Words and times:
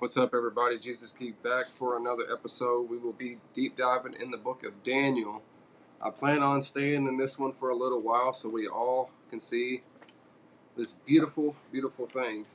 What's 0.00 0.16
up, 0.16 0.32
everybody? 0.34 0.78
Jesus 0.78 1.12
Keep 1.12 1.42
back 1.42 1.68
for 1.68 1.98
another 1.98 2.22
episode. 2.32 2.88
We 2.88 2.96
will 2.96 3.12
be 3.12 3.36
deep 3.52 3.76
diving 3.76 4.14
in 4.14 4.30
the 4.30 4.38
book 4.38 4.64
of 4.64 4.82
Daniel. 4.82 5.42
I 6.00 6.08
plan 6.08 6.42
on 6.42 6.62
staying 6.62 7.06
in 7.06 7.18
this 7.18 7.38
one 7.38 7.52
for 7.52 7.68
a 7.68 7.76
little 7.76 8.00
while 8.00 8.32
so 8.32 8.48
we 8.48 8.66
all 8.66 9.10
can 9.28 9.40
see 9.40 9.82
this 10.74 10.92
beautiful, 10.92 11.54
beautiful 11.70 12.06
thing 12.06 12.46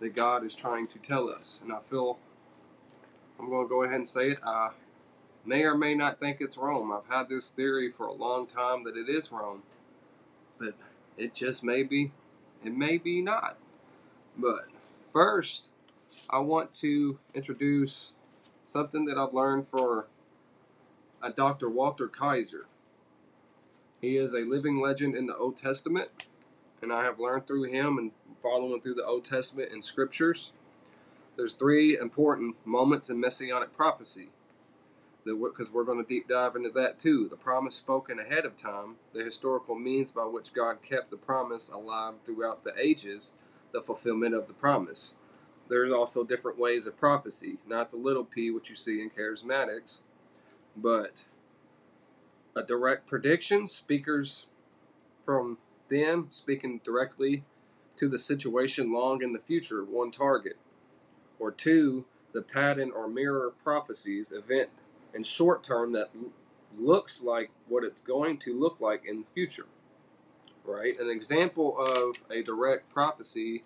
that 0.00 0.14
God 0.14 0.44
is 0.44 0.54
trying 0.54 0.88
to 0.88 0.98
tell 0.98 1.30
us. 1.30 1.58
And 1.62 1.72
I 1.72 1.80
feel 1.80 2.18
I'm 3.38 3.48
going 3.48 3.64
to 3.64 3.70
go 3.70 3.84
ahead 3.84 3.96
and 3.96 4.06
say 4.06 4.32
it. 4.32 4.40
I 4.44 4.72
may 5.46 5.62
or 5.62 5.74
may 5.74 5.94
not 5.94 6.20
think 6.20 6.42
it's 6.42 6.58
Rome. 6.58 6.92
I've 6.92 7.08
had 7.08 7.30
this 7.30 7.48
theory 7.48 7.90
for 7.90 8.04
a 8.04 8.12
long 8.12 8.46
time 8.46 8.84
that 8.84 8.94
it 8.94 9.08
is 9.08 9.32
Rome, 9.32 9.62
but 10.58 10.74
it 11.16 11.32
just 11.32 11.64
may 11.64 11.82
be, 11.82 12.12
it 12.62 12.76
may 12.76 12.98
be 12.98 13.22
not. 13.22 13.56
But 14.36 14.68
first, 15.14 15.68
I 16.28 16.38
want 16.38 16.74
to 16.74 17.18
introduce 17.34 18.12
something 18.66 19.04
that 19.06 19.18
I've 19.18 19.34
learned 19.34 19.68
for 19.68 20.06
a 21.22 21.30
Dr. 21.30 21.68
Walter 21.68 22.08
Kaiser. 22.08 22.66
He 24.00 24.16
is 24.16 24.32
a 24.32 24.38
living 24.38 24.80
legend 24.80 25.14
in 25.14 25.26
the 25.26 25.36
Old 25.36 25.56
Testament, 25.56 26.08
and 26.80 26.92
I 26.92 27.04
have 27.04 27.20
learned 27.20 27.46
through 27.46 27.64
him 27.64 27.98
and 27.98 28.12
following 28.42 28.80
through 28.80 28.94
the 28.94 29.04
Old 29.04 29.24
Testament 29.24 29.70
and 29.72 29.84
scriptures. 29.84 30.52
There's 31.36 31.54
three 31.54 31.98
important 31.98 32.56
moments 32.66 33.10
in 33.10 33.20
messianic 33.20 33.72
prophecy 33.72 34.30
because 35.24 35.70
we're 35.70 35.84
going 35.84 36.02
to 36.02 36.08
deep 36.08 36.28
dive 36.28 36.56
into 36.56 36.70
that 36.70 36.98
too. 36.98 37.28
The 37.28 37.36
promise 37.36 37.74
spoken 37.74 38.18
ahead 38.18 38.46
of 38.46 38.56
time, 38.56 38.96
the 39.12 39.22
historical 39.22 39.74
means 39.74 40.10
by 40.10 40.24
which 40.24 40.54
God 40.54 40.82
kept 40.82 41.10
the 41.10 41.16
promise 41.16 41.68
alive 41.68 42.14
throughout 42.24 42.64
the 42.64 42.72
ages, 42.78 43.32
the 43.72 43.82
fulfillment 43.82 44.34
of 44.34 44.46
the 44.46 44.54
promise 44.54 45.14
there's 45.70 45.92
also 45.92 46.24
different 46.24 46.58
ways 46.58 46.86
of 46.86 46.96
prophecy, 46.96 47.56
not 47.66 47.92
the 47.92 47.96
little 47.96 48.24
p, 48.24 48.50
which 48.50 48.68
you 48.68 48.76
see 48.76 49.00
in 49.00 49.08
charismatics, 49.08 50.00
but 50.76 51.24
a 52.56 52.62
direct 52.62 53.06
prediction, 53.06 53.66
speakers 53.66 54.46
from 55.24 55.58
them 55.88 56.26
speaking 56.30 56.80
directly 56.84 57.44
to 57.96 58.08
the 58.08 58.18
situation 58.18 58.92
long 58.92 59.22
in 59.22 59.32
the 59.32 59.38
future, 59.38 59.84
one 59.84 60.10
target. 60.10 60.56
Or 61.38 61.52
two, 61.52 62.04
the 62.32 62.42
pattern 62.42 62.90
or 62.94 63.08
mirror 63.08 63.52
prophecies, 63.62 64.32
event 64.32 64.70
in 65.14 65.22
short 65.22 65.62
term 65.62 65.92
that 65.92 66.08
looks 66.76 67.22
like 67.22 67.50
what 67.68 67.84
it's 67.84 68.00
going 68.00 68.38
to 68.38 68.58
look 68.58 68.80
like 68.80 69.04
in 69.06 69.20
the 69.20 69.26
future. 69.34 69.66
Right? 70.64 70.98
An 70.98 71.08
example 71.08 71.76
of 71.78 72.16
a 72.30 72.42
direct 72.42 72.92
prophecy 72.92 73.64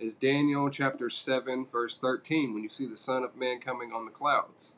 is 0.00 0.14
Daniel 0.14 0.68
chapter 0.70 1.08
7, 1.08 1.66
verse 1.70 1.96
13, 1.96 2.52
when 2.52 2.62
you 2.62 2.68
see 2.68 2.86
the 2.86 2.96
Son 2.96 3.22
of 3.22 3.36
Man 3.36 3.60
coming 3.60 3.92
on 3.92 4.04
the 4.04 4.10
clouds. 4.10 4.72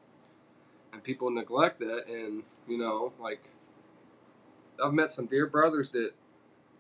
And 0.92 1.02
people 1.02 1.30
neglect 1.30 1.78
that, 1.80 2.06
and, 2.08 2.44
you 2.68 2.78
know, 2.78 3.12
like, 3.18 3.50
I've 4.82 4.92
met 4.92 5.12
some 5.12 5.26
dear 5.26 5.46
brothers 5.46 5.90
that 5.92 6.12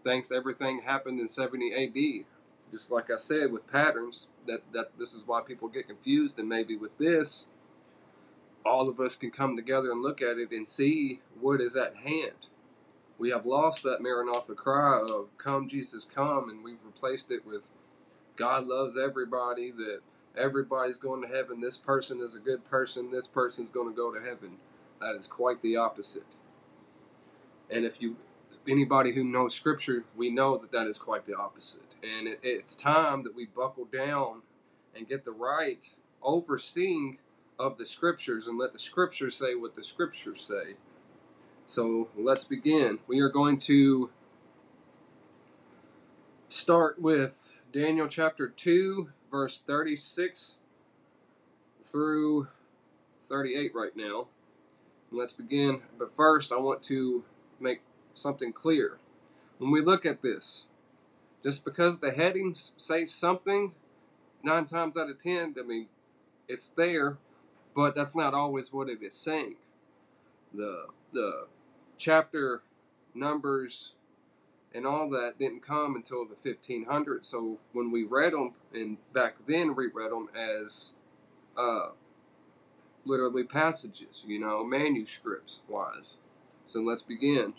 thinks 0.04 0.30
everything 0.30 0.82
happened 0.82 1.18
in 1.18 1.28
70 1.28 1.72
AD. 1.74 2.26
Just 2.70 2.90
like 2.90 3.10
I 3.10 3.16
said, 3.16 3.52
with 3.52 3.70
patterns, 3.70 4.28
that, 4.46 4.62
that 4.72 4.98
this 4.98 5.14
is 5.14 5.26
why 5.26 5.40
people 5.40 5.68
get 5.68 5.86
confused, 5.86 6.38
and 6.38 6.48
maybe 6.48 6.76
with 6.76 6.96
this, 6.98 7.46
all 8.64 8.88
of 8.88 9.00
us 9.00 9.16
can 9.16 9.30
come 9.30 9.56
together 9.56 9.90
and 9.90 10.02
look 10.02 10.20
at 10.20 10.38
it 10.38 10.50
and 10.50 10.66
see 10.66 11.20
what 11.40 11.60
is 11.60 11.76
at 11.76 11.96
hand. 11.96 12.48
We 13.18 13.30
have 13.30 13.46
lost 13.46 13.82
that 13.84 14.02
Maranatha 14.02 14.54
cry 14.54 15.00
of 15.00 15.28
"Come, 15.38 15.68
Jesus, 15.68 16.04
come," 16.04 16.50
and 16.50 16.62
we've 16.62 16.84
replaced 16.84 17.30
it 17.30 17.46
with 17.46 17.70
God 18.36 18.66
loves 18.66 18.96
everybody, 18.96 19.70
that 19.72 20.00
everybody's 20.36 20.98
going 20.98 21.22
to 21.22 21.28
heaven, 21.28 21.60
this 21.60 21.76
person 21.76 22.20
is 22.20 22.34
a 22.34 22.38
good 22.38 22.64
person, 22.64 23.10
this 23.10 23.26
person's 23.26 23.70
going 23.70 23.88
to 23.88 23.96
go 23.96 24.12
to 24.12 24.20
heaven. 24.20 24.58
That 25.00 25.16
is 25.16 25.26
quite 25.26 25.62
the 25.62 25.76
opposite. 25.76 26.26
And 27.70 27.84
if 27.84 28.00
you, 28.00 28.16
anybody 28.68 29.12
who 29.14 29.24
knows 29.24 29.54
Scripture, 29.54 30.04
we 30.16 30.30
know 30.30 30.56
that 30.58 30.72
that 30.72 30.86
is 30.86 30.98
quite 30.98 31.24
the 31.24 31.36
opposite. 31.36 31.94
And 32.02 32.28
it, 32.28 32.40
it's 32.42 32.74
time 32.74 33.22
that 33.24 33.34
we 33.34 33.46
buckle 33.46 33.86
down 33.86 34.42
and 34.94 35.08
get 35.08 35.24
the 35.24 35.32
right 35.32 35.88
overseeing 36.22 37.18
of 37.58 37.78
the 37.78 37.86
Scriptures 37.86 38.46
and 38.46 38.58
let 38.58 38.72
the 38.72 38.78
Scriptures 38.78 39.36
say 39.36 39.54
what 39.54 39.76
the 39.76 39.84
Scriptures 39.84 40.40
say. 40.40 40.74
So 41.66 42.08
let's 42.16 42.44
begin. 42.44 43.00
We 43.06 43.20
are 43.20 43.28
going 43.28 43.58
to 43.60 44.10
start 46.48 47.00
with 47.00 47.55
Daniel 47.76 48.08
chapter 48.08 48.48
2, 48.48 49.10
verse 49.30 49.60
36 49.60 50.56
through 51.84 52.48
38 53.28 53.74
right 53.74 53.94
now. 53.94 54.28
let's 55.10 55.34
begin. 55.34 55.82
But 55.98 56.16
first, 56.16 56.52
I 56.52 56.56
want 56.56 56.82
to 56.84 57.24
make 57.60 57.82
something 58.14 58.54
clear. 58.54 58.96
When 59.58 59.70
we 59.70 59.82
look 59.82 60.06
at 60.06 60.22
this, 60.22 60.64
just 61.44 61.66
because 61.66 61.98
the 61.98 62.12
headings 62.12 62.72
say 62.78 63.04
something, 63.04 63.72
nine 64.42 64.64
times 64.64 64.96
out 64.96 65.10
of 65.10 65.22
ten, 65.22 65.54
I 65.60 65.62
mean, 65.62 65.88
it's 66.48 66.70
there, 66.70 67.18
but 67.74 67.94
that's 67.94 68.16
not 68.16 68.32
always 68.32 68.72
what 68.72 68.88
it 68.88 69.02
is 69.02 69.14
saying. 69.14 69.56
The 70.54 70.86
the 71.12 71.46
chapter 71.98 72.62
numbers 73.14 73.92
and 74.74 74.86
all 74.86 75.08
that 75.10 75.38
didn't 75.38 75.62
come 75.62 75.96
until 75.96 76.26
the 76.26 76.34
1500s. 76.34 77.26
So 77.26 77.58
when 77.72 77.90
we 77.90 78.04
read 78.04 78.32
them, 78.32 78.52
and 78.74 78.98
back 79.12 79.36
then 79.46 79.74
we 79.74 79.86
read 79.86 80.10
them 80.10 80.28
as 80.36 80.86
uh, 81.56 81.88
literally 83.04 83.44
passages, 83.44 84.24
you 84.26 84.38
know, 84.38 84.64
manuscripts 84.64 85.62
wise. 85.68 86.18
So 86.64 86.80
let's 86.80 87.02
begin. 87.02 87.54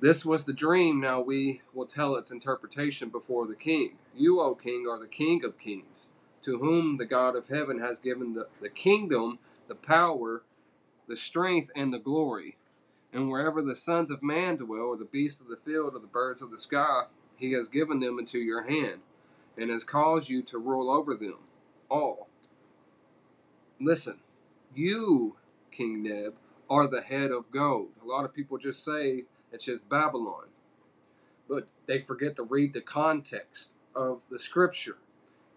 This 0.00 0.24
was 0.24 0.44
the 0.46 0.52
dream. 0.54 1.00
Now 1.00 1.20
we 1.20 1.60
will 1.74 1.86
tell 1.86 2.16
its 2.16 2.30
interpretation 2.30 3.10
before 3.10 3.46
the 3.46 3.54
king. 3.54 3.96
You, 4.16 4.40
O 4.40 4.54
king, 4.54 4.86
are 4.88 4.98
the 4.98 5.06
king 5.06 5.44
of 5.44 5.58
kings, 5.58 6.08
to 6.42 6.58
whom 6.58 6.96
the 6.96 7.04
God 7.04 7.36
of 7.36 7.48
heaven 7.48 7.80
has 7.80 7.98
given 8.00 8.32
the, 8.34 8.48
the 8.62 8.70
kingdom, 8.70 9.38
the 9.68 9.74
power, 9.74 10.42
the 11.06 11.16
strength, 11.16 11.70
and 11.76 11.92
the 11.92 11.98
glory. 11.98 12.56
And 13.12 13.28
wherever 13.30 13.60
the 13.60 13.74
sons 13.74 14.10
of 14.10 14.22
man 14.22 14.56
dwell, 14.56 14.82
or 14.82 14.96
the 14.96 15.04
beasts 15.04 15.40
of 15.40 15.48
the 15.48 15.56
field, 15.56 15.94
or 15.94 15.98
the 15.98 16.06
birds 16.06 16.42
of 16.42 16.50
the 16.50 16.58
sky, 16.58 17.04
he 17.36 17.52
has 17.52 17.68
given 17.68 18.00
them 18.00 18.18
into 18.18 18.38
your 18.38 18.62
hand, 18.62 19.00
and 19.56 19.70
has 19.70 19.82
caused 19.82 20.28
you 20.28 20.42
to 20.42 20.58
rule 20.58 20.90
over 20.90 21.14
them 21.14 21.38
all. 21.90 22.28
Listen, 23.80 24.18
you, 24.74 25.36
King 25.72 26.02
Neb, 26.02 26.34
are 26.68 26.86
the 26.86 27.00
head 27.00 27.30
of 27.32 27.50
gold. 27.50 27.88
A 28.02 28.06
lot 28.06 28.24
of 28.24 28.34
people 28.34 28.58
just 28.58 28.84
say 28.84 29.24
it's 29.50 29.64
just 29.64 29.88
Babylon, 29.88 30.44
but 31.48 31.66
they 31.86 31.98
forget 31.98 32.36
to 32.36 32.44
read 32.44 32.72
the 32.72 32.80
context 32.80 33.72
of 33.94 34.22
the 34.30 34.38
scripture. 34.38 34.98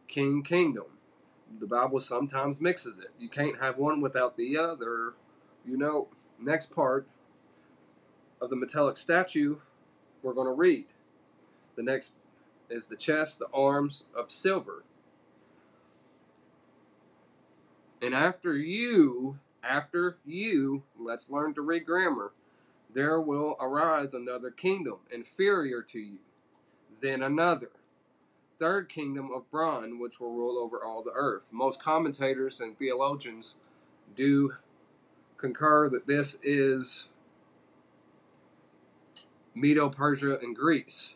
King, 0.08 0.42
kingdom. 0.42 0.86
The 1.59 1.68
Bible 1.68 2.00
sometimes 2.00 2.59
mixes 2.59 2.97
it. 2.97 3.12
You 3.19 3.30
can't 3.30 3.59
have 3.59 3.78
one 3.78 4.02
without 4.02 4.38
the 4.38 4.58
other. 4.58 5.13
You 5.66 5.78
know, 5.78 6.08
next 6.40 6.72
part 6.72 7.08
of 8.44 8.50
the 8.50 8.56
metallic 8.58 8.98
statue 8.98 9.56
we're 10.22 10.34
going 10.34 10.48
to 10.48 10.54
read. 10.54 10.86
The 11.76 11.84
next 11.84 12.12
is 12.70 12.88
the 12.88 12.98
chest, 12.98 13.40
the 13.40 13.48
arms 13.54 14.04
of 14.16 14.30
silver. 14.30 14.84
And 18.02 18.14
after 18.14 18.56
you, 18.56 19.40
after 19.64 20.18
you, 20.26 20.84
let's 21.00 21.30
learn 21.30 21.54
to 21.54 21.62
read 21.62 21.86
grammar, 21.86 22.34
there 22.94 23.20
will 23.22 23.56
arise 23.62 24.14
another 24.14 24.52
kingdom 24.52 24.98
inferior 25.10 25.81
to 25.81 26.00
you, 26.00 26.18
then 27.02 27.24
another. 27.24 27.72
Third 28.60 28.90
kingdom 28.90 29.31
of 29.34 29.50
bronze, 29.50 29.94
which 30.00 30.20
will 30.20 30.34
rule 30.34 30.58
over 30.58 30.84
all 30.84 31.01
the 31.01 31.13
earth. 31.16 31.50
Most 31.51 31.81
commentators 31.81 32.60
and 32.60 32.78
theologians 32.78 33.56
do 34.16 34.54
concur 35.38 35.89
that 35.89 36.07
this 36.07 36.38
is 36.44 37.07
Medo 39.55 39.89
Persia 39.89 40.39
and 40.39 40.55
Greece. 40.55 41.15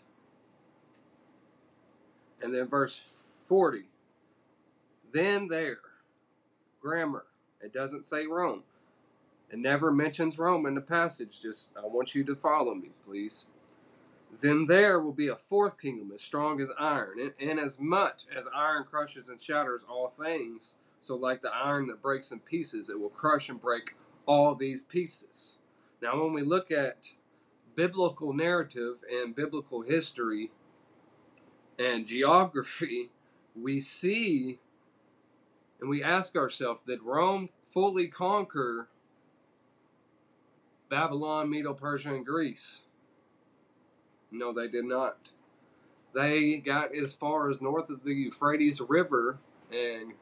And 2.42 2.54
then 2.54 2.68
verse 2.68 2.98
40. 3.48 3.84
Then 5.12 5.48
there, 5.48 5.80
grammar. 6.82 7.26
It 7.62 7.74
doesn't 7.74 8.06
say 8.06 8.28
Rome. 8.28 8.64
It 9.50 9.60
never 9.60 9.92
mentions 9.92 10.38
Rome 10.38 10.66
in 10.66 10.76
the 10.76 10.82
passage. 10.82 11.40
Just, 11.40 11.70
I 11.82 11.88
want 11.88 12.14
you 12.14 12.24
to 12.26 12.36
follow 12.36 12.76
me, 12.76 12.90
please. 13.06 13.48
Then 14.42 14.68
there 14.68 15.00
will 15.00 15.14
be 15.14 15.30
a 15.30 15.36
fourth 15.36 15.80
kingdom 15.80 16.12
as 16.14 16.22
strong 16.22 16.60
as 16.62 16.70
iron, 16.78 17.18
and, 17.20 17.50
and 17.50 17.60
as 17.60 17.80
much 17.80 18.26
as 18.36 18.48
iron 18.54 18.84
crushes 18.84 19.30
and 19.30 19.42
shatters 19.42 19.86
all 19.90 20.10
things, 20.10 20.76
so 21.00 21.16
like 21.16 21.42
the 21.42 21.54
iron 21.54 21.88
that 21.88 22.02
breaks 22.02 22.32
in 22.32 22.40
pieces, 22.40 22.90
it 22.90 23.00
will 23.00 23.10
crush 23.10 23.50
and 23.50 23.62
break 23.62 23.96
all 24.26 24.54
these 24.54 24.82
pieces. 24.82 25.58
Now, 26.02 26.22
when 26.22 26.34
we 26.34 26.44
look 26.44 26.70
at 26.70 27.12
biblical 27.78 28.34
narrative 28.34 28.98
and 29.10 29.36
biblical 29.36 29.84
history 29.84 30.52
and 31.80 32.08
geography, 32.08 33.12
we 33.56 33.80
see 33.82 34.60
And 35.80 35.90
we 35.90 36.04
ask 36.04 36.36
ourselves, 36.36 36.82
did 36.88 37.04
Rome 37.04 37.50
fully 37.72 38.08
conquer 38.08 38.90
Babylon, 40.90 41.50
Medo 41.52 41.74
Persia, 41.74 42.16
and 42.16 42.26
Greece? 42.26 42.82
No, 44.32 44.54
they 44.54 44.68
did 44.68 44.86
not. 44.86 45.30
They 46.16 46.58
got 46.58 46.96
as 46.96 47.14
far 47.14 47.50
as 47.50 47.62
north 47.62 47.90
of 47.92 48.04
the 48.04 48.14
Euphrates 48.14 48.82
River, 48.82 49.40
and 49.72 50.14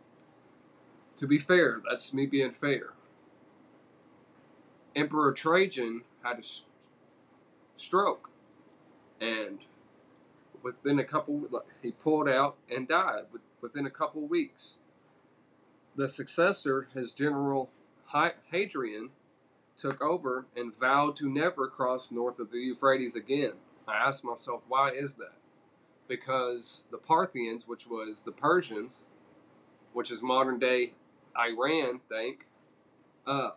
to 1.18 1.28
be 1.28 1.38
fair, 1.38 1.82
that's 1.90 2.14
me 2.14 2.26
being 2.26 2.52
fair. 2.54 2.94
Emperor 4.96 5.34
Trajan 5.34 6.04
had 6.24 6.40
a 6.40 6.44
stroke, 7.76 8.30
and 9.20 9.60
within 10.62 11.00
a 11.00 11.04
couple, 11.04 11.48
he 11.82 11.92
pulled 11.92 12.28
out 12.28 12.58
and 12.74 12.88
died 12.88 13.26
within 13.62 13.86
a 13.86 13.92
couple 13.92 14.22
weeks. 14.28 14.78
The 15.96 16.10
successor, 16.10 16.88
his 16.94 17.14
general 17.14 17.70
Hadrian, 18.52 19.12
took 19.78 20.02
over 20.02 20.46
and 20.56 20.76
vowed 20.76 21.16
to 21.18 21.30
never 21.30 21.68
cross 21.68 22.12
north 22.12 22.40
of 22.40 22.52
the 22.52 22.60
Euphrates 22.60 23.16
again. 23.16 23.54
I 23.88 23.96
asked 23.96 24.24
myself, 24.24 24.62
why 24.68 24.92
is 24.92 25.16
that? 25.16 25.34
Because 26.08 26.84
the 26.92 26.98
Parthians, 26.98 27.68
which 27.68 27.88
was 27.88 28.22
the 28.22 28.32
Persians, 28.32 29.06
which 29.94 30.12
is 30.12 30.22
modern 30.22 30.60
day 30.60 30.94
Iran, 31.38 32.02
think, 32.08 32.48
uh, 33.28 33.52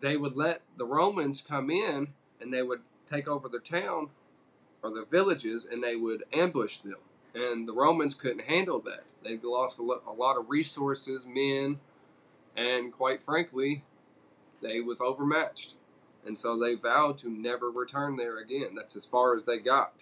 they 0.00 0.16
would 0.16 0.36
let 0.36 0.62
the 0.76 0.86
Romans 0.86 1.40
come 1.40 1.70
in 1.70 2.08
and 2.42 2.52
they 2.52 2.62
would 2.62 2.80
take 3.06 3.28
over 3.28 3.48
the 3.48 3.60
town 3.60 4.08
or 4.82 4.90
the 4.90 5.04
villages 5.04 5.64
and 5.70 5.82
they 5.82 5.96
would 5.96 6.24
ambush 6.32 6.78
them. 6.78 6.96
And 7.34 7.66
the 7.66 7.72
Romans 7.72 8.14
couldn't 8.14 8.42
handle 8.42 8.80
that. 8.80 9.04
They 9.24 9.38
lost 9.42 9.78
a 9.78 9.82
lot 9.82 10.36
of 10.36 10.50
resources, 10.50 11.24
men, 11.24 11.78
and 12.56 12.92
quite 12.92 13.22
frankly, 13.22 13.84
they 14.60 14.80
was 14.80 15.00
overmatched. 15.00 15.74
And 16.26 16.36
so 16.36 16.58
they 16.58 16.74
vowed 16.74 17.18
to 17.18 17.30
never 17.30 17.70
return 17.70 18.16
there 18.16 18.38
again. 18.38 18.74
That's 18.76 18.96
as 18.96 19.06
far 19.06 19.34
as 19.34 19.44
they 19.44 19.58
got. 19.58 19.94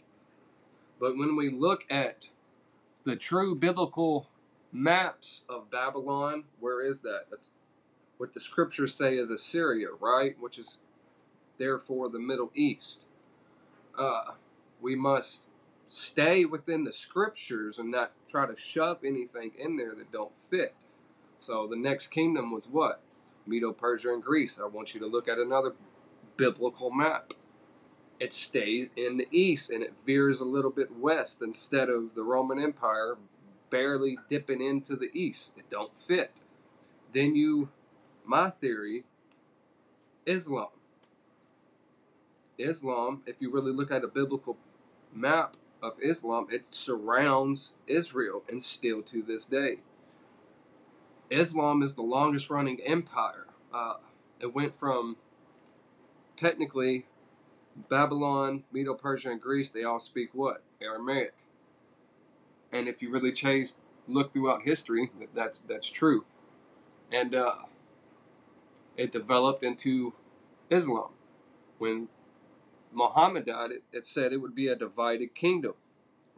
But 0.98 1.16
when 1.16 1.37
we 1.37 1.50
look 1.50 1.84
at 1.88 2.31
the 3.04 3.16
true 3.16 3.54
biblical 3.54 4.28
maps 4.72 5.44
of 5.48 5.70
Babylon, 5.70 6.44
where 6.58 6.84
is 6.84 7.00
that? 7.02 7.26
That's 7.31 7.52
what 8.19 8.34
the 8.34 8.40
scriptures 8.40 8.94
say 8.94 9.16
is 9.16 9.31
Assyria, 9.31 9.88
right? 9.98 10.37
Which 10.38 10.58
is 10.58 10.78
therefore 11.60 12.08
the 12.08 12.18
Middle 12.18 12.50
East. 12.54 13.04
Uh, 13.96 14.32
we 14.80 14.96
must 14.96 15.44
stay 15.88 16.44
within 16.44 16.84
the 16.84 16.92
scriptures 16.92 17.78
and 17.78 17.90
not 17.90 18.12
try 18.28 18.46
to 18.46 18.56
shove 18.56 19.04
anything 19.04 19.52
in 19.58 19.76
there 19.76 19.94
that 19.94 20.10
don't 20.10 20.36
fit. 20.36 20.74
So 21.38 21.66
the 21.68 21.76
next 21.76 22.08
kingdom 22.08 22.50
was 22.50 22.66
what? 22.66 23.02
Medo 23.46 23.72
Persia 23.72 24.12
and 24.12 24.22
Greece. 24.22 24.58
I 24.58 24.66
want 24.66 24.94
you 24.94 25.00
to 25.00 25.06
look 25.06 25.28
at 25.28 25.38
another 25.38 25.74
biblical 26.36 26.90
map. 26.90 27.34
It 28.18 28.32
stays 28.32 28.90
in 28.96 29.18
the 29.18 29.28
east 29.30 29.70
and 29.70 29.82
it 29.82 29.94
veers 30.04 30.40
a 30.40 30.44
little 30.44 30.70
bit 30.70 30.96
west 30.96 31.42
instead 31.42 31.88
of 31.88 32.14
the 32.14 32.22
Roman 32.22 32.58
Empire 32.58 33.16
barely 33.68 34.18
dipping 34.28 34.62
into 34.62 34.96
the 34.96 35.10
east. 35.12 35.52
It 35.56 35.68
don't 35.68 35.96
fit. 35.96 36.32
Then 37.12 37.34
you 37.34 37.68
my 38.24 38.48
theory, 38.50 39.04
Islam. 40.24 40.68
Islam, 42.60 43.22
if 43.26 43.36
you 43.40 43.50
really 43.50 43.72
look 43.72 43.90
at 43.90 44.04
a 44.04 44.08
biblical 44.08 44.56
map 45.12 45.56
of 45.82 45.94
Islam, 46.02 46.46
it 46.50 46.66
surrounds 46.66 47.72
Israel 47.86 48.42
and 48.48 48.62
still 48.62 49.02
to 49.02 49.22
this 49.22 49.46
day. 49.46 49.78
Islam 51.30 51.82
is 51.82 51.94
the 51.94 52.02
longest 52.02 52.50
running 52.50 52.80
empire. 52.82 53.46
Uh, 53.72 53.94
it 54.40 54.54
went 54.54 54.74
from 54.74 55.16
technically 56.36 57.06
Babylon, 57.88 58.64
Medo 58.72 58.94
Persia, 58.94 59.30
and 59.30 59.40
Greece, 59.40 59.70
they 59.70 59.84
all 59.84 60.00
speak 60.00 60.30
what? 60.32 60.62
Aramaic. 60.82 61.34
And 62.72 62.88
if 62.88 63.02
you 63.02 63.10
really 63.10 63.32
chase, 63.32 63.76
look 64.06 64.32
throughout 64.32 64.62
history, 64.62 65.10
that's 65.34 65.60
that's 65.60 65.88
true. 65.88 66.24
And 67.12 67.34
uh, 67.34 67.54
it 68.96 69.12
developed 69.12 69.64
into 69.64 70.14
Islam. 70.68 71.10
When 71.78 72.08
Muhammad 72.92 73.46
died, 73.46 73.70
it, 73.70 73.82
it 73.92 74.04
said 74.04 74.32
it 74.32 74.38
would 74.38 74.54
be 74.54 74.69
a 74.69 74.76
divided 74.76 75.34
kingdom, 75.34 75.75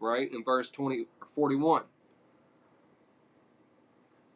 right? 0.01 0.31
In 0.31 0.45
verse 0.45 0.71
20 0.71 1.07
or 1.21 1.27
41. 1.35 1.85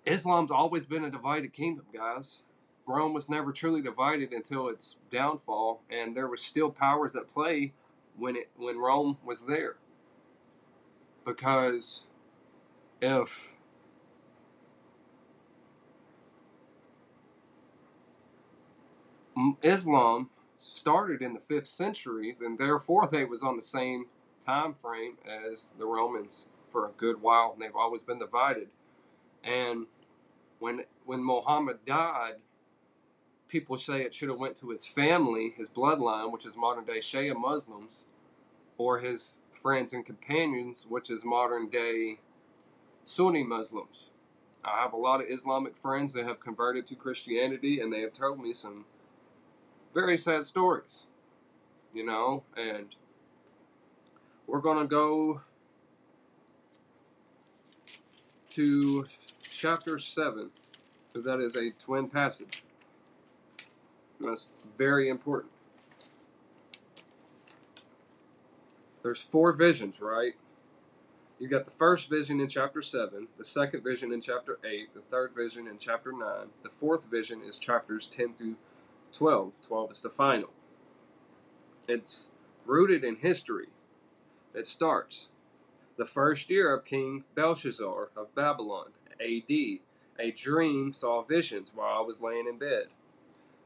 Islam's 0.05 0.51
always 0.51 0.85
been 0.85 1.05
a 1.05 1.11
divided 1.11 1.53
kingdom, 1.53 1.85
guys. 1.93 2.41
Rome 2.87 3.13
was 3.13 3.29
never 3.29 3.53
truly 3.53 3.83
divided 3.83 4.33
until 4.33 4.69
its 4.69 4.95
downfall, 5.11 5.83
and 5.91 6.17
there 6.17 6.29
were 6.29 6.37
still 6.37 6.71
powers 6.71 7.17
at 7.17 7.29
play 7.29 7.73
when 8.17 8.37
it 8.37 8.51
when 8.57 8.79
Rome 8.79 9.19
was 9.25 9.47
there. 9.47 9.77
Because 11.25 12.05
if 13.03 13.53
Islam 19.63 20.31
started 20.69 21.23
in 21.23 21.35
the 21.35 21.41
fifth 21.41 21.67
century, 21.67 22.37
then 22.41 22.57
therefore 22.57 23.09
they 23.11 23.25
was 23.25 23.43
on 23.43 23.57
the 23.57 23.63
same 23.63 24.07
time 24.45 24.75
frame 24.75 25.17
as 25.27 25.71
the 25.79 25.87
Romans 25.87 26.47
for 26.71 26.87
a 26.87 26.93
good 26.97 27.21
while, 27.21 27.53
and 27.53 27.63
they've 27.63 27.77
always 27.77 28.03
been 28.03 28.19
divided. 28.19 28.69
And 29.43 29.87
when 30.59 30.85
when 31.05 31.23
Muhammad 31.23 31.79
died, 31.87 32.37
people 33.49 33.79
say 33.79 34.03
it 34.03 34.15
should 34.15 34.29
have 34.29 34.39
went 34.39 34.57
to 34.57 34.71
his 34.71 34.87
family, 34.87 35.55
his 35.57 35.69
bloodline, 35.69 36.33
which 36.33 36.47
is 36.47 36.57
modern 36.57 36.85
day 36.85 36.99
Shia 36.99 37.39
Muslims, 37.39 38.07
or 38.79 38.99
his 38.99 39.37
friends 39.53 39.93
and 39.93 40.05
companions, 40.05 40.87
which 40.89 41.11
is 41.11 41.25
modern 41.25 41.69
day 41.69 42.21
Sunni 43.05 43.45
Muslims. 43.45 44.11
I 44.65 44.83
have 44.83 44.93
a 44.93 44.97
lot 44.97 45.21
of 45.21 45.31
Islamic 45.31 45.77
friends 45.77 46.13
that 46.15 46.27
have 46.27 46.41
converted 46.41 46.87
to 46.89 46.97
Christianity, 46.97 47.81
and 47.81 47.93
they 47.93 48.01
have 48.01 48.13
told 48.13 48.41
me 48.41 48.53
some 48.53 48.85
very 49.97 50.19
sad 50.19 50.45
stories, 50.45 51.05
you 51.95 52.05
know, 52.05 52.43
and 52.55 52.95
we're 54.47 54.61
going 54.61 54.79
to 54.79 54.87
go 54.87 55.41
to 58.51 59.07
chapter 59.43 59.99
7 59.99 60.51
because 61.09 61.25
that 61.25 61.41
is 61.41 61.57
a 61.57 61.71
twin 61.79 62.09
passage. 62.11 62.63
That's 64.21 64.49
very 64.77 65.09
important. 65.09 65.53
There's 69.03 69.23
four 69.23 69.55
visions, 69.55 70.03
right? 70.03 70.35
You 71.39 71.49
got 71.49 71.65
the 71.65 71.71
first 71.71 72.11
vision 72.11 72.39
in 72.41 72.49
chapter 72.49 72.83
7, 72.83 73.29
the 73.39 73.45
second 73.45 73.83
vision 73.83 74.13
in 74.13 74.21
chapter 74.21 74.59
8, 74.63 74.93
the 74.93 75.01
third 75.01 75.33
vision 75.35 75.67
in 75.67 75.79
chapter 75.79 76.13
9, 76.13 76.21
the 76.63 76.69
fourth 76.69 77.11
vision 77.11 77.41
is 77.43 77.57
chapters 77.57 78.07
10 78.07 78.35
through 78.35 78.57
12. 79.17 79.53
12 79.63 79.91
is 79.91 80.01
the 80.03 80.11
final. 80.11 80.51
It's 81.89 82.27
rooted 82.67 83.03
in 83.03 83.17
history. 83.17 83.69
It 84.55 84.67
starts 84.67 85.29
the 85.97 86.05
first 86.05 86.51
year 86.51 86.75
of 86.75 86.85
King 86.85 87.25
Belshazzar 87.35 88.11
of 88.15 88.35
Babylon, 88.35 88.89
AD. 89.19 89.51
A 90.19 90.31
dream 90.33 90.93
saw 90.93 91.23
visions 91.23 91.73
while 91.75 91.99
I 91.99 92.01
was 92.03 92.21
laying 92.21 92.47
in 92.47 92.59
bed. 92.59 92.89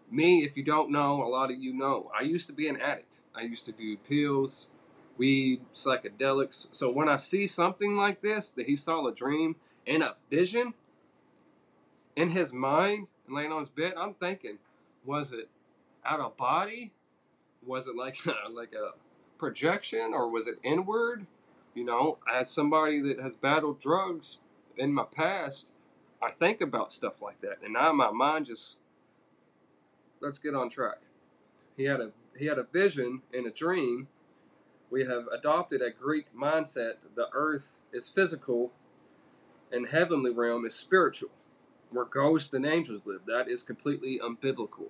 Me, 0.08 0.44
if 0.44 0.56
you 0.56 0.62
don't 0.62 0.90
know, 0.90 1.22
a 1.22 1.28
lot 1.28 1.50
of 1.50 1.58
you 1.58 1.72
know, 1.72 2.10
I 2.16 2.22
used 2.22 2.46
to 2.46 2.52
be 2.52 2.68
an 2.68 2.80
addict. 2.80 3.18
I 3.34 3.42
used 3.42 3.64
to 3.66 3.72
do 3.72 3.96
pills, 3.96 4.68
weed, 5.16 5.62
psychedelics. 5.74 6.68
So 6.70 6.90
when 6.90 7.08
I 7.08 7.16
see 7.16 7.46
something 7.48 7.96
like 7.96 8.20
this, 8.22 8.50
that 8.52 8.66
he 8.66 8.76
saw 8.76 9.06
a 9.06 9.14
dream 9.14 9.56
and 9.84 10.02
a 10.02 10.14
vision 10.28 10.74
in 12.14 12.28
his 12.28 12.52
mind 12.52 13.08
laying 13.28 13.52
on 13.52 13.58
his 13.58 13.68
bed, 13.68 13.94
I'm 13.96 14.14
thinking, 14.14 14.58
was 15.04 15.32
it 15.32 15.48
out 16.04 16.20
of 16.20 16.36
body? 16.36 16.92
Was 17.66 17.86
it 17.86 17.96
like 17.96 18.18
like 18.50 18.72
a 18.74 18.92
projection 19.38 20.12
or 20.12 20.30
was 20.30 20.46
it 20.46 20.58
inward? 20.62 21.26
You 21.74 21.84
know, 21.84 22.18
as 22.32 22.50
somebody 22.50 23.00
that 23.02 23.20
has 23.20 23.36
battled 23.36 23.80
drugs 23.80 24.38
in 24.76 24.92
my 24.92 25.04
past, 25.04 25.70
I 26.22 26.30
think 26.30 26.60
about 26.60 26.92
stuff 26.92 27.22
like 27.22 27.40
that, 27.42 27.58
and 27.62 27.74
now 27.74 27.92
my 27.92 28.10
mind 28.10 28.46
just 28.46 28.76
let's 30.20 30.38
get 30.38 30.54
on 30.54 30.68
track. 30.68 30.98
He 31.76 31.84
had 31.84 32.00
a 32.00 32.10
he 32.36 32.46
had 32.46 32.58
a 32.58 32.64
vision 32.64 33.22
and 33.32 33.46
a 33.46 33.50
dream. 33.50 34.08
We 34.90 35.04
have 35.04 35.26
adopted 35.32 35.82
a 35.82 35.90
Greek 35.90 36.26
mindset. 36.36 36.94
The 37.14 37.28
earth 37.32 37.78
is 37.92 38.08
physical, 38.08 38.72
and 39.70 39.86
heavenly 39.86 40.32
realm 40.32 40.66
is 40.66 40.74
spiritual 40.74 41.30
where 41.90 42.04
ghosts 42.04 42.52
and 42.52 42.66
angels 42.66 43.02
live. 43.04 43.22
That 43.26 43.48
is 43.48 43.62
completely 43.62 44.20
unbiblical. 44.22 44.88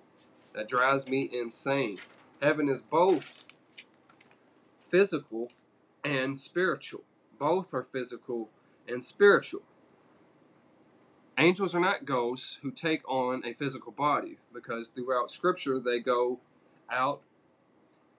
That 0.54 0.68
drives 0.68 1.08
me 1.08 1.30
insane. 1.32 1.98
Heaven 2.42 2.68
is 2.68 2.80
both 2.80 3.44
physical 4.88 5.50
and 6.04 6.36
spiritual. 6.36 7.04
Both 7.38 7.72
are 7.72 7.82
physical 7.82 8.50
and 8.88 9.02
spiritual. 9.02 9.62
Angels 11.38 11.74
are 11.74 11.80
not 11.80 12.04
ghosts 12.04 12.58
who 12.62 12.70
take 12.70 13.08
on 13.08 13.42
a 13.46 13.54
physical 13.54 13.92
body 13.92 14.38
because 14.52 14.90
throughout 14.90 15.30
Scripture 15.30 15.78
they 15.78 15.98
go 15.98 16.40
out, 16.90 17.22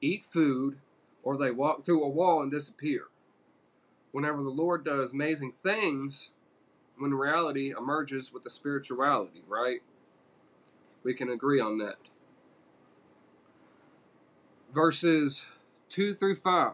eat 0.01 0.23
food, 0.23 0.77
or 1.21 1.37
they 1.37 1.51
walk 1.51 1.83
through 1.83 2.03
a 2.03 2.09
wall 2.09 2.41
and 2.41 2.51
disappear. 2.51 3.03
Whenever 4.11 4.41
the 4.41 4.49
Lord 4.49 4.83
does 4.83 5.13
amazing 5.13 5.53
things, 5.63 6.31
when 6.97 7.13
reality 7.13 7.73
emerges 7.77 8.31
with 8.31 8.43
the 8.43 8.49
spirituality, 8.49 9.43
right? 9.47 9.81
We 11.03 11.13
can 11.13 11.29
agree 11.29 11.59
on 11.59 11.77
that. 11.79 11.95
Verses 14.73 15.45
2 15.89 16.13
through 16.13 16.35
5, 16.35 16.73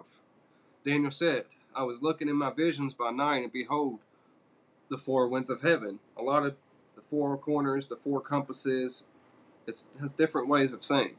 Daniel 0.85 1.11
said, 1.11 1.45
I 1.75 1.83
was 1.83 2.01
looking 2.01 2.27
in 2.27 2.35
my 2.35 2.51
visions 2.51 2.93
by 2.93 3.11
night, 3.11 3.43
and 3.43 3.51
behold, 3.51 3.99
the 4.89 4.97
four 4.97 5.27
winds 5.27 5.49
of 5.49 5.61
heaven. 5.61 5.99
A 6.17 6.21
lot 6.21 6.45
of 6.45 6.55
the 6.95 7.01
four 7.01 7.37
corners, 7.37 7.87
the 7.87 7.95
four 7.95 8.21
compasses, 8.21 9.05
it 9.65 9.83
has 9.99 10.11
different 10.13 10.47
ways 10.47 10.73
of 10.73 10.83
saying. 10.83 11.15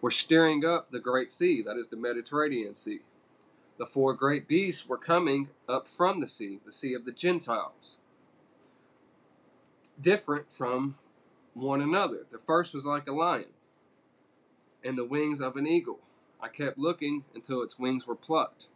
We're 0.00 0.10
steering 0.10 0.64
up 0.64 0.90
the 0.90 1.00
great 1.00 1.30
sea, 1.30 1.62
that 1.62 1.76
is 1.76 1.88
the 1.88 1.96
Mediterranean 1.96 2.74
Sea. 2.74 3.00
The 3.78 3.86
four 3.86 4.14
great 4.14 4.48
beasts 4.48 4.88
were 4.88 4.98
coming 4.98 5.48
up 5.68 5.86
from 5.86 6.20
the 6.20 6.26
sea, 6.26 6.60
the 6.64 6.72
sea 6.72 6.94
of 6.94 7.04
the 7.04 7.12
Gentiles. 7.12 7.98
Different 10.00 10.50
from 10.50 10.96
one 11.54 11.80
another. 11.80 12.26
The 12.30 12.38
first 12.38 12.72
was 12.72 12.86
like 12.86 13.08
a 13.08 13.12
lion, 13.12 13.50
and 14.84 14.96
the 14.96 15.04
wings 15.04 15.40
of 15.40 15.56
an 15.56 15.66
eagle. 15.66 16.00
I 16.40 16.48
kept 16.48 16.78
looking 16.78 17.24
until 17.34 17.62
its 17.62 17.78
wings 17.78 18.06
were 18.06 18.14
plucked, 18.14 18.68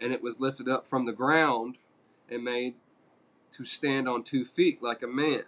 and 0.00 0.12
it 0.12 0.22
was 0.22 0.38
lifted 0.38 0.68
up 0.68 0.86
from 0.86 1.06
the 1.06 1.12
ground 1.12 1.78
and 2.30 2.44
made 2.44 2.74
to 3.52 3.64
stand 3.64 4.08
on 4.08 4.22
two 4.22 4.44
feet 4.44 4.82
like 4.82 5.02
a 5.02 5.08
man. 5.08 5.44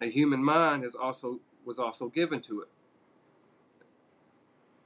A 0.00 0.06
human 0.06 0.42
mind 0.42 0.82
has 0.84 0.94
also 0.94 1.40
was 1.64 1.78
also 1.78 2.08
given 2.08 2.40
to 2.40 2.60
it. 2.62 2.68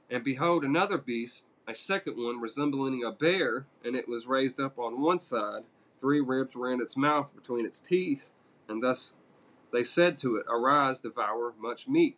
And 0.09 0.23
behold, 0.23 0.63
another 0.63 0.97
beast, 0.97 1.45
a 1.67 1.73
second 1.73 2.17
one 2.17 2.39
resembling 2.39 3.03
a 3.03 3.11
bear, 3.11 3.65
and 3.83 3.95
it 3.95 4.07
was 4.07 4.27
raised 4.27 4.59
up 4.59 4.77
on 4.77 5.01
one 5.01 5.17
side. 5.19 5.63
Three 5.99 6.19
ribs 6.19 6.55
were 6.55 6.71
in 6.71 6.81
its 6.81 6.97
mouth 6.97 7.33
between 7.33 7.65
its 7.65 7.79
teeth, 7.79 8.31
and 8.67 8.81
thus 8.81 9.13
they 9.71 9.83
said 9.83 10.17
to 10.17 10.37
it, 10.37 10.45
Arise, 10.49 11.01
devour 11.01 11.53
much 11.59 11.87
meat. 11.87 12.17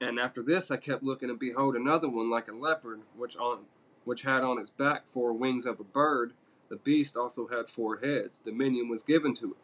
And 0.00 0.18
after 0.18 0.42
this 0.42 0.70
I 0.70 0.76
kept 0.76 1.02
looking, 1.02 1.30
and 1.30 1.38
behold, 1.38 1.76
another 1.76 2.08
one 2.08 2.30
like 2.30 2.48
a 2.48 2.52
leopard, 2.52 3.00
which 3.16 3.36
on 3.36 3.60
which 4.04 4.22
had 4.22 4.44
on 4.44 4.58
its 4.58 4.70
back 4.70 5.06
four 5.06 5.32
wings 5.32 5.66
of 5.66 5.80
a 5.80 5.84
bird. 5.84 6.32
The 6.68 6.76
beast 6.76 7.16
also 7.16 7.48
had 7.48 7.68
four 7.68 7.98
heads. 7.98 8.40
Dominion 8.40 8.88
was 8.88 9.02
given 9.02 9.34
to 9.34 9.52
it. 9.52 9.56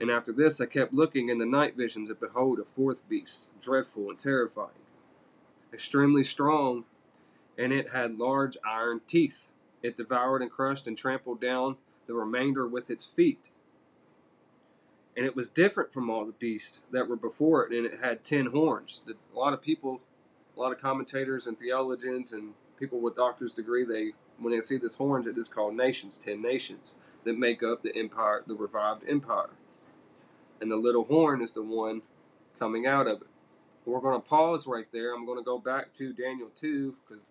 And 0.00 0.10
after 0.10 0.32
this 0.32 0.60
I 0.60 0.66
kept 0.66 0.92
looking 0.92 1.28
in 1.28 1.38
the 1.38 1.46
night 1.46 1.76
visions, 1.76 2.10
and 2.10 2.18
behold, 2.18 2.58
a 2.58 2.64
fourth 2.64 3.08
beast, 3.08 3.46
dreadful 3.60 4.10
and 4.10 4.18
terrifying, 4.18 4.70
extremely 5.72 6.24
strong, 6.24 6.84
and 7.58 7.72
it 7.72 7.92
had 7.92 8.18
large 8.18 8.56
iron 8.66 9.00
teeth. 9.06 9.50
It 9.82 9.96
devoured 9.96 10.42
and 10.42 10.50
crushed 10.50 10.86
and 10.86 10.96
trampled 10.96 11.40
down 11.40 11.76
the 12.06 12.14
remainder 12.14 12.66
with 12.66 12.90
its 12.90 13.04
feet. 13.04 13.50
And 15.16 15.26
it 15.26 15.36
was 15.36 15.48
different 15.48 15.92
from 15.92 16.08
all 16.08 16.24
the 16.24 16.32
beasts 16.32 16.78
that 16.90 17.08
were 17.08 17.16
before 17.16 17.66
it, 17.66 17.72
and 17.72 17.84
it 17.86 18.00
had 18.00 18.24
ten 18.24 18.46
horns. 18.46 19.02
A 19.08 19.38
lot 19.38 19.52
of 19.52 19.60
people, 19.60 20.00
a 20.56 20.60
lot 20.60 20.72
of 20.72 20.80
commentators 20.80 21.46
and 21.46 21.58
theologians 21.58 22.32
and 22.32 22.54
people 22.78 22.98
with 23.00 23.16
doctor's 23.16 23.52
degree, 23.52 23.84
they 23.84 24.12
when 24.38 24.54
they 24.54 24.60
see 24.62 24.78
this 24.78 24.94
horns, 24.94 25.26
it 25.26 25.36
is 25.36 25.48
called 25.48 25.76
nations, 25.76 26.16
ten 26.16 26.40
nations 26.40 26.96
that 27.24 27.38
make 27.38 27.62
up 27.62 27.82
the 27.82 27.94
empire, 27.96 28.42
the 28.46 28.54
revived 28.54 29.08
empire. 29.08 29.50
And 30.60 30.70
the 30.70 30.76
little 30.76 31.04
horn 31.04 31.42
is 31.42 31.52
the 31.52 31.62
one 31.62 32.02
coming 32.58 32.86
out 32.86 33.06
of 33.06 33.22
it. 33.22 33.28
We're 33.84 34.00
going 34.00 34.20
to 34.20 34.26
pause 34.26 34.66
right 34.66 34.86
there. 34.92 35.14
I'm 35.14 35.26
going 35.26 35.38
to 35.38 35.44
go 35.44 35.58
back 35.58 35.92
to 35.94 36.12
Daniel 36.12 36.48
2 36.54 36.94
because 37.06 37.26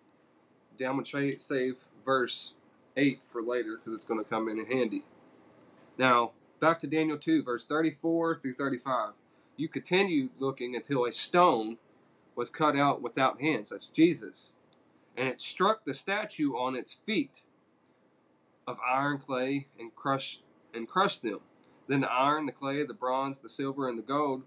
I'm 0.80 1.02
going 1.02 1.04
to 1.04 1.38
save 1.38 1.76
verse 2.04 2.52
8 2.96 3.20
for 3.24 3.42
later 3.42 3.76
because 3.76 3.94
it's 3.94 4.04
going 4.04 4.22
to 4.22 4.28
come 4.28 4.48
in 4.48 4.64
handy. 4.66 5.04
Now, 5.96 6.32
back 6.62 6.78
to 6.80 6.86
Daniel 6.86 7.18
2, 7.18 7.42
verse 7.42 7.66
34 7.66 8.40
through 8.40 8.54
35. 8.54 9.12
You 9.58 9.68
continued 9.68 10.30
looking 10.38 10.74
until 10.74 11.04
a 11.04 11.12
stone 11.12 11.76
was 12.34 12.48
cut 12.48 12.74
out 12.74 13.02
without 13.02 13.42
hands. 13.42 13.68
That's 13.68 13.86
Jesus 13.86 14.54
and 15.16 15.28
it 15.28 15.40
struck 15.40 15.84
the 15.84 15.94
statue 15.94 16.52
on 16.52 16.74
its 16.74 16.92
feet 16.92 17.42
of 18.66 18.78
iron 18.88 19.18
clay 19.18 19.66
and 19.78 19.94
crushed 19.94 20.42
and 20.72 20.88
crushed 20.88 21.22
them. 21.22 21.40
Then 21.88 22.00
the 22.00 22.10
iron, 22.10 22.46
the 22.46 22.52
clay, 22.52 22.84
the 22.84 22.94
bronze, 22.94 23.40
the 23.40 23.48
silver, 23.48 23.88
and 23.88 23.98
the 23.98 24.02
gold, 24.02 24.44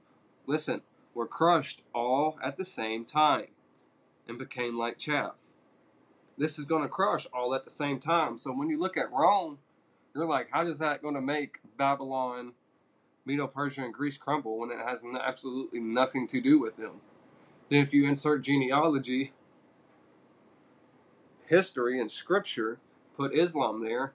listen, 0.48 0.82
were 1.14 1.28
crushed 1.28 1.82
all 1.94 2.40
at 2.44 2.58
the 2.58 2.66
same 2.66 3.06
time 3.06 3.48
and 4.28 4.40
became 4.40 4.78
like 4.78 4.98
chaff. 4.98 5.44
This 6.38 6.58
is 6.58 6.66
going 6.66 6.82
to 6.82 6.90
crush 6.90 7.28
all 7.34 7.54
at 7.54 7.64
the 7.64 7.72
same 7.72 8.00
time. 8.00 8.38
So 8.38 8.52
when 8.52 8.70
you 8.70 8.80
look 8.80 8.98
at 8.98 9.12
Rome, 9.12 9.60
you're 10.16 10.26
like, 10.26 10.48
how 10.52 10.66
is 10.66 10.80
that 10.80 11.02
going 11.02 11.16
to 11.16 11.22
make 11.22 11.60
Babylon, 11.78 12.54
Medo 13.26 13.48
Persia, 13.48 13.84
and 13.84 13.94
Greece 13.94 14.18
crumble 14.18 14.58
when 14.58 14.72
it 14.72 14.78
has 14.78 15.04
absolutely 15.22 15.82
nothing 15.82 16.28
to 16.30 16.42
do 16.42 16.60
with 16.60 16.78
them? 16.78 17.02
Then 17.70 17.82
if 17.82 17.94
you 17.94 18.08
insert 18.08 18.42
genealogy, 18.42 19.34
history 21.48 22.00
and 22.00 22.10
scripture 22.10 22.80
put 23.16 23.34
Islam 23.34 23.84
there. 23.84 24.14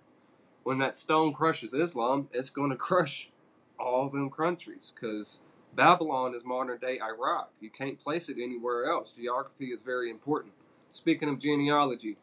When 0.62 0.78
that 0.78 0.96
stone 0.96 1.32
crushes 1.32 1.74
Islam, 1.74 2.28
it's 2.32 2.50
going 2.50 2.70
to 2.70 2.76
crush 2.76 3.30
all 3.78 4.08
them 4.08 4.30
countries 4.30 4.92
because 4.94 5.40
Babylon 5.74 6.34
is 6.34 6.44
modern 6.44 6.78
day 6.78 7.00
Iraq. 7.00 7.50
You 7.60 7.70
can't 7.70 7.98
place 7.98 8.28
it 8.28 8.36
anywhere 8.42 8.90
else. 8.90 9.12
Geography 9.12 9.66
is 9.66 9.82
very 9.82 10.10
important. 10.10 10.52
Speaking 10.90 11.28
of 11.28 11.38
genealogy, 11.38 12.16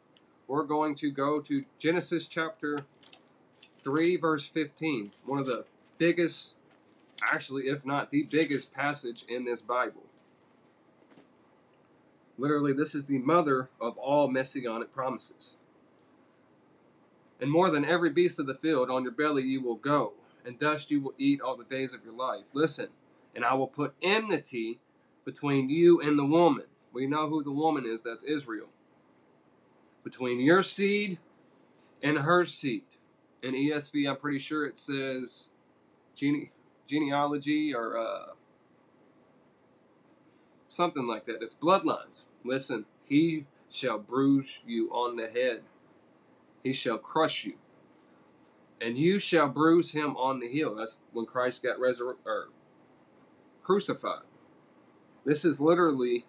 we're 0.48 0.64
going 0.64 0.96
to 0.96 1.10
go 1.10 1.40
to 1.42 1.64
Genesis 1.80 2.28
chapter 2.28 2.80
3, 3.88 4.18
verse 4.18 4.46
15. 4.50 5.12
One 5.26 5.40
of 5.40 5.46
the 5.46 5.64
biggest, 5.98 6.56
actually, 7.24 7.70
if 7.70 7.86
not 7.86 8.12
the 8.12 8.24
biggest 8.24 8.74
passage 8.74 9.24
in 9.30 9.46
this 9.46 9.62
Bible. 9.62 10.04
Literally, 12.38 12.74
this 12.74 12.94
is 12.94 13.06
the 13.06 13.20
mother 13.20 13.70
of 13.80 13.98
all 13.98 14.28
messianic 14.28 14.94
promises. 14.94 15.56
And 17.40 17.50
more 17.50 17.72
than 17.72 17.86
every 17.86 18.10
beast 18.10 18.40
of 18.40 18.46
the 18.46 18.56
field, 18.56 18.90
on 18.90 19.04
your 19.04 19.14
belly 19.14 19.44
you 19.44 19.62
will 19.62 19.76
go, 19.76 20.12
and 20.46 20.60
dust 20.60 20.92
you 20.92 21.00
will 21.00 21.14
eat 21.18 21.40
all 21.40 21.56
the 21.56 21.64
days 21.64 21.94
of 21.94 22.04
your 22.04 22.14
life. 22.14 22.48
Listen, 22.52 22.90
and 23.34 23.46
I 23.46 23.54
will 23.54 23.68
put 23.68 23.96
enmity 24.02 24.80
between 25.24 25.70
you 25.70 26.02
and 26.02 26.20
the 26.20 26.26
woman. 26.26 26.66
We 26.92 27.08
know 27.08 27.30
who 27.30 27.42
the 27.42 27.52
woman 27.52 27.86
is, 27.86 28.02
that's 28.02 28.26
Israel. 28.26 28.68
Between 30.04 30.42
your 30.42 30.62
seed 30.62 31.20
and 32.04 32.18
her 32.18 32.44
seed. 32.44 32.84
In 33.44 33.54
ESV, 33.54 34.10
I'm 34.10 34.18
pretty 34.18 34.40
sure 34.40 34.66
it 34.66 34.78
says 34.78 35.50
gene- 36.16 36.50
genealogy 36.88 37.74
or 37.74 37.98
uh, 37.98 38.34
something 40.70 41.08
like 41.08 41.26
that. 41.26 41.42
It's 41.42 41.56
bloodlines. 41.56 42.26
Listen, 42.44 42.86
he 43.06 43.46
shall 43.70 44.00
bruise 44.00 44.60
you 44.66 44.90
on 44.92 45.18
the 45.18 45.28
head, 45.28 45.62
he 46.64 46.74
shall 46.74 46.98
crush 46.98 47.46
you, 47.46 47.54
and 48.82 48.98
you 48.98 49.20
shall 49.20 49.50
bruise 49.50 49.92
him 49.92 50.16
on 50.18 50.40
the 50.40 50.48
heel. 50.48 50.76
That's 50.76 51.00
when 51.12 51.26
Christ 51.26 51.64
got 51.64 51.80
resurrected 51.80 52.26
or 52.26 52.48
crucified. 53.64 54.24
This 55.26 55.44
is 55.44 55.60
literally 55.60 56.26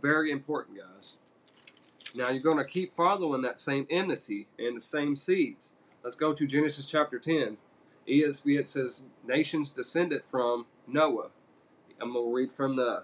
very 0.00 0.30
important, 0.30 0.78
guys. 0.78 1.18
Now 2.14 2.30
you're 2.30 2.42
going 2.42 2.56
to 2.56 2.64
keep 2.64 2.96
following 2.96 3.42
that 3.42 3.58
same 3.58 3.86
enmity 3.90 4.48
and 4.58 4.76
the 4.76 4.80
same 4.80 5.16
seeds. 5.16 5.72
Let's 6.06 6.14
go 6.14 6.32
to 6.32 6.46
Genesis 6.46 6.86
chapter 6.86 7.18
10. 7.18 7.56
ESV 8.08 8.60
it 8.60 8.68
says 8.68 9.02
nations 9.26 9.70
descended 9.70 10.22
from 10.24 10.66
Noah. 10.86 11.30
I'm 12.00 12.12
going 12.12 12.26
to 12.26 12.32
read 12.32 12.52
from 12.52 12.76
the 12.76 13.02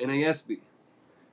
NASB. 0.00 0.60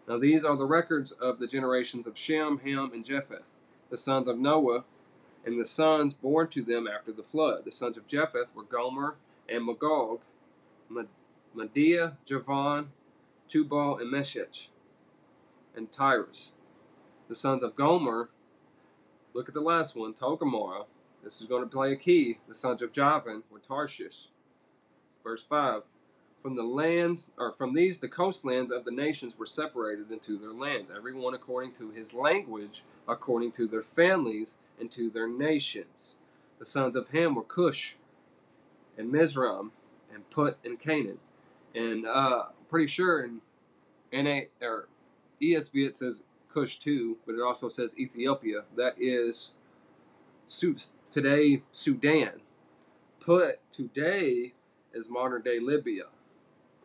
Now 0.10 0.18
these 0.18 0.44
are 0.44 0.58
the 0.58 0.66
records 0.66 1.14
of 1.14 1.40
the 1.40 1.48
generations 1.48 2.06
of 2.06 2.18
Shem, 2.18 2.58
Ham, 2.66 2.92
and 2.94 3.06
Japheth, 3.06 3.48
the 3.90 3.98
sons 3.98 4.28
of 4.28 4.38
Noah, 4.38 4.84
and 5.46 5.58
the 5.58 5.64
sons 5.64 6.14
born 6.14 6.50
to 6.50 6.62
them 6.62 6.86
after 6.86 7.14
the 7.14 7.24
flood. 7.24 7.64
The 7.64 7.72
sons 7.72 7.96
of 7.96 8.08
Japheth 8.08 8.54
were 8.54 8.64
Gomer 8.64 9.16
and 9.48 9.66
Magog, 9.66 10.20
Medea, 11.54 12.18
Javan, 12.26 12.90
Tubal, 13.48 14.00
and 14.00 14.12
Meshech, 14.12 14.68
and 15.78 15.90
Tiras. 15.90 16.52
The 17.30 17.36
sons 17.36 17.64
of 17.64 17.78
Gomer, 17.78 18.28
look 19.34 19.48
at 19.48 19.54
the 19.54 19.62
last 19.62 19.96
one, 19.96 20.14
Togarmah. 20.14 20.88
This 21.26 21.42
is 21.42 21.48
going 21.48 21.64
to 21.64 21.70
play 21.70 21.92
a 21.92 21.96
key. 21.98 22.38
The 22.48 22.54
sons 22.54 22.82
of 22.84 22.94
Javan 22.94 23.44
were 23.50 23.60
Tarshish. 23.60 24.30
Verse 25.24 25.44
5 25.44 25.82
from 26.46 26.56
the 26.56 26.62
lands, 26.62 27.32
or 27.40 27.52
from 27.52 27.74
these, 27.74 27.98
the 27.98 28.08
coastlands 28.08 28.70
of 28.70 28.86
the 28.86 28.92
nations 28.92 29.36
were 29.36 29.48
separated 29.48 30.12
into 30.12 30.38
their 30.38 30.54
lands, 30.54 30.92
every 30.96 31.12
one 31.12 31.34
according 31.34 31.72
to 31.72 31.90
his 31.90 32.14
language, 32.14 32.84
according 33.08 33.52
to 33.54 33.68
their 33.68 33.82
families, 33.82 34.58
and 34.80 34.92
to 34.92 35.10
their 35.10 35.28
nations. 35.28 36.18
The 36.60 36.66
sons 36.68 36.96
of 36.96 37.08
Ham 37.08 37.34
were 37.34 37.42
Cush, 37.42 37.96
and 38.96 39.12
Mizraim 39.12 39.72
and 40.14 40.30
Put 40.30 40.60
and 40.64 40.80
Canaan. 40.80 41.18
And 41.74 42.06
uh, 42.06 42.44
pretty 42.70 42.86
sure 42.86 43.26
in 43.26 43.42
NA 44.14 44.42
or 44.62 44.88
ESV 45.42 45.88
it 45.88 45.96
says 45.96 46.22
Cush 46.54 46.78
too, 46.78 47.18
but 47.26 47.34
it 47.34 47.42
also 47.42 47.70
says 47.70 47.98
Ethiopia. 47.98 48.66
That 48.76 48.94
is 49.00 49.56
today 51.10 51.64
Sudan. 51.72 52.42
Put 53.20 53.60
today 53.72 54.54
is 54.94 55.10
modern 55.10 55.42
day 55.42 55.60
Libya. 55.60 56.04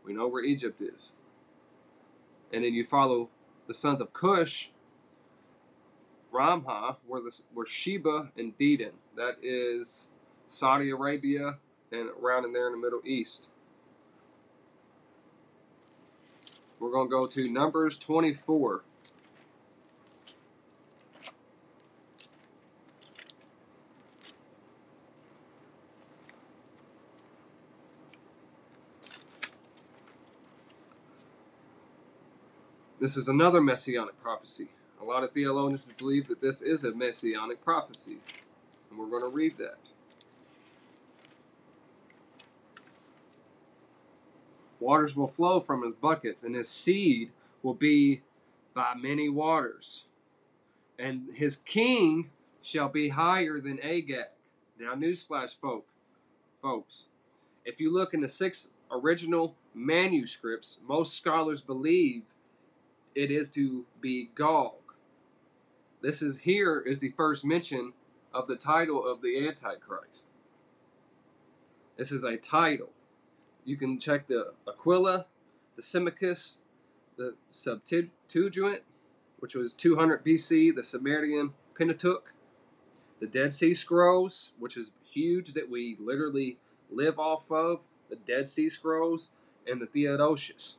We 0.04 0.14
know 0.14 0.26
where 0.26 0.42
Egypt 0.42 0.80
is. 0.80 1.12
And 2.52 2.64
then 2.64 2.74
you 2.74 2.84
follow 2.84 3.28
the 3.66 3.74
sons 3.74 4.00
of 4.00 4.12
Cush, 4.12 4.70
Raamah, 6.32 6.96
where, 7.06 7.20
the, 7.20 7.40
where 7.52 7.66
Sheba 7.66 8.30
and 8.36 8.56
Dedan. 8.58 8.92
That 9.16 9.36
is 9.42 10.06
Saudi 10.48 10.90
Arabia 10.90 11.58
and 11.92 12.08
around 12.22 12.44
in 12.44 12.52
there 12.52 12.66
in 12.66 12.72
the 12.72 12.78
Middle 12.78 13.02
East. 13.04 13.46
We're 16.78 16.90
going 16.90 17.08
to 17.08 17.10
go 17.10 17.26
to 17.26 17.48
Numbers 17.48 17.98
24. 17.98 18.82
This 33.00 33.16
is 33.16 33.28
another 33.28 33.62
messianic 33.62 34.20
prophecy. 34.20 34.68
A 35.00 35.04
lot 35.04 35.24
of 35.24 35.32
theologians 35.32 35.86
believe 35.96 36.28
that 36.28 36.42
this 36.42 36.60
is 36.60 36.84
a 36.84 36.92
messianic 36.92 37.64
prophecy. 37.64 38.18
And 38.90 38.98
we're 38.98 39.08
going 39.08 39.22
to 39.22 39.34
read 39.34 39.56
that. 39.56 39.78
Waters 44.78 45.16
will 45.16 45.28
flow 45.28 45.60
from 45.60 45.82
his 45.82 45.94
buckets, 45.94 46.42
and 46.42 46.54
his 46.54 46.68
seed 46.68 47.30
will 47.62 47.74
be 47.74 48.20
by 48.74 48.94
many 48.94 49.30
waters. 49.30 50.04
And 50.98 51.34
his 51.34 51.56
king 51.56 52.28
shall 52.60 52.88
be 52.88 53.08
higher 53.08 53.60
than 53.60 53.80
Agag. 53.80 54.26
Now, 54.78 54.94
newsflash, 54.94 55.56
folk, 55.58 55.86
folks. 56.60 57.06
If 57.64 57.80
you 57.80 57.90
look 57.90 58.12
in 58.12 58.20
the 58.20 58.28
six 58.28 58.68
original 58.90 59.54
manuscripts, 59.74 60.78
most 60.86 61.16
scholars 61.16 61.62
believe 61.62 62.24
it 63.14 63.30
is 63.30 63.50
to 63.50 63.84
be 64.00 64.30
Gog. 64.34 64.74
This 66.02 66.22
is 66.22 66.38
here 66.38 66.80
is 66.80 67.00
the 67.00 67.10
first 67.10 67.44
mention 67.44 67.92
of 68.32 68.46
the 68.46 68.56
title 68.56 69.06
of 69.06 69.22
the 69.22 69.46
Antichrist. 69.46 70.26
This 71.96 72.12
is 72.12 72.24
a 72.24 72.36
title. 72.36 72.90
You 73.64 73.76
can 73.76 73.98
check 73.98 74.26
the 74.26 74.52
Aquila, 74.66 75.26
the 75.76 75.82
Symmachus, 75.82 76.56
the 77.16 77.34
Septuagint, 77.50 78.82
which 79.40 79.54
was 79.54 79.74
200 79.74 80.24
BC, 80.24 80.74
the 80.74 80.82
Samaritan 80.82 81.52
Pentateuch, 81.76 82.32
the 83.20 83.26
Dead 83.26 83.52
Sea 83.52 83.74
Scrolls, 83.74 84.52
which 84.58 84.76
is 84.76 84.90
huge 85.10 85.52
that 85.52 85.68
we 85.68 85.96
literally 86.00 86.56
live 86.90 87.18
off 87.18 87.50
of, 87.50 87.80
the 88.08 88.16
Dead 88.16 88.48
Sea 88.48 88.70
Scrolls, 88.70 89.30
and 89.66 89.80
the 89.80 89.86
Theodosius. 89.86 90.78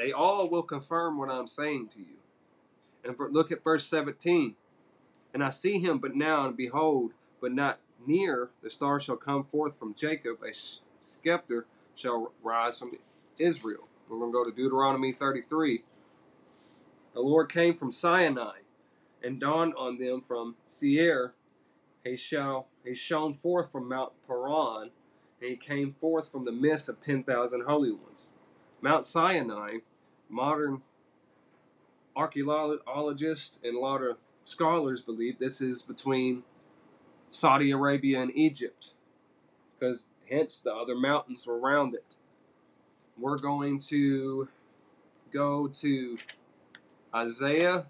They 0.00 0.12
all 0.12 0.48
will 0.48 0.62
confirm 0.62 1.18
what 1.18 1.28
I'm 1.28 1.46
saying 1.46 1.88
to 1.88 1.98
you. 1.98 2.16
And 3.04 3.14
for, 3.16 3.30
look 3.30 3.52
at 3.52 3.62
verse 3.62 3.86
17. 3.86 4.54
And 5.34 5.44
I 5.44 5.50
see 5.50 5.78
him 5.78 5.98
but 5.98 6.16
now, 6.16 6.46
and 6.46 6.56
behold, 6.56 7.12
but 7.40 7.52
not 7.52 7.80
near, 8.06 8.48
the 8.62 8.70
star 8.70 8.98
shall 8.98 9.16
come 9.16 9.44
forth 9.44 9.78
from 9.78 9.94
Jacob, 9.94 10.38
a 10.42 10.54
scepter 11.04 11.66
shall 11.94 12.32
rise 12.42 12.78
from 12.78 12.92
Israel. 13.38 13.88
We're 14.08 14.18
going 14.18 14.32
to 14.32 14.38
go 14.38 14.44
to 14.44 14.50
Deuteronomy 14.50 15.12
33. 15.12 15.84
The 17.12 17.20
Lord 17.20 17.52
came 17.52 17.76
from 17.76 17.92
Sinai 17.92 18.60
and 19.22 19.38
dawned 19.38 19.74
on 19.76 19.98
them 19.98 20.22
from 20.22 20.56
Seir. 20.64 21.34
He 22.04 22.16
shall 22.16 22.68
he 22.84 22.94
shone 22.94 23.34
forth 23.34 23.70
from 23.70 23.88
Mount 23.88 24.12
Paran, 24.26 24.90
and 25.40 25.50
he 25.50 25.56
came 25.56 25.92
forth 25.92 26.32
from 26.32 26.46
the 26.46 26.52
midst 26.52 26.88
of 26.88 27.00
ten 27.00 27.22
thousand 27.22 27.64
holy 27.66 27.92
ones. 27.92 28.28
Mount 28.80 29.04
Sinai 29.04 29.78
modern 30.30 30.82
archaeologists 32.16 33.58
and 33.62 33.76
a 33.76 33.80
lot 33.80 34.02
of 34.02 34.16
scholars 34.44 35.00
believe 35.00 35.38
this 35.38 35.60
is 35.60 35.82
between 35.82 36.42
Saudi 37.28 37.70
Arabia 37.70 38.20
and 38.20 38.30
Egypt, 38.34 38.92
because 39.78 40.06
hence 40.28 40.60
the 40.60 40.72
other 40.72 40.96
mountains 40.96 41.46
were 41.46 41.58
around 41.58 41.94
it. 41.94 42.16
We're 43.18 43.38
going 43.38 43.78
to 43.80 44.48
go 45.32 45.68
to 45.68 46.18
Isaiah 47.14 47.86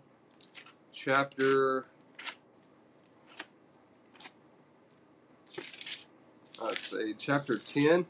chapter 0.93 1.87
let's 6.63 6.89
say 6.89 7.15
chapter 7.19 7.57
10 7.57 8.05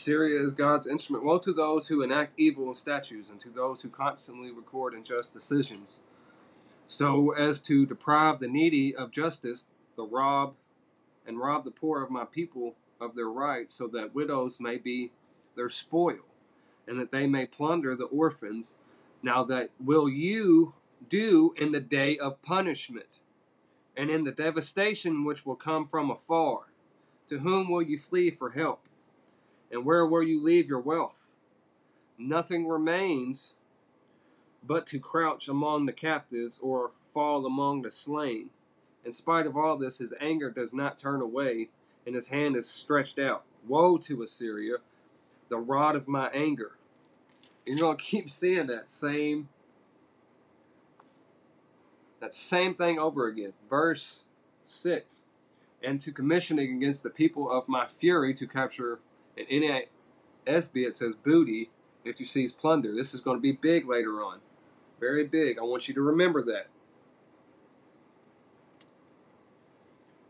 Assyria 0.00 0.42
is 0.42 0.54
God's 0.54 0.86
instrument. 0.86 1.26
Woe 1.26 1.38
to 1.40 1.52
those 1.52 1.88
who 1.88 2.00
enact 2.00 2.32
evil 2.38 2.72
statutes, 2.72 3.28
and 3.28 3.38
to 3.38 3.50
those 3.50 3.82
who 3.82 3.90
constantly 3.90 4.50
record 4.50 4.94
unjust 4.94 5.34
decisions, 5.34 5.98
so 6.88 7.32
as 7.32 7.60
to 7.60 7.84
deprive 7.84 8.38
the 8.38 8.48
needy 8.48 8.96
of 8.96 9.10
justice, 9.10 9.66
the 9.96 10.06
rob 10.06 10.54
and 11.26 11.38
rob 11.38 11.64
the 11.64 11.70
poor 11.70 12.02
of 12.02 12.10
my 12.10 12.24
people 12.24 12.76
of 12.98 13.14
their 13.14 13.28
rights, 13.28 13.74
so 13.74 13.86
that 13.88 14.14
widows 14.14 14.58
may 14.58 14.78
be 14.78 15.12
their 15.54 15.68
spoil, 15.68 16.24
and 16.88 16.98
that 16.98 17.12
they 17.12 17.26
may 17.26 17.44
plunder 17.44 17.94
the 17.94 18.04
orphans. 18.04 18.76
Now 19.22 19.44
that 19.44 19.68
will 19.78 20.08
you 20.08 20.72
do 21.10 21.52
in 21.58 21.72
the 21.72 21.80
day 21.80 22.16
of 22.16 22.40
punishment, 22.40 23.20
and 23.98 24.08
in 24.08 24.24
the 24.24 24.32
devastation 24.32 25.26
which 25.26 25.44
will 25.44 25.56
come 25.56 25.86
from 25.86 26.10
afar. 26.10 26.72
To 27.28 27.40
whom 27.40 27.70
will 27.70 27.82
you 27.82 27.98
flee 27.98 28.30
for 28.30 28.52
help? 28.52 28.86
And 29.70 29.84
where 29.84 30.06
will 30.06 30.22
you 30.22 30.42
leave 30.42 30.68
your 30.68 30.80
wealth? 30.80 31.30
Nothing 32.18 32.66
remains 32.66 33.52
but 34.66 34.86
to 34.88 34.98
crouch 34.98 35.48
among 35.48 35.86
the 35.86 35.92
captives 35.92 36.58
or 36.60 36.90
fall 37.14 37.46
among 37.46 37.82
the 37.82 37.90
slain. 37.90 38.50
In 39.04 39.12
spite 39.12 39.46
of 39.46 39.56
all 39.56 39.76
this, 39.76 39.98
his 39.98 40.12
anger 40.20 40.50
does 40.50 40.74
not 40.74 40.98
turn 40.98 41.22
away, 41.22 41.68
and 42.06 42.14
his 42.14 42.28
hand 42.28 42.56
is 42.56 42.68
stretched 42.68 43.18
out. 43.18 43.44
Woe 43.66 43.96
to 43.98 44.22
Assyria, 44.22 44.76
the 45.48 45.58
rod 45.58 45.96
of 45.96 46.08
my 46.08 46.28
anger. 46.28 46.72
You're 47.64 47.78
going 47.78 47.96
to 47.96 48.02
keep 48.02 48.28
seeing 48.30 48.66
that 48.66 48.88
same 48.88 49.48
that 52.20 52.34
same 52.34 52.74
thing 52.74 52.98
over 52.98 53.26
again. 53.26 53.54
Verse 53.68 54.20
6. 54.62 55.22
And 55.82 55.98
to 56.00 56.12
commission 56.12 56.58
against 56.58 57.02
the 57.02 57.08
people 57.08 57.50
of 57.50 57.66
my 57.66 57.86
fury 57.86 58.34
to 58.34 58.46
capture 58.46 58.98
in 59.48 59.62
NASB, 59.62 60.86
it 60.86 60.94
says 60.94 61.14
booty 61.14 61.70
if 62.04 62.18
you 62.18 62.26
seize 62.26 62.52
plunder. 62.52 62.94
This 62.94 63.14
is 63.14 63.20
going 63.20 63.36
to 63.36 63.42
be 63.42 63.52
big 63.52 63.88
later 63.88 64.22
on. 64.22 64.40
Very 64.98 65.26
big. 65.26 65.58
I 65.58 65.62
want 65.62 65.88
you 65.88 65.94
to 65.94 66.02
remember 66.02 66.42
that. 66.44 66.68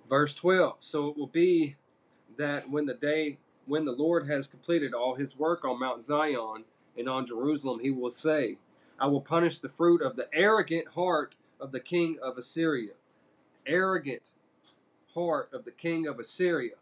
Verse 0.09 0.35
12. 0.35 0.77
So 0.81 1.09
it 1.09 1.17
will 1.17 1.27
be 1.27 1.77
that 2.37 2.71
when 2.71 2.87
the 2.87 2.95
day 2.95 3.39
when 3.67 3.85
the 3.85 3.93
Lord 3.93 4.27
has 4.27 4.49
completed 4.49 4.93
all 4.93 5.15
his 5.15 5.39
work 5.39 5.65
on 5.65 5.79
Mount 5.79 6.03
Zion 6.03 6.65
and 6.99 7.09
on 7.09 7.25
Jerusalem, 7.25 7.79
he 7.81 7.91
will 7.91 8.11
say, 8.11 8.57
I 8.99 9.07
will 9.07 9.21
punish 9.21 9.61
the 9.61 9.69
fruit 9.69 10.03
of 10.03 10.17
the 10.17 10.29
arrogant 10.35 10.89
heart 10.89 11.37
of 11.61 11.71
the 11.71 11.79
king 11.79 12.19
of 12.21 12.37
Assyria. 12.37 12.95
Arrogant 13.67 14.31
heart 15.15 15.51
of 15.53 15.65
the 15.65 15.71
king 15.71 16.07
of 16.07 16.19
Assyria. 16.19 16.75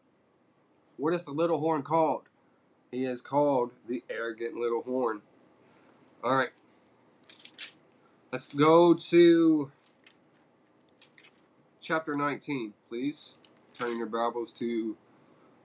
What 0.99 1.15
is 1.15 1.23
the 1.23 1.31
little 1.31 1.61
horn 1.61 1.83
called? 1.83 2.25
He 2.91 3.05
is 3.05 3.21
called 3.21 3.71
the 3.89 4.03
arrogant 4.11 4.57
little 4.57 4.83
horn. 4.83 5.23
All 6.25 6.35
right. 6.35 6.51
Let's 8.33 8.53
go 8.53 8.95
to 8.95 9.71
chapter 11.81 12.15
19, 12.15 12.75
please. 12.89 13.35
Turning 13.79 13.99
your 13.99 14.09
Bibles 14.09 14.53
to 14.55 14.97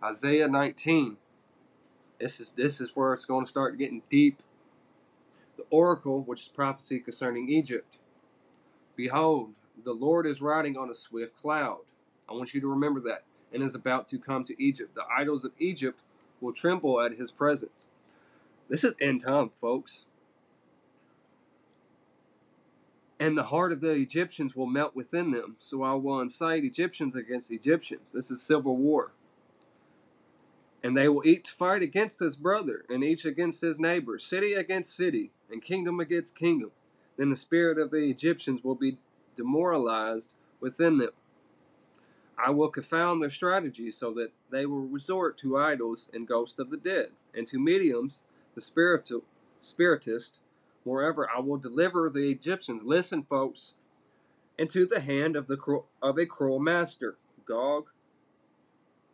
Isaiah 0.04 0.48
19. 0.48 1.18
This 2.20 2.40
is 2.40 2.52
this 2.56 2.80
is 2.80 2.96
where 2.96 3.12
it's 3.12 3.26
going 3.26 3.44
to 3.44 3.50
start 3.50 3.80
getting 3.80 4.04
deep. 4.12 4.44
The 5.58 5.66
oracle, 5.72 6.22
which 6.22 6.42
is 6.42 6.48
prophecy 6.48 7.00
concerning 7.00 7.50
Egypt. 7.50 7.98
Behold, 8.96 9.54
the 9.84 9.94
Lord 9.94 10.28
is 10.28 10.44
riding 10.44 10.78
on 10.78 10.92
a 10.92 10.96
swift 10.96 11.36
cloud. 11.36 11.80
I 12.30 12.34
want 12.34 12.54
you 12.54 12.62
to 12.62 12.68
remember 12.68 13.00
that 13.02 13.24
and 13.54 13.64
is 13.64 13.76
about 13.76 14.10
to 14.10 14.18
come 14.18 14.44
to 14.46 14.64
Egypt. 14.64 14.96
The 14.96 15.04
idols 15.16 15.46
of 15.46 15.52
Egypt 15.60 16.00
will 16.42 16.54
tremble 16.54 17.00
at 17.02 17.14
his 17.14 17.32
presence. 17.32 17.88
This 18.70 18.84
is 18.84 18.96
end 19.00 19.24
time, 19.24 19.52
folks. 19.62 20.06
and 23.24 23.38
the 23.38 23.44
heart 23.44 23.72
of 23.72 23.80
the 23.80 23.92
Egyptians 23.92 24.54
will 24.54 24.66
melt 24.66 24.98
within 24.98 25.32
them. 25.32 25.56
So 25.60 25.82
I 25.82 25.94
will 25.94 26.20
incite 26.20 26.66
Egyptians 26.66 27.16
against 27.16 27.52
Egyptians. 27.52 28.12
This 28.12 28.30
is 28.30 28.42
civil 28.42 28.76
war. 28.76 29.14
And 30.84 30.98
they 30.98 31.08
will 31.08 31.26
each 31.26 31.50
fight 31.50 31.82
against 31.82 32.20
his 32.20 32.36
brother, 32.36 32.84
and 32.90 33.02
each 33.02 33.24
against 33.24 33.62
his 33.62 33.80
neighbor, 33.80 34.20
city 34.20 34.54
against 34.56 34.94
city, 34.94 35.32
and 35.50 35.62
kingdom 35.62 36.02
against 36.02 36.36
kingdom. 36.36 36.72
Then 37.16 37.30
the 37.30 37.38
spirit 37.38 37.78
of 37.78 37.92
the 37.92 38.10
Egyptians 38.10 38.62
will 38.62 38.76
be 38.76 38.98
demoralized 39.38 40.34
within 40.60 40.98
them. 40.98 41.12
I 42.44 42.50
will 42.50 42.70
confound 42.70 43.22
their 43.22 43.30
strategy 43.30 43.90
so 43.90 44.12
that 44.16 44.32
they 44.52 44.66
will 44.66 44.82
resort 44.82 45.38
to 45.40 45.58
idols 45.58 46.10
and 46.14 46.28
ghosts 46.28 46.60
of 46.60 46.70
the 46.70 46.78
dead, 46.78 47.12
and 47.34 47.48
to 47.48 47.58
mediums, 47.58 48.24
the 48.54 48.60
spiritual, 48.60 49.22
spiritist. 49.62 50.40
Moreover, 50.84 51.30
I 51.34 51.40
will 51.40 51.58
deliver 51.58 52.10
the 52.10 52.30
Egyptians. 52.30 52.84
Listen, 52.84 53.24
folks, 53.24 53.76
into 54.58 54.86
the 54.86 55.00
hand 55.00 55.38
of 55.38 55.48
the 55.48 55.58
of 56.02 56.18
a 56.18 56.26
cruel 56.26 56.60
master, 56.60 57.16
Gog, 57.46 57.86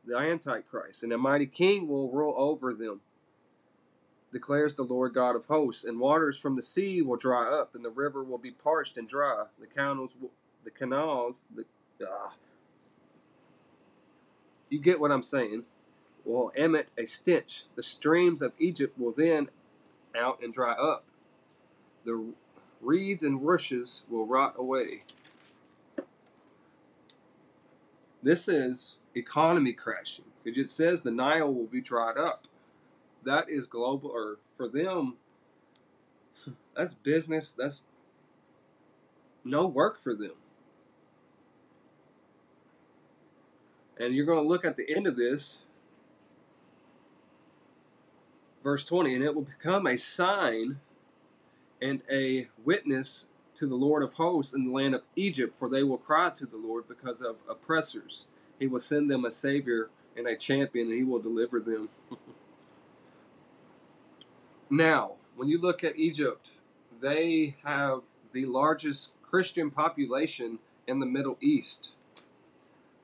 the 0.05 0.17
Antichrist, 0.17 1.03
and 1.03 1.13
a 1.13 1.17
mighty 1.17 1.45
king 1.45 1.87
will 1.87 2.11
rule 2.11 2.33
over 2.35 2.73
them. 2.73 3.01
Declares 4.31 4.73
the 4.73 4.83
Lord 4.83 5.13
God 5.13 5.35
of 5.35 5.45
hosts, 5.45 5.83
and 5.83 5.99
waters 5.99 6.37
from 6.37 6.55
the 6.55 6.61
sea 6.63 7.03
will 7.03 7.17
dry 7.17 7.47
up, 7.47 7.75
and 7.75 7.85
the 7.85 7.89
river 7.91 8.23
will 8.23 8.37
be 8.39 8.51
parched 8.51 8.97
and 8.97 9.07
dry. 9.07 9.45
The 9.59 9.67
canals, 9.67 10.15
will, 10.19 10.31
the 10.63 10.71
canals, 10.71 11.41
the 11.55 11.65
ah, 12.07 12.33
you 14.69 14.79
get 14.79 14.99
what 14.99 15.11
I'm 15.11 15.23
saying? 15.23 15.63
Will 16.25 16.51
emit 16.55 16.89
a 16.97 17.05
stench. 17.05 17.63
The 17.75 17.83
streams 17.83 18.41
of 18.41 18.53
Egypt 18.59 18.97
will 18.99 19.11
then 19.11 19.49
out 20.15 20.41
and 20.43 20.53
dry 20.53 20.73
up. 20.73 21.05
The 22.05 22.33
reeds 22.81 23.23
and 23.23 23.45
rushes 23.45 24.03
will 24.09 24.25
rot 24.25 24.55
away. 24.57 25.03
This 28.21 28.47
is 28.47 28.97
economy 29.15 29.73
crashing. 29.73 30.25
It 30.45 30.55
just 30.55 30.75
says 30.75 31.01
the 31.01 31.11
Nile 31.11 31.53
will 31.53 31.67
be 31.67 31.81
dried 31.81 32.17
up. 32.17 32.45
That 33.23 33.49
is 33.49 33.65
global, 33.65 34.09
or 34.09 34.37
for 34.55 34.67
them, 34.67 35.15
that's 36.75 36.93
business. 36.93 37.51
That's 37.51 37.85
no 39.43 39.67
work 39.67 39.99
for 39.99 40.13
them. 40.13 40.33
And 43.99 44.13
you're 44.13 44.25
going 44.25 44.41
to 44.41 44.47
look 44.47 44.63
at 44.63 44.77
the 44.77 44.95
end 44.95 45.07
of 45.07 45.17
this, 45.17 45.57
verse 48.63 48.85
20, 48.85 49.13
and 49.15 49.23
it 49.23 49.35
will 49.35 49.41
become 49.41 49.85
a 49.85 49.97
sign 49.97 50.79
and 51.81 52.01
a 52.09 52.47
witness 52.63 53.25
to 53.55 53.67
the 53.67 53.75
Lord 53.75 54.01
of 54.01 54.13
hosts 54.13 54.53
in 54.53 54.65
the 54.65 54.71
land 54.71 54.95
of 54.95 55.01
Egypt, 55.17 55.53
for 55.53 55.67
they 55.69 55.83
will 55.83 55.97
cry 55.97 56.29
to 56.29 56.45
the 56.45 56.55
Lord 56.55 56.87
because 56.87 57.21
of 57.21 57.35
oppressors. 57.49 58.25
He 58.57 58.67
will 58.67 58.79
send 58.79 59.11
them 59.11 59.25
a 59.25 59.31
Savior 59.31 59.89
and 60.15 60.27
a 60.27 60.37
champion, 60.37 60.87
and 60.87 60.95
He 60.95 61.03
will 61.03 61.19
deliver 61.19 61.59
them. 61.59 61.89
now, 64.69 65.13
when 65.35 65.49
you 65.49 65.59
look 65.59 65.83
at 65.83 65.97
Egypt, 65.97 66.51
they 67.01 67.57
have 67.65 68.01
the 68.31 68.45
largest 68.45 69.11
Christian 69.21 69.71
population 69.71 70.59
in 70.87 70.99
the 70.99 71.05
Middle 71.05 71.37
East 71.41 71.93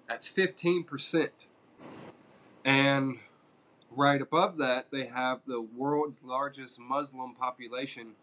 at 0.09 0.21
15%. 0.21 1.47
And 2.63 3.19
right 3.91 4.21
above 4.21 4.57
that, 4.57 4.91
they 4.91 5.05
have 5.07 5.41
the 5.45 5.61
world's 5.61 6.23
largest 6.23 6.79
Muslim 6.79 7.33
population, 7.33 8.13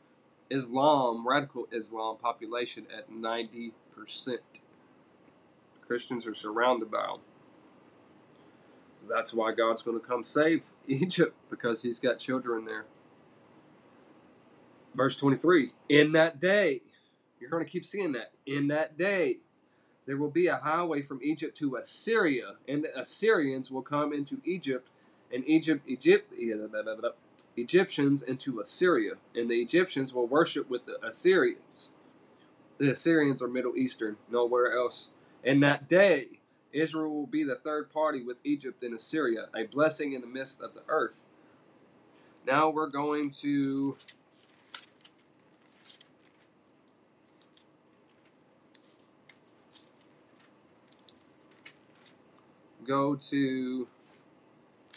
Islam, 0.51 1.27
radical 1.27 1.68
Islam 1.73 2.16
population 2.18 2.87
at 2.97 3.11
90%. 3.11 3.73
Christians 5.87 6.27
are 6.27 6.35
surrounded 6.35 6.90
by 6.90 7.07
them. 7.07 7.21
That's 9.09 9.35
why 9.35 9.53
God's 9.53 9.83
going 9.83 10.01
to 10.01 10.07
come 10.07 10.25
save 10.25 10.62
Egypt 10.88 11.37
because 11.51 11.83
he's 11.83 11.99
got 11.99 12.18
children 12.18 12.64
there. 12.64 12.87
Verse 14.95 15.16
23 15.16 15.73
In 15.88 16.12
that 16.12 16.40
day, 16.40 16.83
you're 17.40 17.51
going 17.51 17.64
to 17.64 17.71
keep 17.71 17.85
seeing 17.85 18.12
that. 18.12 18.33
In 18.47 18.68
that 18.68 18.97
day, 18.97 19.38
there 20.07 20.17
will 20.17 20.31
be 20.31 20.47
a 20.47 20.57
highway 20.57 21.03
from 21.03 21.21
Egypt 21.23 21.57
to 21.59 21.77
Assyria, 21.77 22.57
and 22.67 22.85
the 22.85 22.99
Assyrians 22.99 23.71
will 23.71 23.83
come 23.83 24.12
into 24.12 24.41
Egypt, 24.45 24.88
and 25.33 25.47
Egypt, 25.47 25.83
Egypt, 25.87 26.33
Egyptians 27.57 28.23
into 28.23 28.61
Assyria, 28.61 29.12
and 29.35 29.51
the 29.51 29.61
Egyptians 29.61 30.12
will 30.12 30.27
worship 30.27 30.69
with 30.69 30.87
the 30.87 31.05
Assyrians. 31.05 31.91
The 32.79 32.91
Assyrians 32.91 33.41
are 33.41 33.49
Middle 33.49 33.77
Eastern, 33.77 34.17
nowhere 34.31 34.77
else. 34.77 35.09
In 35.45 35.61
that 35.61 35.88
day, 35.88 36.41
Israel 36.73 37.11
will 37.11 37.27
be 37.27 37.45
the 37.45 37.57
third 37.57 37.93
party 37.93 38.23
with 38.23 38.41
Egypt 38.45 38.83
and 38.83 38.95
Assyria, 38.95 39.47
a 39.55 39.65
blessing 39.65 40.12
in 40.15 40.21
the 40.21 40.27
midst 40.27 40.61
of 40.61 40.75
the 40.75 40.83
earth. 40.88 41.27
Now 42.47 42.71
we're 42.71 42.88
going 42.88 43.31
to 43.43 43.97
go 52.87 53.14
to 53.16 53.88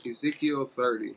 Ezekiel 0.08 0.66
30. 0.66 1.16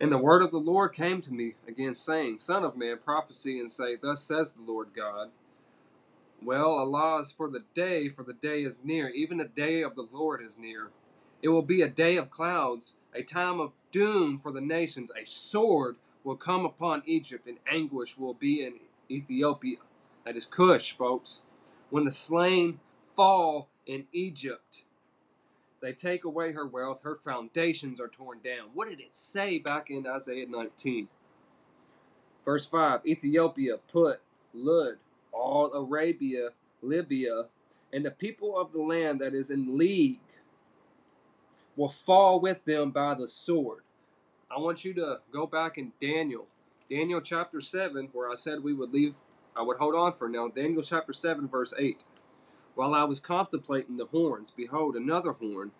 And 0.00 0.12
the 0.12 0.18
word 0.18 0.42
of 0.42 0.52
the 0.52 0.58
Lord 0.58 0.92
came 0.94 1.20
to 1.22 1.32
me 1.32 1.54
again, 1.66 1.94
saying, 1.94 2.38
Son 2.40 2.62
of 2.62 2.76
man, 2.76 2.98
prophesy 3.04 3.58
and 3.58 3.70
say, 3.70 3.96
Thus 3.96 4.22
says 4.22 4.52
the 4.52 4.62
Lord 4.62 4.88
God. 4.94 5.30
Well, 6.40 6.70
Allah 6.70 7.18
is 7.18 7.32
for 7.32 7.50
the 7.50 7.64
day, 7.74 8.08
for 8.08 8.22
the 8.22 8.32
day 8.32 8.62
is 8.62 8.78
near. 8.84 9.08
Even 9.08 9.38
the 9.38 9.44
day 9.44 9.82
of 9.82 9.96
the 9.96 10.06
Lord 10.12 10.40
is 10.40 10.56
near. 10.56 10.90
It 11.42 11.48
will 11.48 11.62
be 11.62 11.82
a 11.82 11.88
day 11.88 12.16
of 12.16 12.30
clouds, 12.30 12.94
a 13.12 13.22
time 13.22 13.58
of 13.58 13.72
doom 13.90 14.38
for 14.38 14.52
the 14.52 14.60
nations, 14.60 15.10
a 15.20 15.26
sword 15.26 15.96
will 16.24 16.36
come 16.36 16.64
upon 16.64 17.02
Egypt, 17.06 17.46
and 17.46 17.58
anguish 17.70 18.18
will 18.18 18.34
be 18.34 18.64
in 18.64 18.74
Ethiopia. 19.10 19.78
That 20.24 20.36
is 20.36 20.44
Cush, 20.44 20.96
folks. 20.96 21.42
When 21.90 22.04
the 22.04 22.10
slain 22.10 22.80
fall 23.16 23.68
in 23.86 24.06
Egypt, 24.12 24.82
they 25.80 25.92
take 25.92 26.24
away 26.24 26.52
her 26.52 26.66
wealth, 26.66 27.00
her 27.02 27.18
foundations 27.24 28.00
are 28.00 28.08
torn 28.08 28.38
down. 28.44 28.70
What 28.74 28.88
did 28.88 29.00
it 29.00 29.14
say 29.14 29.58
back 29.58 29.90
in 29.90 30.06
Isaiah 30.06 30.46
19? 30.48 31.08
Verse 32.44 32.66
5 32.66 33.06
Ethiopia, 33.06 33.76
Put, 33.90 34.20
Lud, 34.52 34.98
all 35.32 35.72
Arabia, 35.72 36.50
Libya, 36.82 37.44
and 37.92 38.04
the 38.04 38.10
people 38.10 38.58
of 38.58 38.72
the 38.72 38.82
land 38.82 39.20
that 39.20 39.34
is 39.34 39.50
in 39.50 39.78
league 39.78 40.20
will 41.76 41.88
fall 41.88 42.40
with 42.40 42.64
them 42.64 42.90
by 42.90 43.14
the 43.14 43.28
sword. 43.28 43.82
I 44.50 44.58
want 44.58 44.82
you 44.82 44.94
to 44.94 45.20
go 45.30 45.46
back 45.46 45.76
in 45.76 45.92
Daniel, 46.00 46.46
Daniel 46.90 47.20
chapter 47.20 47.60
7, 47.60 48.08
where 48.14 48.30
I 48.30 48.34
said 48.34 48.62
we 48.62 48.72
would 48.72 48.92
leave, 48.94 49.14
I 49.54 49.60
would 49.60 49.76
hold 49.76 49.94
on 49.94 50.14
for 50.14 50.26
now. 50.26 50.48
Daniel 50.48 50.82
chapter 50.82 51.12
7, 51.12 51.46
verse 51.48 51.74
8. 51.78 52.00
While 52.74 52.94
I 52.94 53.04
was 53.04 53.20
contemplating 53.20 53.98
the 53.98 54.06
horns, 54.06 54.50
behold, 54.50 54.96
another 54.96 55.32
horn, 55.32 55.72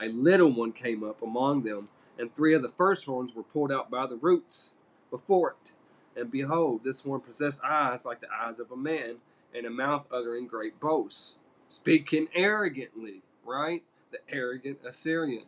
a 0.00 0.08
little 0.08 0.52
one 0.52 0.72
came 0.72 1.04
up 1.04 1.22
among 1.22 1.62
them, 1.62 1.88
and 2.18 2.34
three 2.34 2.52
of 2.52 2.62
the 2.62 2.68
first 2.68 3.06
horns 3.06 3.32
were 3.32 3.44
pulled 3.44 3.70
out 3.70 3.90
by 3.90 4.06
the 4.08 4.16
roots 4.16 4.72
before 5.10 5.50
it. 5.62 5.72
And 6.20 6.28
behold, 6.30 6.82
this 6.82 7.02
horn 7.02 7.20
possessed 7.20 7.62
eyes 7.62 8.04
like 8.04 8.20
the 8.20 8.32
eyes 8.32 8.58
of 8.58 8.72
a 8.72 8.76
man, 8.76 9.16
and 9.54 9.66
a 9.66 9.70
mouth 9.70 10.06
uttering 10.10 10.48
great 10.48 10.80
boasts, 10.80 11.36
speaking 11.68 12.26
arrogantly, 12.34 13.22
right? 13.44 13.84
The 14.10 14.18
arrogant 14.28 14.80
Assyrian. 14.84 15.44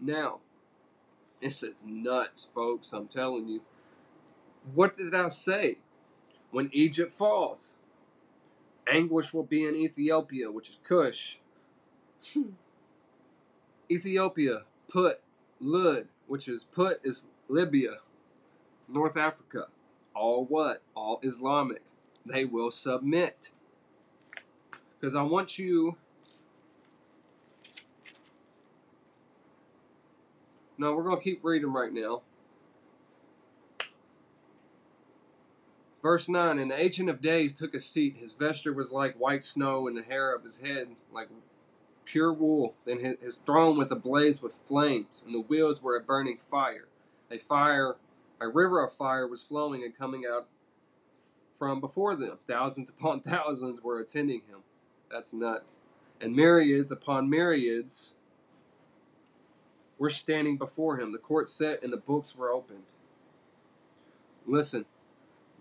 Now, 0.00 0.40
this 1.42 1.62
is 1.62 1.74
nuts, 1.84 2.48
folks. 2.54 2.92
I'm 2.92 3.08
telling 3.08 3.48
you. 3.48 3.62
What 4.74 4.96
did 4.96 5.12
I 5.14 5.28
say? 5.28 5.78
When 6.52 6.70
Egypt 6.72 7.10
falls, 7.10 7.70
anguish 8.86 9.34
will 9.34 9.42
be 9.42 9.64
in 9.64 9.74
Ethiopia, 9.74 10.52
which 10.52 10.68
is 10.68 10.78
Cush. 10.84 11.38
Hmm. 12.32 12.50
Ethiopia, 13.90 14.62
Put, 14.88 15.20
Lud, 15.58 16.06
which 16.28 16.46
is 16.46 16.62
Put 16.62 17.00
is 17.02 17.26
Libya, 17.48 17.98
North 18.88 19.16
Africa. 19.16 19.66
All 20.14 20.44
what? 20.44 20.82
All 20.94 21.18
Islamic. 21.22 21.82
They 22.24 22.44
will 22.44 22.70
submit. 22.70 23.50
Because 25.00 25.16
I 25.16 25.22
want 25.22 25.58
you 25.58 25.96
No, 30.78 30.94
we're 30.94 31.04
going 31.04 31.16
to 31.16 31.22
keep 31.22 31.44
reading 31.44 31.72
right 31.72 31.92
now. 31.92 32.22
Verse 36.02 36.28
9 36.28 36.58
And 36.58 36.70
the 36.70 36.80
Ancient 36.80 37.08
of 37.08 37.20
Days 37.20 37.52
took 37.52 37.74
a 37.74 37.80
seat. 37.80 38.16
His 38.18 38.32
vesture 38.32 38.72
was 38.72 38.92
like 38.92 39.14
white 39.16 39.44
snow, 39.44 39.86
and 39.86 39.96
the 39.96 40.02
hair 40.02 40.34
of 40.34 40.42
his 40.42 40.58
head 40.58 40.88
like 41.12 41.28
pure 42.04 42.32
wool. 42.32 42.74
Then 42.84 42.98
his, 42.98 43.16
his 43.22 43.36
throne 43.36 43.78
was 43.78 43.92
ablaze 43.92 44.42
with 44.42 44.60
flames, 44.66 45.22
and 45.24 45.34
the 45.34 45.40
wheels 45.40 45.82
were 45.82 45.96
a 45.96 46.02
burning 46.02 46.38
fire. 46.38 46.88
A 47.30 47.38
fire, 47.38 47.96
a 48.40 48.48
river 48.48 48.84
of 48.84 48.92
fire 48.92 49.26
was 49.26 49.42
flowing 49.42 49.82
and 49.82 49.96
coming 49.96 50.24
out 50.30 50.48
from 51.58 51.80
before 51.80 52.16
them. 52.16 52.38
Thousands 52.48 52.90
upon 52.90 53.20
thousands 53.22 53.80
were 53.82 54.00
attending 54.00 54.42
him. 54.48 54.60
That's 55.10 55.32
nuts. 55.32 55.78
And 56.20 56.34
myriads 56.34 56.90
upon 56.90 57.30
myriads 57.30 58.12
were 60.02 60.10
standing 60.10 60.56
before 60.56 60.96
him. 60.96 61.12
The 61.12 61.18
court 61.18 61.48
set 61.48 61.84
and 61.84 61.92
the 61.92 61.96
books 61.96 62.34
were 62.34 62.50
opened. 62.50 62.82
Listen, 64.44 64.84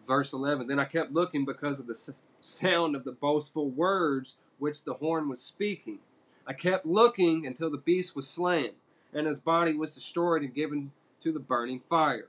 verse 0.07 0.33
11. 0.33 0.65
Then 0.65 0.79
I 0.79 0.85
kept 0.85 1.13
looking 1.13 1.45
because 1.45 1.79
of 1.79 1.85
the 1.85 2.15
sound 2.39 2.95
of 2.95 3.03
the 3.03 3.11
boastful 3.11 3.69
words 3.69 4.37
which 4.57 4.83
the 4.83 4.95
horn 4.95 5.29
was 5.29 5.43
speaking. 5.43 5.99
I 6.47 6.53
kept 6.53 6.87
looking 6.87 7.45
until 7.45 7.69
the 7.69 7.77
beast 7.77 8.15
was 8.15 8.27
slain, 8.27 8.71
and 9.13 9.27
his 9.27 9.37
body 9.37 9.73
was 9.75 9.93
destroyed 9.93 10.41
and 10.41 10.55
given 10.55 10.91
to 11.21 11.31
the 11.31 11.39
burning 11.39 11.79
fire. 11.79 12.27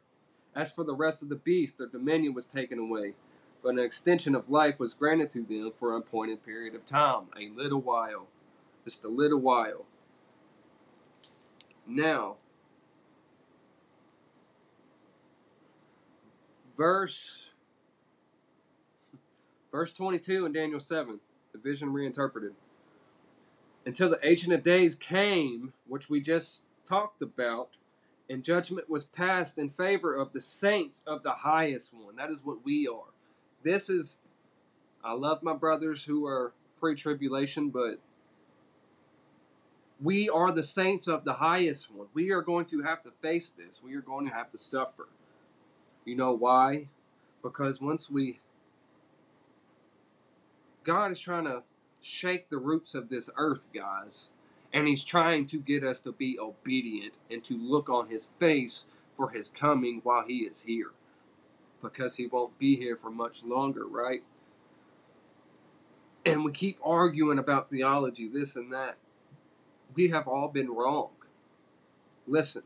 As 0.55 0.71
for 0.71 0.85
the 0.85 0.95
rest 0.95 1.23
of 1.23 1.31
the 1.31 1.37
beasts, 1.37 1.79
their 1.79 1.87
dominion 1.87 2.35
was 2.35 2.47
taken 2.47 2.79
away, 2.79 3.15
but 3.63 3.71
an 3.71 3.79
extension 3.79 4.35
of 4.35 4.51
life 4.51 4.79
was 4.79 4.93
granted 4.93 5.31
to 5.31 5.45
them 5.45 5.73
for 5.79 5.97
an 5.97 6.03
appointed 6.03 6.45
period 6.45 6.75
of 6.75 6.85
time, 6.85 7.29
a 7.35 7.49
little 7.49 7.81
while. 7.81 8.27
Just 8.85 9.03
a 9.03 9.09
little 9.09 9.41
while. 9.41 9.87
Now, 11.95 12.37
verse 16.79 17.51
verse 19.71 19.93
22 19.93 20.47
in 20.47 20.53
Daniel 20.53 20.81
7, 20.81 21.21
the 21.53 21.59
vision 21.59 21.93
reinterpreted. 21.93 22.55
Until 23.85 24.09
the 24.09 24.19
Ancient 24.23 24.55
of 24.55 24.65
Days 24.65 24.95
came, 24.95 25.75
which 25.87 26.09
we 26.09 26.23
just 26.23 26.63
talked 26.87 27.21
about, 27.21 27.69
and 28.31 28.43
judgment 28.43 28.89
was 28.89 29.05
passed 29.05 29.59
in 29.59 29.69
favor 29.69 30.15
of 30.15 30.33
the 30.33 30.41
saints 30.41 31.03
of 31.07 31.23
the 31.23 31.33
highest 31.33 31.93
one. 31.93 32.17
That 32.17 32.31
is 32.31 32.41
what 32.43 32.65
we 32.65 32.89
are. 32.89 33.13
This 33.65 33.91
is, 33.91 34.19
I 35.05 35.13
love 35.13 35.43
my 35.43 35.53
brothers 35.55 36.05
who 36.05 36.27
are 36.27 36.55
pre 36.81 36.95
tribulation, 36.95 37.69
but 37.69 37.99
we 40.03 40.29
are 40.29 40.51
the 40.51 40.65
saints 40.65 41.07
of 41.07 41.25
the 41.25 41.35
highest 41.35 41.91
one. 41.91 42.09
We 42.13 42.31
are 42.33 42.43
going 42.43 42.67
to 42.67 42.83
have 42.83 43.03
to 43.05 43.13
face 43.23 43.51
this. 43.51 43.83
We 43.83 43.95
are 43.95 44.01
going 44.01 44.27
to 44.27 44.35
have 44.35 44.51
to 44.51 44.59
suffer. 44.59 45.09
You 46.05 46.17
know 46.17 46.33
why? 46.33 46.89
Because 47.43 47.81
once 47.81 48.11
we. 48.11 48.41
God 50.85 51.13
is 51.13 51.21
trying 51.21 51.45
to 51.45 51.63
shake 52.01 52.49
the 52.49 52.59
roots 52.59 52.95
of 52.97 53.09
this 53.09 53.31
earth, 53.37 53.69
guys. 53.73 54.31
And 54.73 54.89
He's 54.89 55.05
trying 55.05 55.47
to 55.47 55.59
get 55.59 55.85
us 55.85 56.01
to 56.01 56.13
be 56.13 56.39
obedient 56.39 57.15
and 57.31 57.45
to 57.45 57.57
look 57.57 57.89
on 57.89 58.09
His 58.09 58.31
face 58.41 58.87
for 59.15 59.31
His 59.31 59.49
coming 59.49 60.01
while 60.03 60.25
He 60.27 60.39
is 60.39 60.63
here. 60.63 60.91
Because 61.81 62.17
He 62.17 62.27
won't 62.27 62.59
be 62.59 62.77
here 62.77 62.97
for 62.97 63.11
much 63.11 63.45
longer, 63.45 63.87
right? 63.87 64.25
And 66.27 66.45
we 66.45 66.51
keep 66.51 66.79
arguing 66.83 67.39
about 67.39 67.71
theology, 67.71 68.29
this 68.29 68.57
and 68.57 68.73
that. 68.73 68.97
We 69.95 70.09
have 70.09 70.29
all 70.29 70.49
been 70.49 70.71
wrong. 70.71 71.11
Listen, 72.27 72.63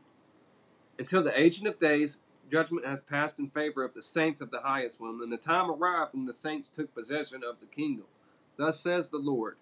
until 0.99 1.23
the 1.23 1.37
Ancient 1.37 1.67
of 1.67 1.79
Days 1.79 2.19
judgment 2.51 2.85
has 2.85 3.01
passed 3.01 3.39
in 3.39 3.49
favor 3.49 3.83
of 3.83 3.93
the 3.93 4.01
saints 4.01 4.41
of 4.41 4.51
the 4.51 4.61
highest 4.61 4.99
one, 4.99 5.19
and 5.21 5.31
the 5.31 5.37
time 5.37 5.69
arrived 5.69 6.13
when 6.13 6.25
the 6.25 6.33
saints 6.33 6.69
took 6.69 6.93
possession 6.93 7.41
of 7.43 7.59
the 7.59 7.65
kingdom. 7.65 8.05
Thus 8.57 8.79
says 8.79 9.09
the 9.09 9.17
Lord 9.17 9.57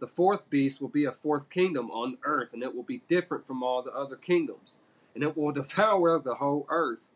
The 0.00 0.06
fourth 0.06 0.48
beast 0.50 0.80
will 0.80 0.88
be 0.88 1.04
a 1.04 1.12
fourth 1.12 1.50
kingdom 1.50 1.90
on 1.90 2.18
earth, 2.24 2.52
and 2.52 2.62
it 2.62 2.74
will 2.74 2.82
be 2.82 3.02
different 3.08 3.46
from 3.46 3.62
all 3.62 3.82
the 3.82 3.92
other 3.92 4.16
kingdoms, 4.16 4.78
and 5.14 5.22
it 5.22 5.36
will 5.36 5.52
devour 5.52 6.18
the 6.18 6.36
whole 6.36 6.66
earth. 6.68 7.08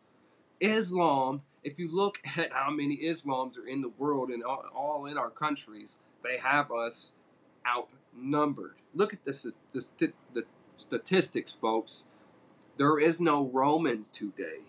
Islam, 0.59 1.43
if 1.63 1.77
you 1.77 1.93
look 1.93 2.19
at 2.37 2.53
how 2.53 2.69
many 2.69 2.97
Islams 2.97 3.57
are 3.57 3.67
in 3.67 3.81
the 3.81 3.89
world 3.89 4.29
and 4.29 4.43
all 4.43 5.05
in 5.05 5.17
our 5.17 5.29
countries, 5.29 5.97
they 6.23 6.37
have 6.37 6.71
us 6.71 7.11
outnumbered. 8.17 8.75
Look 8.93 9.13
at 9.13 9.23
the, 9.23 9.53
the, 9.73 10.13
the 10.33 10.43
statistics, 10.75 11.53
folks. 11.53 12.05
There 12.77 12.99
is 12.99 13.19
no 13.19 13.45
Romans 13.45 14.09
today. 14.09 14.61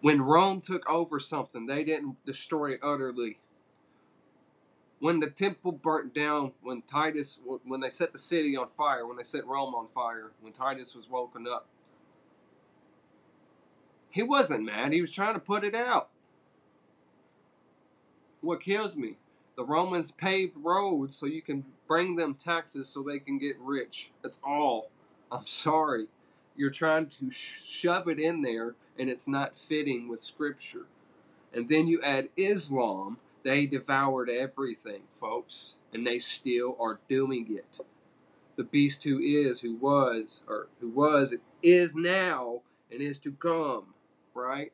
When 0.00 0.20
Rome 0.20 0.60
took 0.60 0.88
over 0.88 1.18
something, 1.18 1.66
they 1.66 1.82
didn't 1.82 2.24
destroy 2.26 2.72
it 2.72 2.80
utterly. 2.82 3.38
When 4.98 5.20
the 5.20 5.30
temple 5.30 5.72
burnt 5.72 6.14
down, 6.14 6.52
when 6.62 6.82
Titus, 6.82 7.38
when 7.64 7.80
they 7.80 7.90
set 7.90 8.12
the 8.12 8.18
city 8.18 8.56
on 8.56 8.68
fire, 8.68 9.06
when 9.06 9.16
they 9.16 9.22
set 9.22 9.46
Rome 9.46 9.74
on 9.74 9.88
fire, 9.94 10.32
when 10.40 10.52
Titus 10.52 10.94
was 10.94 11.08
woken 11.08 11.46
up, 11.46 11.66
he 14.10 14.22
wasn't 14.22 14.64
mad. 14.64 14.92
He 14.92 15.00
was 15.00 15.10
trying 15.10 15.34
to 15.34 15.40
put 15.40 15.64
it 15.64 15.74
out. 15.74 16.10
What 18.40 18.60
kills 18.60 18.94
me 18.96 19.16
the 19.56 19.64
Romans 19.64 20.10
paved 20.10 20.56
roads 20.56 21.16
so 21.16 21.26
you 21.26 21.42
can 21.42 21.64
bring 21.86 22.16
them 22.16 22.34
taxes 22.34 22.88
so 22.88 23.02
they 23.02 23.18
can 23.18 23.38
get 23.38 23.56
rich. 23.60 24.10
That's 24.22 24.40
all. 24.44 24.90
I'm 25.30 25.46
sorry. 25.46 26.06
You're 26.56 26.70
trying 26.70 27.06
to 27.20 27.30
shove 27.30 28.08
it 28.08 28.18
in 28.18 28.42
there 28.42 28.74
and 28.98 29.08
it's 29.08 29.28
not 29.28 29.56
fitting 29.56 30.08
with 30.08 30.20
Scripture. 30.20 30.86
And 31.52 31.68
then 31.68 31.86
you 31.86 32.02
add 32.02 32.28
Islam, 32.36 33.18
they 33.42 33.66
devoured 33.66 34.28
everything, 34.28 35.02
folks, 35.12 35.76
and 35.92 36.06
they 36.06 36.18
still 36.18 36.76
are 36.80 36.98
doing 37.08 37.46
it. 37.56 37.78
The 38.56 38.64
beast 38.64 39.04
who 39.04 39.18
is, 39.18 39.60
who 39.60 39.74
was, 39.76 40.42
or 40.48 40.68
who 40.80 40.88
was, 40.88 41.34
is 41.62 41.94
now, 41.94 42.60
and 42.90 43.00
is 43.00 43.18
to 43.20 43.32
come, 43.32 43.94
right? 44.32 44.72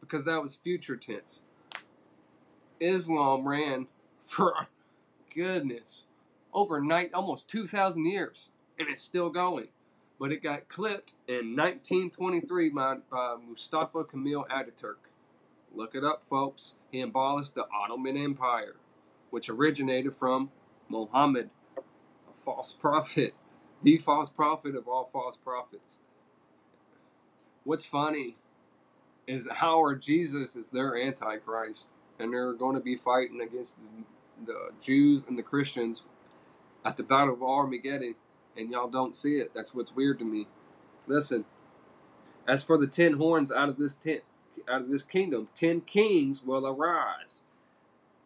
Because 0.00 0.24
that 0.24 0.42
was 0.42 0.54
future 0.54 0.96
tense. 0.96 1.42
Islam 2.80 3.46
ran 3.46 3.86
for 4.30 4.68
goodness 5.34 6.04
over 6.52 6.80
night 6.80 7.10
almost 7.12 7.48
2,000 7.48 8.04
years, 8.04 8.50
and 8.78 8.88
it's 8.88 9.02
still 9.02 9.28
going. 9.28 9.68
But 10.20 10.30
it 10.30 10.40
got 10.40 10.68
clipped 10.68 11.14
in 11.26 11.56
1923 11.56 12.70
by, 12.70 12.96
by 13.10 13.36
Mustafa 13.44 14.04
Kemal 14.04 14.46
Ataturk. 14.48 15.10
Look 15.74 15.96
it 15.96 16.04
up, 16.04 16.22
folks. 16.28 16.74
He 16.92 17.00
abolished 17.00 17.56
the 17.56 17.64
Ottoman 17.74 18.16
Empire, 18.16 18.76
which 19.30 19.48
originated 19.48 20.14
from 20.14 20.50
Muhammad, 20.88 21.50
a 21.76 22.36
false 22.36 22.70
prophet, 22.70 23.34
the 23.82 23.98
false 23.98 24.30
prophet 24.30 24.76
of 24.76 24.86
all 24.86 25.10
false 25.12 25.36
prophets. 25.36 26.02
What's 27.64 27.84
funny 27.84 28.36
is 29.26 29.48
how 29.50 29.78
our 29.78 29.96
Jesus 29.96 30.54
is 30.54 30.68
their 30.68 30.96
Antichrist, 30.96 31.88
and 32.18 32.32
they're 32.32 32.52
going 32.52 32.76
to 32.76 32.80
be 32.80 32.96
fighting 32.96 33.40
against 33.40 33.76
the 33.76 34.04
the 34.44 34.70
Jews 34.82 35.24
and 35.28 35.38
the 35.38 35.42
Christians 35.42 36.04
at 36.84 36.96
the 36.96 37.02
Battle 37.02 37.34
of 37.34 37.42
Armageddon, 37.42 38.14
and 38.56 38.70
y'all 38.70 38.88
don't 38.88 39.14
see 39.14 39.36
it. 39.36 39.52
That's 39.54 39.74
what's 39.74 39.94
weird 39.94 40.18
to 40.20 40.24
me. 40.24 40.46
Listen, 41.06 41.44
as 42.46 42.62
for 42.62 42.78
the 42.78 42.86
ten 42.86 43.14
horns 43.14 43.52
out 43.52 43.68
of 43.68 43.76
this 43.76 43.96
ten, 43.96 44.20
out 44.68 44.82
of 44.82 44.88
this 44.88 45.04
kingdom, 45.04 45.48
ten 45.54 45.80
kings 45.80 46.42
will 46.42 46.66
arise, 46.66 47.42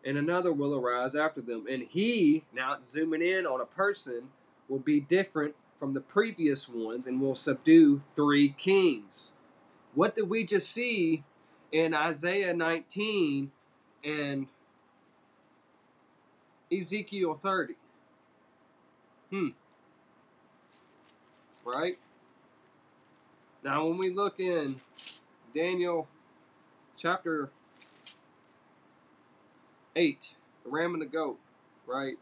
and 0.05 0.17
another 0.17 0.53
will 0.53 0.75
arise 0.75 1.15
after 1.15 1.41
them, 1.41 1.67
and 1.69 1.85
he 1.89 2.45
now 2.53 2.75
it's 2.75 2.91
zooming 2.91 3.23
in 3.23 3.47
on 3.47 3.61
a 3.61 3.67
person 3.67 4.29
will 4.69 4.79
be 4.79 5.01
different 5.01 5.55
from 5.79 5.93
the 5.95 6.01
previous 6.01 6.69
ones, 6.69 7.07
and 7.07 7.21
will 7.21 7.35
subdue 7.35 8.03
three 8.15 8.49
kings. 8.51 9.33
What 9.95 10.15
did 10.15 10.29
we 10.31 10.45
just 10.45 10.71
see 10.71 11.25
in 11.71 11.93
Isaiah 11.93 12.55
19 12.55 13.51
and 14.03 14.47
Ezekiel 16.73 17.35
30. 17.35 17.75
Hmm. 19.31 19.49
Right? 21.65 21.99
Now, 23.63 23.87
when 23.87 23.97
we 23.97 24.11
look 24.11 24.39
in 24.39 24.77
Daniel 25.55 26.07
chapter 26.97 27.51
8, 29.97 30.35
the 30.65 30.71
ram 30.71 30.93
and 30.93 31.03
the 31.03 31.07
goat, 31.07 31.39
right? 31.87 32.17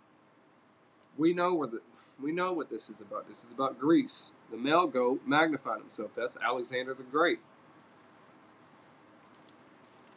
We 1.19 1.35
know 1.35 1.55
where 1.55 1.69
the 1.69 1.81
we 2.23 2.31
know 2.31 2.53
what 2.53 2.71
this 2.71 2.89
is 2.89 3.01
about. 3.01 3.29
This 3.29 3.45
is 3.45 3.51
about 3.51 3.81
Greece. 3.81 4.31
The 4.51 4.57
male 4.57 4.87
goat 4.87 5.23
magnified 5.27 5.81
himself. 5.81 6.13
That's 6.15 6.37
Alexander 6.37 6.95
the 6.95 7.03
Great. 7.03 7.41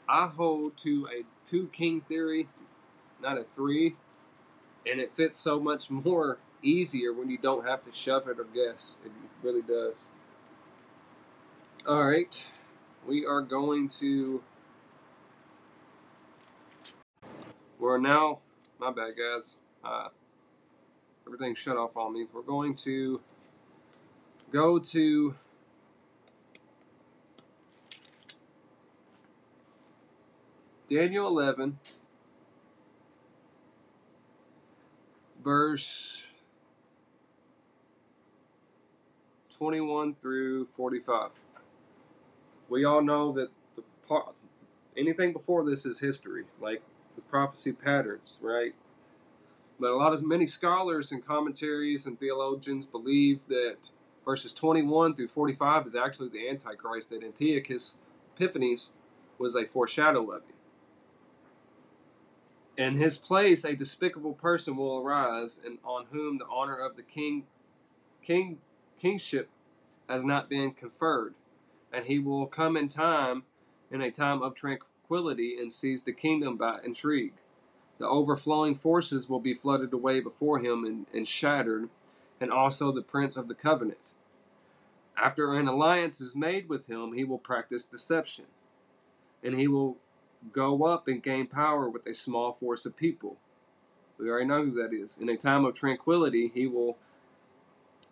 I 0.07 0.27
hold 0.27 0.77
to 0.77 1.07
a 1.11 1.23
two 1.43 1.67
king 1.69 2.01
theory, 2.01 2.47
not 3.19 3.39
a 3.39 3.43
three 3.43 3.95
and 4.89 4.99
it 4.99 5.15
fits 5.15 5.37
so 5.37 5.59
much 5.59 5.89
more 5.89 6.37
easier 6.61 7.13
when 7.13 7.29
you 7.29 7.37
don't 7.37 7.65
have 7.65 7.83
to 7.83 7.93
shove 7.93 8.27
it 8.27 8.39
or 8.39 8.45
guess. 8.45 8.97
It 9.05 9.11
really 9.43 9.61
does. 9.61 10.09
All 11.87 12.05
right, 12.05 12.43
we 13.07 13.25
are 13.25 13.41
going 13.41 13.89
to. 13.99 14.41
We're 17.77 17.99
now 17.99 18.39
My 18.79 18.91
bad, 18.91 19.13
guys. 19.17 19.55
Uh, 19.83 20.09
everything 21.27 21.55
shut 21.55 21.77
off 21.77 21.95
on 21.95 22.13
me. 22.13 22.25
We're 22.33 22.41
going 22.41 22.75
to 22.77 23.21
go 24.51 24.79
to 24.79 25.35
Daniel 30.89 31.27
11, 31.27 31.79
verse 35.45 36.23
21 39.55 40.15
through 40.15 40.65
45. 40.65 41.29
We 42.67 42.83
all 42.83 43.03
know 43.03 43.31
that 43.33 43.49
the 43.75 43.83
part, 44.07 44.41
anything 44.97 45.31
before 45.31 45.63
this 45.63 45.85
is 45.85 45.99
history, 45.99 46.45
like 46.59 46.81
the 47.15 47.21
prophecy 47.21 47.71
patterns, 47.71 48.39
right? 48.41 48.73
But 49.79 49.91
a 49.91 49.95
lot 49.95 50.13
of 50.13 50.25
many 50.25 50.47
scholars 50.47 51.11
and 51.11 51.23
commentaries 51.23 52.07
and 52.07 52.19
theologians 52.19 52.87
believe 52.87 53.41
that 53.47 53.91
verses 54.25 54.51
21 54.51 55.13
through 55.13 55.27
45 55.27 55.85
is 55.85 55.95
actually 55.95 56.29
the 56.29 56.49
Antichrist, 56.49 57.11
that 57.11 57.23
Antiochus 57.23 57.97
Epiphanes 58.35 58.91
was 59.37 59.55
a 59.55 59.65
foreshadow 59.65 60.31
of 60.31 60.41
him. 60.43 60.54
In 62.77 62.97
his 62.97 63.17
place, 63.17 63.63
a 63.63 63.75
despicable 63.75 64.33
person 64.33 64.75
will 64.75 64.97
arise, 64.97 65.59
and 65.65 65.77
on 65.85 66.07
whom 66.11 66.37
the 66.37 66.47
honor 66.47 66.77
of 66.77 66.97
the 66.97 67.03
king, 67.03 67.45
king, 68.21 68.59
kingship 68.99 69.49
has 70.09 70.25
not 70.25 70.49
been 70.49 70.71
conferred, 70.71 71.35
and 71.93 72.05
he 72.05 72.19
will 72.19 72.47
come 72.47 72.75
in 72.75 72.89
time, 72.89 73.43
in 73.89 74.01
a 74.01 74.11
time 74.11 74.41
of 74.41 74.55
tranquility, 74.55 75.57
and 75.57 75.71
seize 75.71 76.03
the 76.03 76.11
kingdom 76.11 76.57
by 76.57 76.79
intrigue. 76.83 77.33
The 77.97 78.07
overflowing 78.07 78.75
forces 78.75 79.29
will 79.29 79.39
be 79.39 79.53
flooded 79.53 79.93
away 79.93 80.19
before 80.19 80.59
him 80.59 80.83
and, 80.83 81.05
and 81.13 81.25
shattered, 81.25 81.89
and 82.41 82.51
also 82.51 82.91
the 82.91 83.01
prince 83.01 83.37
of 83.37 83.47
the 83.47 83.55
covenant. 83.55 84.11
After 85.17 85.53
an 85.53 85.69
alliance 85.69 86.19
is 86.19 86.35
made 86.35 86.67
with 86.67 86.87
him, 86.87 87.13
he 87.13 87.23
will 87.23 87.37
practice 87.37 87.85
deception, 87.85 88.45
and 89.41 89.57
he 89.57 89.69
will 89.69 89.95
go 90.51 90.85
up 90.85 91.07
and 91.07 91.23
gain 91.23 91.47
power 91.47 91.89
with 91.89 92.05
a 92.07 92.13
small 92.13 92.53
force 92.53 92.85
of 92.85 92.95
people. 92.95 93.37
We 94.17 94.29
already 94.29 94.47
know 94.47 94.63
who 94.63 94.71
that 94.81 94.93
is. 94.93 95.17
In 95.17 95.29
a 95.29 95.37
time 95.37 95.65
of 95.65 95.73
tranquility, 95.73 96.51
he 96.53 96.67
will 96.67 96.97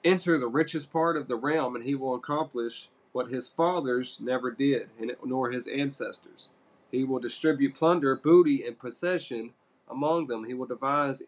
enter 0.03 0.37
the 0.37 0.47
richest 0.47 0.91
part 0.91 1.15
of 1.15 1.27
the 1.27 1.35
realm 1.35 1.75
and 1.75 1.85
he 1.85 1.95
will 1.95 2.15
accomplish 2.15 2.89
what 3.13 3.29
his 3.29 3.47
fathers 3.47 4.17
never 4.19 4.51
did, 4.51 4.89
nor 5.23 5.51
his 5.51 5.67
ancestors. 5.67 6.49
He 6.91 7.03
will 7.03 7.19
distribute 7.19 7.75
plunder, 7.75 8.15
booty, 8.15 8.65
and 8.65 8.77
possession 8.77 9.51
among 9.89 10.27
them. 10.27 10.45
He 10.45 10.53
will 10.53 10.65
devise 10.65 11.21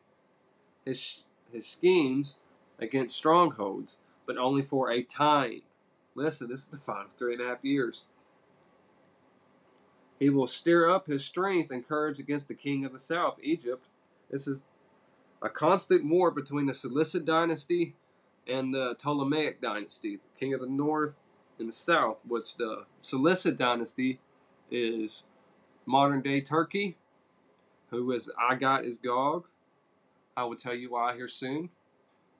his, 0.83 1.23
his 1.51 1.65
schemes 1.65 2.39
against 2.79 3.15
strongholds, 3.15 3.97
but 4.25 4.37
only 4.37 4.61
for 4.61 4.91
a 4.91 5.03
time. 5.03 5.61
Listen, 6.15 6.49
this 6.49 6.61
is 6.61 6.67
the 6.69 6.77
final 6.77 7.07
three 7.17 7.33
and 7.33 7.41
a 7.41 7.47
half 7.47 7.63
years. 7.63 8.05
He 10.19 10.29
will 10.29 10.47
stir 10.47 10.89
up 10.89 11.07
his 11.07 11.25
strength 11.25 11.71
and 11.71 11.87
courage 11.87 12.19
against 12.19 12.47
the 12.47 12.53
king 12.53 12.85
of 12.85 12.93
the 12.93 12.99
south, 12.99 13.39
Egypt. 13.43 13.85
This 14.31 14.47
is 14.47 14.65
a 15.41 15.49
constant 15.49 16.05
war 16.05 16.31
between 16.31 16.65
the 16.65 16.73
Seleucid 16.73 17.25
dynasty 17.25 17.95
and 18.47 18.73
the 18.73 18.95
Ptolemaic 18.95 19.61
dynasty, 19.61 20.17
the 20.17 20.39
king 20.39 20.53
of 20.53 20.61
the 20.61 20.67
north 20.67 21.17
and 21.59 21.67
the 21.67 21.73
south, 21.73 22.21
which 22.27 22.55
the 22.55 22.85
Seleucid 23.01 23.57
dynasty 23.57 24.19
is 24.71 25.23
modern 25.85 26.21
day 26.21 26.41
Turkey, 26.41 26.95
who 27.89 28.11
is 28.11 28.29
I 28.39 28.55
got 28.55 28.85
is 28.85 28.97
Gog. 28.97 29.47
I 30.37 30.43
will 30.45 30.55
tell 30.55 30.75
you 30.75 30.91
why 30.91 31.15
here 31.15 31.27
soon. 31.27 31.69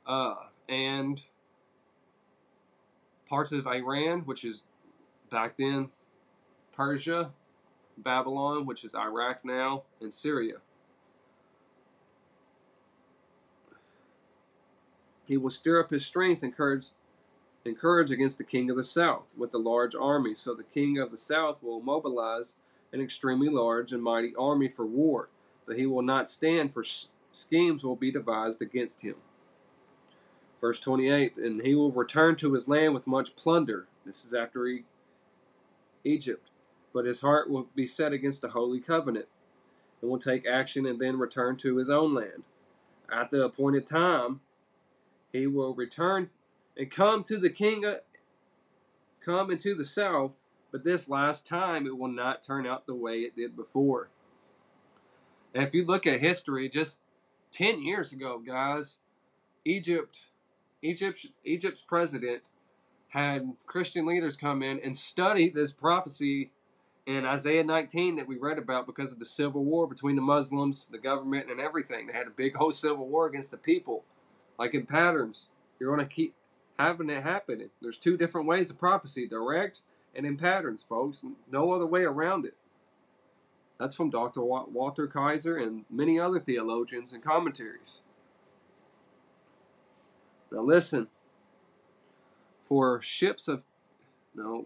Uh, 0.06 0.36
and 0.68 1.24
parts 3.28 3.52
of 3.52 3.68
Iran, 3.68 4.22
which 4.22 4.44
is 4.44 4.64
back 5.30 5.58
then 5.58 5.90
Persia, 6.76 7.32
Babylon, 7.97 8.65
which 8.65 8.84
is 8.84 8.95
Iraq 8.95 9.43
now, 9.43 9.84
and 10.01 10.13
Syria. 10.13 10.55
He 15.25 15.38
will 15.38 15.49
stir 15.49 15.79
up 15.79 15.89
his 15.89 16.05
strength 16.05 16.43
and 16.43 16.55
courage, 16.55 16.88
and 17.65 17.77
courage 17.77 18.12
against 18.12 18.38
the 18.38 18.43
king 18.43 18.69
of 18.69 18.77
the 18.77 18.84
south 18.84 19.34
with 19.36 19.53
a 19.53 19.58
large 19.58 19.95
army. 19.95 20.36
So 20.36 20.53
the 20.53 20.63
king 20.63 20.99
of 20.99 21.10
the 21.10 21.17
south 21.17 21.63
will 21.63 21.81
mobilize 21.81 22.55
an 22.93 23.01
extremely 23.01 23.49
large 23.49 23.91
and 23.91 24.03
mighty 24.03 24.34
army 24.38 24.67
for 24.67 24.86
war, 24.86 25.29
but 25.65 25.77
he 25.77 25.86
will 25.86 26.03
not 26.03 26.29
stand, 26.29 26.73
for 26.73 26.84
schemes 27.31 27.84
will 27.84 27.95
be 27.95 28.12
devised 28.12 28.62
against 28.62 29.01
him. 29.01 29.15
Verse 30.62 30.79
28 30.79 31.38
And 31.38 31.62
he 31.63 31.73
will 31.73 31.91
return 31.91 32.36
to 32.38 32.53
his 32.53 32.67
land 32.67 32.93
with 32.93 33.08
much 33.08 33.36
plunder. 33.36 33.88
This 34.05 34.23
is 34.23 34.34
after 34.34 34.67
he, 34.67 34.84
Egypt 36.03 36.49
but 36.95 37.05
his 37.05 37.19
heart 37.19 37.49
will 37.49 37.67
be 37.75 37.86
set 37.86 38.13
against 38.13 38.41
the 38.41 38.51
holy 38.51 38.79
covenant, 38.79 39.25
and 40.01 40.10
will 40.10 40.17
take 40.17 40.47
action 40.47 40.86
and 40.86 40.97
then 40.97 41.19
return 41.19 41.58
to 41.58 41.75
his 41.75 41.89
own 41.89 42.15
land. 42.15 42.43
At 43.13 43.31
the 43.31 43.43
appointed 43.43 43.86
time, 43.86 44.39
he 45.29 45.45
will 45.45 45.75
return 45.75 46.29
and 46.77 46.89
come 46.89 47.25
to 47.25 47.38
the 47.38 47.49
king, 47.49 47.84
uh, 47.84 47.95
come 49.23 49.51
into 49.51 49.75
the 49.75 49.84
south, 49.84 50.38
but 50.71 50.86
this 50.86 51.10
last 51.10 51.45
time 51.45 51.86
it 51.86 51.97
will 51.97 52.08
not 52.08 52.41
turn 52.41 52.65
out 52.65 52.86
the 52.86 52.95
way 52.95 53.19
it 53.19 53.36
did 53.36 53.58
before. 53.58 54.08
And 55.53 55.65
if 55.65 55.73
you 55.73 55.86
look 55.86 56.08
at 56.08 56.21
history, 56.21 56.69
just 56.69 57.01
10 57.51 57.84
years 57.84 58.13
ago, 58.13 58.39
guys, 58.39 58.99
Egypt, 59.65 60.27
Egypt, 60.81 61.25
Egypt's 61.43 61.81
president 61.81 62.51
had 63.10 63.51
Christian 63.65 64.05
leaders 64.05 64.38
come 64.38 64.63
in 64.63 64.79
and 64.79 64.95
study 64.95 65.49
this 65.49 65.73
prophecy 65.73 66.51
in 67.06 67.26
Isaiah 67.26 67.63
19 67.63 68.15
that 68.15 68.28
we 68.28 68.38
read 68.38 68.58
about 68.58 68.88
because 68.88 69.12
of 69.12 69.20
the 69.20 69.26
civil 69.26 69.63
war 69.63 69.88
between 69.88 70.15
the 70.15 70.22
Muslims, 70.22 70.88
the 70.88 70.98
government, 70.98 71.50
and 71.52 71.60
everything. 71.60 72.08
They 72.08 72.13
had 72.13 72.28
a 72.28 72.32
big 72.32 72.56
whole 72.56 72.72
civil 72.72 73.08
war 73.08 73.28
against 73.28 73.52
the 73.52 73.58
people. 73.58 74.04
Like 74.58 74.74
in 74.74 74.86
patterns, 74.86 75.50
you're 75.80 75.96
going 75.96 76.08
to 76.08 76.13
keep 76.13 76.34
having 76.80 77.10
it 77.10 77.24
happen. 77.24 77.70
There's 77.82 77.98
two 77.98 78.18
different 78.18 78.48
ways 78.48 78.70
of 78.70 78.80
prophecy 78.80 79.28
direct 79.28 79.82
and 80.15 80.26
in 80.26 80.38
patterns, 80.38 80.84
folks. 80.88 81.24
No 81.52 81.74
other 81.74 81.86
way 81.86 82.04
around 82.04 82.46
it. 82.46 82.56
That's 83.78 83.94
from 83.94 84.10
Dr. 84.10 84.41
Walter 84.41 85.06
Kaiser 85.06 85.58
and 85.58 85.84
many 85.89 86.20
other 86.20 86.39
theologians 86.39 87.12
and 87.12 87.24
commentaries. 87.24 88.02
Now, 90.52 90.62
listen. 90.62 91.08
For 92.68 93.00
ships 93.02 93.48
of, 93.48 93.63
no, 94.34 94.65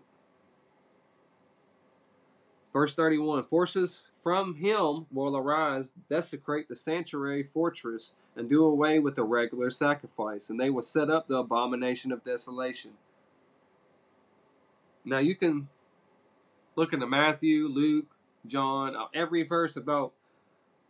Verse 2.73 2.93
31 2.93 3.43
Forces 3.45 4.01
from 4.21 4.55
him 4.55 5.05
will 5.12 5.38
arise, 5.38 5.93
desecrate 6.10 6.67
the 6.67 6.75
sanctuary 6.75 7.43
fortress, 7.43 8.13
and 8.36 8.49
do 8.49 8.63
away 8.63 8.99
with 8.99 9.15
the 9.15 9.23
regular 9.23 9.69
sacrifice, 9.69 10.49
and 10.49 10.60
they 10.60 10.69
will 10.69 10.82
set 10.82 11.10
up 11.10 11.27
the 11.27 11.38
abomination 11.38 12.12
of 12.12 12.23
desolation. 12.23 12.91
Now 15.05 15.19
you 15.19 15.36
can 15.36 15.69
look 16.75 16.93
into 16.93 17.08
Matthew, 17.08 17.67
Luke, 17.67 18.08
John, 18.45 18.95
uh, 18.95 19.05
every 19.13 19.43
verse 19.43 19.75
about 19.75 20.13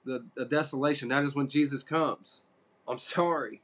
the, 0.06 0.26
the 0.36 0.46
desolation. 0.46 1.10
That 1.10 1.24
is 1.24 1.36
when 1.36 1.48
Jesus 1.48 1.84
comes. 1.84 2.42
I'm 2.88 3.00
sorry. 3.00 3.62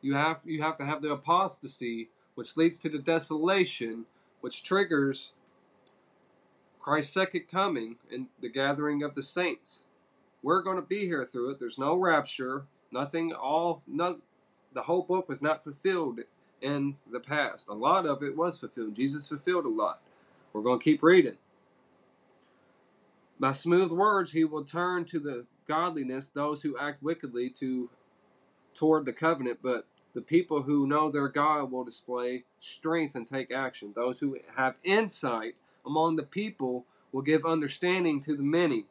You 0.00 0.14
have 0.14 0.40
you 0.44 0.62
have 0.62 0.78
to 0.78 0.86
have 0.86 1.02
the 1.02 1.10
apostasy, 1.10 2.08
which 2.34 2.56
leads 2.56 2.78
to 2.78 2.88
the 2.88 2.98
desolation, 2.98 4.06
which 4.40 4.62
triggers 4.62 5.32
Christ's 6.90 7.14
second 7.14 7.46
coming 7.48 7.98
and 8.10 8.26
the 8.40 8.48
gathering 8.48 9.04
of 9.04 9.14
the 9.14 9.22
saints. 9.22 9.84
We're 10.42 10.60
going 10.60 10.74
to 10.74 10.82
be 10.82 11.06
here 11.06 11.24
through 11.24 11.50
it. 11.50 11.60
There's 11.60 11.78
no 11.78 11.94
rapture. 11.94 12.64
Nothing. 12.90 13.32
All. 13.32 13.84
The 13.86 14.82
whole 14.82 15.02
book 15.02 15.28
was 15.28 15.40
not 15.40 15.62
fulfilled 15.62 16.18
in 16.60 16.96
the 17.08 17.20
past. 17.20 17.68
A 17.68 17.74
lot 17.74 18.06
of 18.06 18.24
it 18.24 18.36
was 18.36 18.58
fulfilled. 18.58 18.96
Jesus 18.96 19.28
fulfilled 19.28 19.66
a 19.66 19.68
lot. 19.68 20.00
We're 20.52 20.62
going 20.62 20.80
to 20.80 20.84
keep 20.84 21.00
reading. 21.00 21.36
By 23.38 23.52
smooth 23.52 23.92
words, 23.92 24.32
he 24.32 24.42
will 24.42 24.64
turn 24.64 25.04
to 25.04 25.20
the 25.20 25.46
godliness 25.68 26.26
those 26.26 26.62
who 26.62 26.76
act 26.76 27.04
wickedly 27.04 27.50
to 27.50 27.88
toward 28.74 29.04
the 29.04 29.12
covenant, 29.12 29.60
but 29.62 29.86
the 30.12 30.22
people 30.22 30.62
who 30.62 30.88
know 30.88 31.08
their 31.08 31.28
God 31.28 31.70
will 31.70 31.84
display 31.84 32.46
strength 32.58 33.14
and 33.14 33.28
take 33.28 33.52
action. 33.52 33.92
Those 33.94 34.18
who 34.18 34.38
have 34.56 34.74
insight 34.82 35.54
among 35.84 36.16
the 36.16 36.22
people 36.22 36.86
will 37.12 37.22
give 37.22 37.44
understanding 37.44 38.20
to 38.20 38.36
the 38.36 38.42
many. 38.42 38.86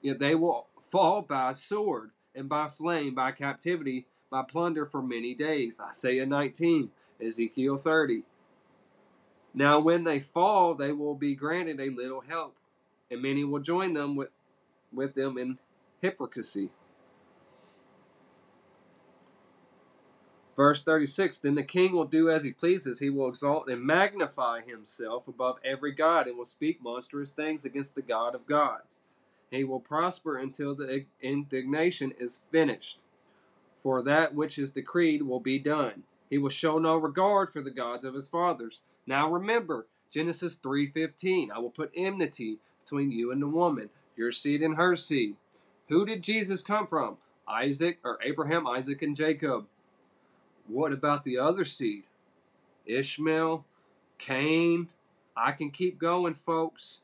Yet 0.00 0.18
they 0.18 0.34
will 0.34 0.66
fall 0.82 1.22
by 1.22 1.52
sword 1.52 2.10
and 2.34 2.48
by 2.48 2.68
flame, 2.68 3.14
by 3.14 3.32
captivity, 3.32 4.06
by 4.30 4.42
plunder 4.42 4.86
for 4.86 5.02
many 5.02 5.34
days. 5.34 5.78
Isaiah 5.80 6.26
19, 6.26 6.90
Ezekiel 7.24 7.76
30. 7.76 8.22
Now, 9.54 9.80
when 9.80 10.04
they 10.04 10.18
fall, 10.18 10.74
they 10.74 10.92
will 10.92 11.14
be 11.14 11.34
granted 11.34 11.78
a 11.78 11.90
little 11.90 12.22
help, 12.22 12.56
and 13.10 13.20
many 13.20 13.44
will 13.44 13.60
join 13.60 13.92
them 13.92 14.16
with, 14.16 14.30
with 14.92 15.14
them 15.14 15.36
in 15.36 15.58
hypocrisy. 16.00 16.70
Verse 20.56 20.82
36 20.82 21.38
Then 21.38 21.54
the 21.54 21.62
king 21.62 21.92
will 21.92 22.04
do 22.04 22.30
as 22.30 22.42
he 22.44 22.52
pleases. 22.52 22.98
He 22.98 23.10
will 23.10 23.28
exalt 23.28 23.68
and 23.68 23.82
magnify 23.82 24.62
himself 24.62 25.28
above 25.28 25.58
every 25.64 25.92
god 25.92 26.26
and 26.26 26.36
will 26.36 26.44
speak 26.44 26.82
monstrous 26.82 27.30
things 27.30 27.64
against 27.64 27.94
the 27.94 28.02
God 28.02 28.34
of 28.34 28.46
gods. 28.46 29.00
He 29.50 29.64
will 29.64 29.80
prosper 29.80 30.38
until 30.38 30.74
the 30.74 31.04
indignation 31.20 32.12
is 32.18 32.40
finished. 32.50 33.00
For 33.78 34.02
that 34.02 34.34
which 34.34 34.58
is 34.58 34.70
decreed 34.70 35.22
will 35.22 35.40
be 35.40 35.58
done. 35.58 36.04
He 36.30 36.38
will 36.38 36.48
show 36.48 36.78
no 36.78 36.96
regard 36.96 37.52
for 37.52 37.60
the 37.62 37.70
gods 37.70 38.04
of 38.04 38.14
his 38.14 38.28
fathers. 38.28 38.80
Now 39.06 39.30
remember, 39.30 39.86
Genesis 40.10 40.56
3:15, 40.56 41.50
I 41.50 41.58
will 41.58 41.70
put 41.70 41.90
enmity 41.94 42.60
between 42.82 43.10
you 43.10 43.30
and 43.30 43.42
the 43.42 43.48
woman, 43.48 43.90
your 44.16 44.32
seed 44.32 44.62
and 44.62 44.76
her 44.76 44.96
seed. 44.96 45.36
Who 45.88 46.06
did 46.06 46.22
Jesus 46.22 46.62
come 46.62 46.86
from? 46.86 47.18
Isaac 47.46 47.98
or 48.04 48.18
Abraham, 48.22 48.66
Isaac 48.66 49.02
and 49.02 49.16
Jacob. 49.16 49.66
What 50.72 50.92
about 50.92 51.22
the 51.24 51.36
other 51.36 51.66
seed? 51.66 52.04
Ishmael, 52.86 53.66
Cain. 54.16 54.88
I 55.36 55.52
can 55.52 55.70
keep 55.70 55.98
going, 55.98 56.32
folks. 56.32 57.00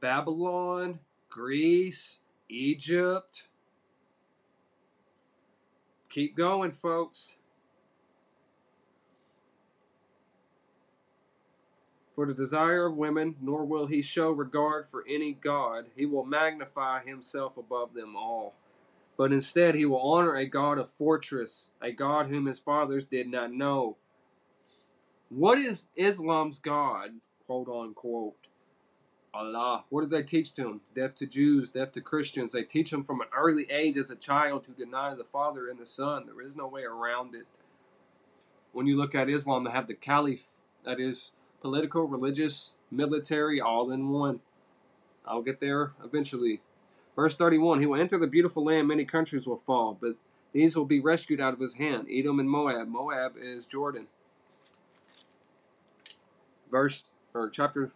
Babylon, 0.00 1.00
Greece, 1.28 2.18
Egypt. 2.48 3.48
Keep 6.08 6.36
going, 6.36 6.70
folks. 6.70 7.34
For 12.14 12.24
the 12.24 12.34
desire 12.34 12.86
of 12.86 12.96
women, 12.96 13.34
nor 13.40 13.64
will 13.64 13.86
he 13.86 14.00
show 14.00 14.30
regard 14.30 14.88
for 14.88 15.04
any 15.08 15.32
God. 15.32 15.86
He 15.96 16.06
will 16.06 16.24
magnify 16.24 17.04
himself 17.04 17.56
above 17.56 17.94
them 17.94 18.14
all. 18.14 18.54
But 19.18 19.32
instead, 19.32 19.74
he 19.74 19.84
will 19.84 20.00
honor 20.00 20.36
a 20.36 20.46
God 20.46 20.78
of 20.78 20.90
fortress, 20.92 21.70
a 21.82 21.90
God 21.90 22.28
whom 22.28 22.46
his 22.46 22.60
fathers 22.60 23.04
did 23.04 23.28
not 23.28 23.52
know. 23.52 23.96
What 25.28 25.58
is 25.58 25.88
Islam's 25.96 26.60
God, 26.60 27.10
quote 27.46 27.68
unquote? 27.68 28.36
Allah. 29.34 29.84
What 29.90 30.02
did 30.02 30.10
they 30.10 30.22
teach 30.22 30.54
to 30.54 30.68
him? 30.68 30.80
Deaf 30.94 31.14
to 31.16 31.26
Jews, 31.26 31.70
deaf 31.70 31.92
to 31.92 32.00
Christians. 32.00 32.52
They 32.52 32.62
teach 32.62 32.92
him 32.92 33.04
from 33.04 33.20
an 33.20 33.26
early 33.36 33.66
age 33.70 33.96
as 33.96 34.10
a 34.10 34.16
child 34.16 34.64
to 34.64 34.70
deny 34.70 35.14
the 35.14 35.24
Father 35.24 35.68
and 35.68 35.78
the 35.78 35.86
Son. 35.86 36.24
There 36.26 36.40
is 36.40 36.56
no 36.56 36.68
way 36.68 36.84
around 36.84 37.34
it. 37.34 37.60
When 38.72 38.86
you 38.86 38.96
look 38.96 39.14
at 39.14 39.28
Islam, 39.28 39.64
they 39.64 39.70
have 39.70 39.88
the 39.88 39.94
Caliph, 39.94 40.46
that 40.84 41.00
is 41.00 41.32
political, 41.60 42.04
religious, 42.04 42.70
military, 42.90 43.60
all 43.60 43.90
in 43.90 44.10
one. 44.10 44.40
I'll 45.26 45.42
get 45.42 45.60
there 45.60 45.92
eventually. 46.02 46.62
Verse 47.18 47.34
31 47.34 47.80
He 47.80 47.86
will 47.86 48.00
enter 48.00 48.16
the 48.16 48.28
beautiful 48.28 48.64
land, 48.64 48.86
many 48.86 49.04
countries 49.04 49.44
will 49.44 49.56
fall, 49.56 49.98
but 50.00 50.14
these 50.52 50.76
will 50.76 50.84
be 50.84 51.00
rescued 51.00 51.40
out 51.40 51.52
of 51.52 51.58
his 51.58 51.74
hand 51.74 52.06
Edom 52.08 52.38
and 52.38 52.48
Moab. 52.48 52.86
Moab 52.86 53.32
is 53.36 53.66
Jordan. 53.66 54.06
Verse 56.70 57.02
or 57.34 57.50
chapter 57.50 57.90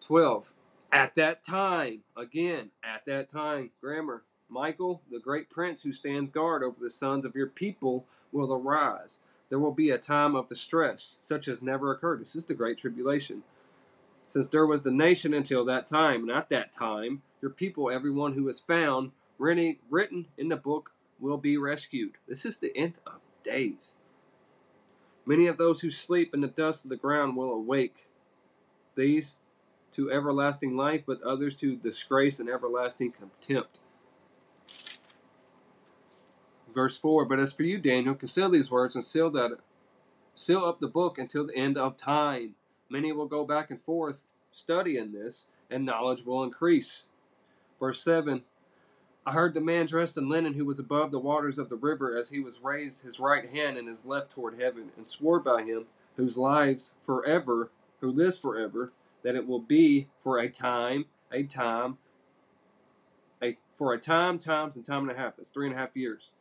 12. 0.00 0.52
At 0.90 1.14
that 1.14 1.44
time, 1.44 2.00
again, 2.16 2.70
at 2.82 3.04
that 3.06 3.30
time, 3.30 3.70
grammar. 3.80 4.24
Michael, 4.48 5.00
the 5.12 5.20
great 5.20 5.48
prince 5.48 5.82
who 5.82 5.92
stands 5.92 6.28
guard 6.28 6.64
over 6.64 6.78
the 6.80 6.90
sons 6.90 7.24
of 7.24 7.36
your 7.36 7.46
people, 7.46 8.04
will 8.32 8.52
arise 8.52 9.20
there 9.48 9.58
will 9.58 9.72
be 9.72 9.90
a 9.90 9.98
time 9.98 10.34
of 10.34 10.48
distress, 10.48 11.16
such 11.20 11.48
as 11.48 11.62
never 11.62 11.92
occurred. 11.92 12.20
This 12.20 12.36
is 12.36 12.44
the 12.44 12.54
Great 12.54 12.78
Tribulation. 12.78 13.42
Since 14.28 14.48
there 14.48 14.66
was 14.66 14.82
the 14.82 14.90
nation 14.90 15.34
until 15.34 15.64
that 15.64 15.86
time, 15.86 16.22
and 16.22 16.30
at 16.30 16.50
that 16.50 16.72
time, 16.72 17.22
your 17.40 17.50
people, 17.50 17.90
everyone 17.90 18.34
who 18.34 18.46
is 18.48 18.60
found, 18.60 19.12
written 19.38 20.26
in 20.36 20.48
the 20.48 20.56
book, 20.56 20.92
will 21.18 21.38
be 21.38 21.56
rescued. 21.56 22.12
This 22.28 22.44
is 22.44 22.58
the 22.58 22.76
end 22.76 22.98
of 23.06 23.20
days. 23.42 23.96
Many 25.26 25.46
of 25.46 25.58
those 25.58 25.80
who 25.80 25.90
sleep 25.90 26.32
in 26.34 26.40
the 26.40 26.48
dust 26.48 26.84
of 26.84 26.90
the 26.90 26.96
ground 26.96 27.36
will 27.36 27.52
awake. 27.52 28.06
These 28.94 29.38
to 29.92 30.12
everlasting 30.12 30.76
life, 30.76 31.02
but 31.06 31.22
others 31.22 31.56
to 31.56 31.76
disgrace 31.76 32.38
and 32.38 32.48
everlasting 32.48 33.12
contempt 33.12 33.80
verse 36.78 36.96
4 36.96 37.24
But 37.24 37.40
as 37.40 37.52
for 37.52 37.64
you, 37.64 37.78
Daniel, 37.78 38.14
conceal 38.14 38.50
these 38.50 38.70
words 38.70 38.94
and 38.94 39.02
seal 39.02 39.30
that 39.30 39.58
seal 40.34 40.64
up 40.64 40.78
the 40.78 40.86
book 40.86 41.18
until 41.18 41.44
the 41.44 41.56
end 41.56 41.76
of 41.76 41.96
time. 41.96 42.54
Many 42.90 43.12
will 43.12 43.26
go 43.26 43.44
back 43.44 43.70
and 43.70 43.80
forth 43.82 44.26
studying 44.50 45.12
this, 45.12 45.46
and 45.70 45.84
knowledge 45.84 46.24
will 46.24 46.42
increase. 46.42 47.04
Verse 47.78 48.02
7 48.02 48.42
I 49.26 49.32
heard 49.32 49.52
the 49.52 49.60
man 49.60 49.84
dressed 49.84 50.16
in 50.16 50.30
linen 50.30 50.54
who 50.54 50.64
was 50.64 50.78
above 50.78 51.10
the 51.10 51.18
waters 51.18 51.58
of 51.58 51.68
the 51.68 51.76
river 51.76 52.16
as 52.16 52.30
he 52.30 52.40
was 52.40 52.62
raised 52.62 53.02
his 53.02 53.20
right 53.20 53.46
hand 53.48 53.76
and 53.76 53.86
his 53.86 54.06
left 54.06 54.30
toward 54.30 54.58
heaven, 54.58 54.90
and 54.96 55.06
swore 55.06 55.38
by 55.38 55.64
him 55.64 55.84
whose 56.16 56.38
lives 56.38 56.94
forever, 57.02 57.70
who 58.00 58.10
lives 58.10 58.38
forever, 58.38 58.90
that 59.22 59.34
it 59.34 59.46
will 59.46 59.60
be 59.60 60.08
for 60.18 60.38
a 60.38 60.48
time, 60.48 61.04
a 61.30 61.42
time, 61.42 61.98
a 63.42 63.58
for 63.76 63.92
a 63.92 63.98
time, 63.98 64.38
times, 64.38 64.76
and 64.76 64.84
time 64.84 65.08
and 65.08 65.16
a 65.16 65.20
half. 65.20 65.36
That's 65.36 65.50
three 65.50 65.66
and 65.66 65.76
a 65.76 65.78
half 65.78 65.94
years. 65.94 66.32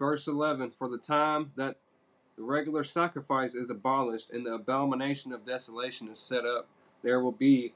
Verse 0.00 0.26
11 0.26 0.72
For 0.76 0.88
the 0.88 0.98
time 0.98 1.52
that 1.56 1.76
the 2.36 2.42
regular 2.42 2.82
sacrifice 2.82 3.54
is 3.54 3.68
abolished 3.68 4.30
and 4.30 4.46
the 4.46 4.54
abomination 4.54 5.30
of 5.30 5.44
desolation 5.44 6.08
is 6.08 6.18
set 6.18 6.46
up, 6.46 6.66
there 7.02 7.20
will 7.20 7.32
be 7.32 7.74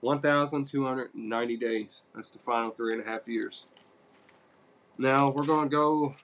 1,290 0.00 1.56
days. 1.56 2.02
That's 2.14 2.30
the 2.32 2.40
final 2.40 2.72
three 2.72 2.92
and 2.92 3.00
a 3.00 3.08
half 3.08 3.28
years. 3.28 3.66
Now 4.98 5.30
we're 5.30 5.46
going 5.46 5.70
to 5.70 5.76
go 5.76 6.16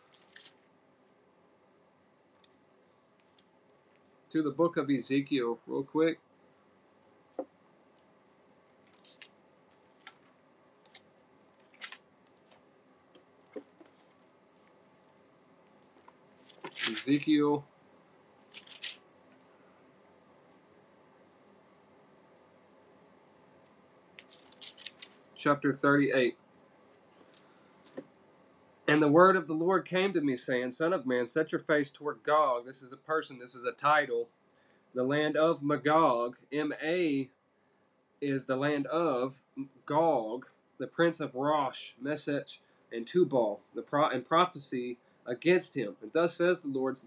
to 4.31 4.43
the 4.43 4.51
book 4.51 4.77
of 4.77 4.91
Ezekiel 4.91 5.61
real 5.69 5.85
quick. 5.85 6.19
Ezekiel 17.05 17.67
chapter 25.37 25.75
38. 25.75 26.39
And 28.89 29.03
the 29.03 29.09
word 29.09 29.37
of 29.37 29.47
the 29.47 29.55
Lord 29.55 29.85
came 29.85 30.15
to 30.15 30.23
me, 30.23 30.37
saying, 30.37 30.73
Son 30.73 30.95
of 30.95 31.07
man, 31.07 31.27
set 31.27 31.53
your 31.53 31.61
face 31.61 31.91
toward 31.91 32.23
Gog. 32.25 32.67
This 32.67 32.83
is 32.83 32.93
a 32.93 32.97
person, 32.97 33.39
this 33.39 33.55
is 33.55 33.67
a 33.67 33.73
title. 33.73 34.29
The 34.95 35.05
land 35.05 35.37
of 35.37 35.63
Magog. 35.63 36.37
M 36.53 36.75
A 36.83 37.29
is 38.21 38.47
the 38.47 38.57
land 38.57 38.87
of 38.89 39.43
Gog, 39.87 40.47
the 40.79 40.87
prince 40.89 41.21
of 41.21 41.35
Rosh, 41.35 41.93
Meshech, 42.01 42.61
and 42.93 43.07
Tubal. 43.07 43.61
The 43.75 43.83
pro- 43.83 44.09
and 44.11 44.27
prophecy 44.27 44.99
against 45.27 45.77
him. 45.77 45.97
And 46.03 46.13
thus 46.13 46.37
says 46.37 46.61
the 46.61 46.69
Lord, 46.69 46.99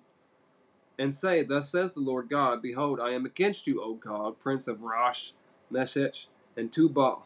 and 0.97 1.13
say, 1.13 1.43
Thus 1.43 1.69
says 1.69 1.93
the 1.93 1.99
Lord 1.99 2.29
God, 2.29 2.61
Behold, 2.61 2.99
I 2.99 3.11
am 3.11 3.25
against 3.25 3.67
you, 3.67 3.81
O 3.81 3.93
Gog, 3.93 4.39
prince 4.39 4.67
of 4.67 4.81
Rosh, 4.81 5.31
Meshech, 5.69 6.27
and 6.55 6.71
Tubal. 6.71 7.23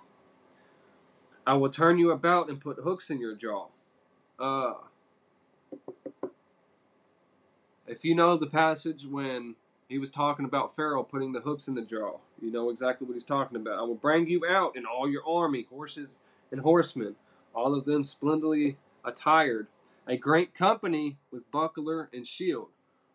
I 1.46 1.54
will 1.56 1.70
turn 1.70 1.98
you 1.98 2.12
about 2.12 2.50
and 2.50 2.62
put 2.62 2.80
hooks 2.80 3.10
in 3.10 3.20
your 3.20 3.36
jaw. 3.36 3.68
Uh, 4.40 4.74
if 7.88 8.06
you 8.06 8.16
know 8.16 8.38
the 8.38 8.48
passage 8.48 9.06
when 9.06 9.56
he 9.90 9.98
was 9.98 10.12
talking 10.12 10.46
about 10.46 10.76
Pharaoh 10.76 11.04
putting 11.04 11.32
the 11.32 11.42
hooks 11.42 11.68
in 11.68 11.76
the 11.76 11.82
jaw, 11.82 12.18
you 12.42 12.52
know 12.52 12.70
exactly 12.70 13.08
what 13.08 13.14
he's 13.14 13.26
talking 13.26 13.58
about. 13.58 13.80
I 13.80 13.82
will 13.82 13.96
bring 13.96 14.28
you 14.28 14.46
out 14.48 14.76
in 14.76 14.86
all 14.86 15.10
your 15.10 15.28
army, 15.28 15.68
horses 15.70 16.20
and 16.52 16.62
horsemen, 16.62 17.16
all 17.54 17.76
of 17.76 17.86
them 17.86 18.04
splendidly 18.04 18.78
attired, 19.04 19.68
a 20.12 20.18
great 20.18 20.54
company 20.54 21.16
with 21.32 21.50
buckler 21.52 22.10
and 22.12 22.28
shield, 22.28 22.68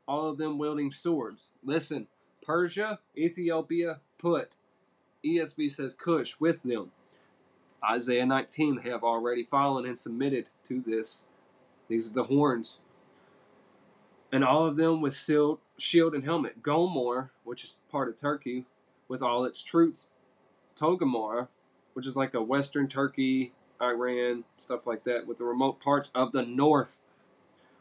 all 0.09 0.30
of 0.30 0.38
them 0.38 0.57
wielding 0.57 0.90
swords. 0.90 1.51
Listen, 1.62 2.07
Persia, 2.42 3.01
Ethiopia, 3.14 4.01
Put. 4.16 4.57
ESV 5.22 5.70
says 5.70 5.94
Cush 5.94 6.40
with 6.40 6.62
them. 6.62 6.92
Isaiah 7.84 8.24
19, 8.24 8.78
have 8.78 9.05
already 9.05 9.42
fallen 9.42 9.84
and 9.84 9.99
submitted 9.99 10.47
to 10.64 10.80
this. 10.80 11.24
These 11.86 12.09
are 12.09 12.14
the 12.14 12.24
horns. 12.24 12.78
And 14.32 14.42
all 14.42 14.64
of 14.64 14.76
them 14.76 15.03
with 15.03 15.14
shield, 15.14 15.59
shield 15.76 16.14
and 16.14 16.24
helmet. 16.24 16.62
Gomer, 16.62 17.30
which 17.44 17.62
is 17.62 17.76
part 17.92 18.09
of 18.09 18.18
Turkey, 18.18 18.64
with 19.07 19.20
all 19.20 19.44
its 19.44 19.62
troops. 19.62 20.09
Togarmah, 20.80 21.49
which 21.92 22.07
is 22.07 22.16
like 22.16 22.32
a 22.32 22.40
western 22.40 22.88
Turkey 22.88 23.53
Iran, 23.81 24.45
stuff 24.59 24.87
like 24.87 25.05
that, 25.05 25.27
with 25.27 25.39
the 25.39 25.45
remote 25.45 25.81
parts 25.81 26.11
of 26.14 26.33
the 26.33 26.43
north, 26.43 26.99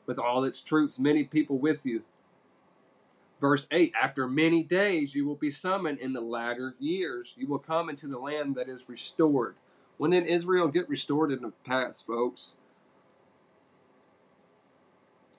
with 0.06 0.20
all 0.20 0.44
its 0.44 0.62
troops, 0.62 1.00
many 1.00 1.24
people 1.24 1.58
with 1.58 1.86
you. 1.86 2.04
Verse 3.40 3.68
8 3.72 3.94
After 4.02 4.28
many 4.28 4.64
days 4.64 5.14
you 5.14 5.26
will 5.26 5.36
be 5.36 5.52
summoned 5.52 6.00
in 6.00 6.14
the 6.14 6.22
latter 6.22 6.76
years. 6.80 7.34
You 7.38 7.48
will 7.48 7.60
come 7.60 7.90
into 7.90 8.08
the 8.08 8.20
land 8.20 8.56
that 8.56 8.70
is 8.70 8.88
restored. 8.88 9.56
When 9.98 10.12
did 10.12 10.28
Israel 10.28 10.68
get 10.68 10.90
restored 10.90 11.32
in 11.32 11.42
the 11.42 11.52
past, 11.66 12.06
folks? 12.06 12.54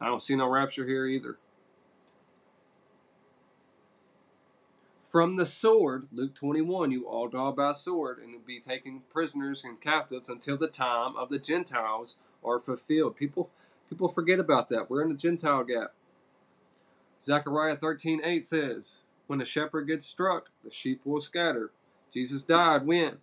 I 0.01 0.07
don't 0.07 0.23
see 0.23 0.37
no 0.37 0.49
rapture 0.49 0.87
here 0.87 1.07
either. 1.07 1.39
From 5.11 5.37
the 5.37 5.47
sword, 5.47 6.09
Luke 6.13 6.35
21, 6.35 6.91
you 6.91 7.07
all 7.07 7.29
die 7.29 7.53
by 7.53 7.73
sword 7.73 8.19
and 8.19 8.45
be 8.45 8.61
taken 8.61 9.03
prisoners 9.13 9.63
and 9.65 9.81
captives 9.81 10.29
until 10.29 10.57
the 10.57 10.67
time 10.67 11.17
of 11.17 11.29
the 11.29 11.39
Gentiles 11.39 12.17
are 12.45 12.59
fulfilled. 12.59 13.17
People 13.17 13.49
people 13.89 14.09
forget 14.09 14.41
about 14.41 14.69
that. 14.71 14.91
We're 14.91 15.03
in 15.03 15.09
the 15.09 15.15
Gentile 15.15 15.63
gap. 15.63 15.93
Zechariah 17.23 17.77
13, 17.77 18.21
8 18.25 18.45
says, 18.45 18.99
When 19.29 19.39
the 19.39 19.45
shepherd 19.45 19.87
gets 19.87 20.05
struck, 20.05 20.51
the 20.65 20.73
sheep 20.73 21.01
will 21.05 21.21
scatter. 21.21 21.71
Jesus 22.13 22.43
died 22.43 22.85
when? 22.85 23.19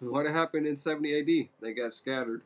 What 0.00 0.26
happened 0.26 0.66
in 0.66 0.76
70 0.76 1.20
AD? 1.20 1.48
They 1.60 1.72
got 1.74 1.92
scattered. 1.92 2.42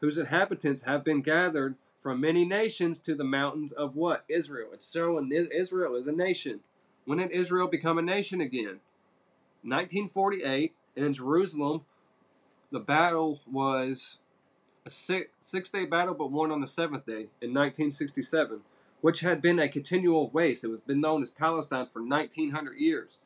Whose 0.00 0.18
inhabitants 0.18 0.82
have 0.82 1.04
been 1.04 1.20
gathered 1.20 1.74
from 2.00 2.20
many 2.20 2.44
nations 2.44 3.00
to 3.00 3.14
the 3.14 3.24
mountains 3.24 3.72
of 3.72 3.96
what? 3.96 4.24
Israel. 4.28 4.70
It's 4.72 4.90
showing 4.90 5.32
Israel 5.32 5.96
is 5.96 6.06
a 6.06 6.12
nation. 6.12 6.60
When 7.10 7.18
did 7.18 7.32
Israel 7.32 7.66
become 7.66 7.98
a 7.98 8.02
nation 8.02 8.40
again? 8.40 8.78
1948, 9.64 10.72
and 10.94 11.06
in 11.06 11.12
Jerusalem, 11.12 11.84
the 12.70 12.78
battle 12.78 13.40
was 13.50 14.18
a 14.86 14.90
six, 14.90 15.28
six 15.40 15.70
day 15.70 15.86
battle, 15.86 16.14
but 16.14 16.30
won 16.30 16.52
on 16.52 16.60
the 16.60 16.68
seventh 16.68 17.06
day 17.06 17.26
in 17.42 17.52
1967, 17.52 18.60
which 19.00 19.22
had 19.22 19.42
been 19.42 19.58
a 19.58 19.68
continual 19.68 20.30
waste. 20.30 20.62
It 20.62 20.68
was 20.68 20.82
been 20.82 21.00
known 21.00 21.20
as 21.20 21.30
Palestine 21.30 21.88
for 21.92 22.00
1900 22.00 22.78
years 22.78 23.18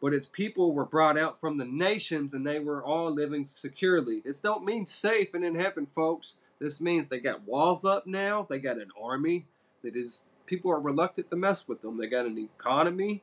but 0.00 0.14
its 0.14 0.26
people 0.26 0.72
were 0.72 0.84
brought 0.84 1.18
out 1.18 1.40
from 1.40 1.58
the 1.58 1.64
nations 1.64 2.32
and 2.32 2.46
they 2.46 2.60
were 2.60 2.80
all 2.84 3.10
living 3.10 3.48
securely. 3.48 4.20
This 4.20 4.38
don't 4.38 4.64
mean 4.64 4.86
safe 4.86 5.34
and 5.34 5.44
in 5.44 5.56
heaven, 5.56 5.86
folks. 5.86 6.36
This 6.60 6.80
means 6.80 7.08
they 7.08 7.18
got 7.18 7.42
walls 7.42 7.84
up 7.84 8.06
now. 8.06 8.46
They 8.48 8.60
got 8.60 8.76
an 8.76 8.92
army 9.00 9.46
that 9.82 9.96
is 9.96 10.22
people 10.48 10.70
are 10.70 10.80
reluctant 10.80 11.30
to 11.30 11.36
mess 11.36 11.68
with 11.68 11.82
them. 11.82 11.98
They 11.98 12.06
got 12.06 12.26
an 12.26 12.38
economy. 12.38 13.22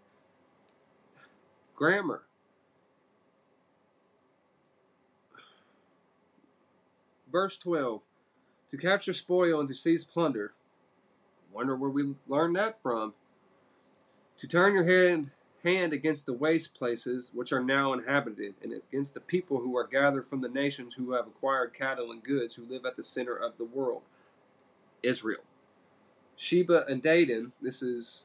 Grammar. 1.76 2.22
Verse 7.32 7.58
12. 7.58 8.02
To 8.70 8.78
capture 8.78 9.14
spoil 9.14 9.60
and 9.60 9.68
to 9.68 9.76
seize 9.76 10.06
plunder. 10.06 10.54
Wonder 11.52 11.76
where 11.76 11.90
we 11.90 12.16
learned 12.28 12.56
that 12.56 12.82
from. 12.82 13.14
To 14.38 14.48
turn 14.48 14.74
your 14.74 14.86
head 14.86 15.32
hand 15.64 15.94
against 15.94 16.28
the 16.28 16.34
waste 16.34 16.76
places 16.76 17.32
which 17.34 17.52
are 17.52 17.64
now 17.64 17.92
inhabited, 17.92 18.54
and 18.62 18.72
against 18.72 19.16
the 19.16 19.20
people 19.20 19.60
who 19.60 19.76
are 19.76 19.88
gathered 19.88 20.28
from 20.28 20.42
the 20.42 20.48
nations 20.48 20.94
who 20.94 21.14
have 21.14 21.26
acquired 21.26 21.74
cattle 21.74 22.12
and 22.12 22.24
goods, 22.24 22.54
who 22.54 22.66
live 22.66 22.86
at 22.86 22.96
the 22.96 23.04
center 23.04 23.36
of 23.36 23.58
the 23.58 23.66
world. 23.66 24.04
Israel. 25.02 25.42
Sheba 26.36 26.86
and 26.88 27.02
Dedan, 27.02 27.52
this 27.62 27.82
is 27.82 28.24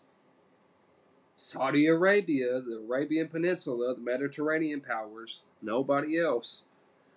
Saudi 1.37 1.87
Arabia, 1.87 2.61
the 2.61 2.83
Arabian 2.85 3.29
Peninsula, 3.29 3.95
the 3.95 4.01
Mediterranean 4.01 4.81
powers, 4.81 5.45
nobody 5.63 6.19
else, 6.19 6.65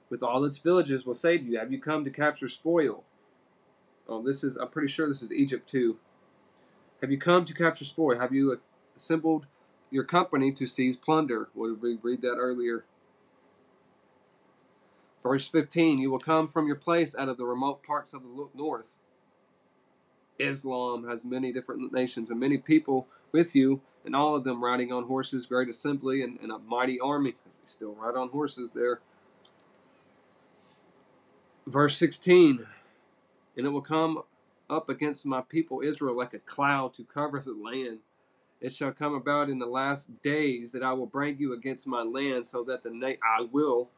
with 0.10 0.24
all 0.24 0.46
its 0.46 0.58
villages, 0.58 1.06
will 1.06 1.14
say 1.14 1.38
to 1.38 1.44
you, 1.44 1.58
Have 1.58 1.72
you 1.72 1.82
come 1.82 2.06
to 2.06 2.12
capture 2.12 2.48
spoil? 2.48 3.04
Oh, 4.08 4.22
this 4.22 4.44
is, 4.44 4.58
I'm 4.58 4.68
pretty 4.68 4.90
sure 4.90 5.08
this 5.08 5.22
is 5.22 5.32
Egypt 5.32 5.68
too. 5.68 5.98
Have 7.02 7.12
you 7.12 7.18
come 7.18 7.46
to 7.46 7.54
capture 7.54 7.86
spoil? 7.86 8.20
Have 8.20 8.34
you 8.34 8.60
assembled 8.96 9.48
your 9.94 10.04
company 10.04 10.52
to 10.52 10.66
seize 10.66 10.98
plunder. 10.98 11.50
What 11.54 11.68
did 11.68 11.82
we 11.82 12.00
read 12.02 12.22
that 12.24 12.36
earlier? 12.36 12.84
Verse 15.22 15.48
15 15.48 16.00
You 16.00 16.10
will 16.10 16.20
come 16.20 16.48
from 16.48 16.66
your 16.66 16.76
place 16.76 17.16
out 17.16 17.30
of 17.30 17.38
the 17.38 17.46
remote 17.46 17.84
parts 17.84 18.14
of 18.14 18.24
the 18.24 18.48
north. 18.56 18.98
Islam 20.40 21.08
has 21.08 21.24
many 21.24 21.54
different 21.54 21.92
nations 21.94 22.30
and 22.30 22.40
many 22.40 22.58
people 22.58 23.08
with 23.32 23.56
you, 23.56 23.82
and 24.06 24.16
all 24.16 24.36
of 24.36 24.44
them 24.44 24.64
riding 24.64 24.92
on 24.92 25.06
horses, 25.06 25.46
great 25.46 25.70
assembly, 25.70 26.22
and, 26.24 26.40
and 26.42 26.52
a 26.52 26.60
mighty 26.60 27.00
army, 27.00 27.32
because 27.32 27.60
they 27.60 27.66
still 27.66 27.96
ride 27.96 28.16
on 28.16 28.30
horses 28.30 28.72
there. 28.72 29.00
Verse 31.66 31.98
16 31.98 32.66
And 33.58 33.66
it 33.66 33.70
will 33.70 33.82
come 33.82 34.24
up 34.70 34.90
against 34.90 35.26
my 35.26 35.42
people 35.42 35.82
Israel 35.82 36.18
like 36.18 36.34
a 36.34 36.40
cloud 36.40 36.94
to 36.94 37.04
cover 37.04 37.40
the 37.40 37.54
land 37.54 38.00
it 38.64 38.72
shall 38.72 38.94
come 38.94 39.14
about 39.14 39.50
in 39.50 39.60
the 39.60 39.66
last 39.66 40.22
days 40.22 40.72
that 40.72 40.84
I 40.84 40.94
will 40.94 41.06
bring 41.06 41.38
you 41.38 41.52
against 41.52 41.86
my 41.86 42.02
land, 42.02 42.48
so 42.48 42.64
that 42.64 42.82
the 42.82 42.92
na- 42.92 43.20
I 43.22 43.42
will, 43.52 43.90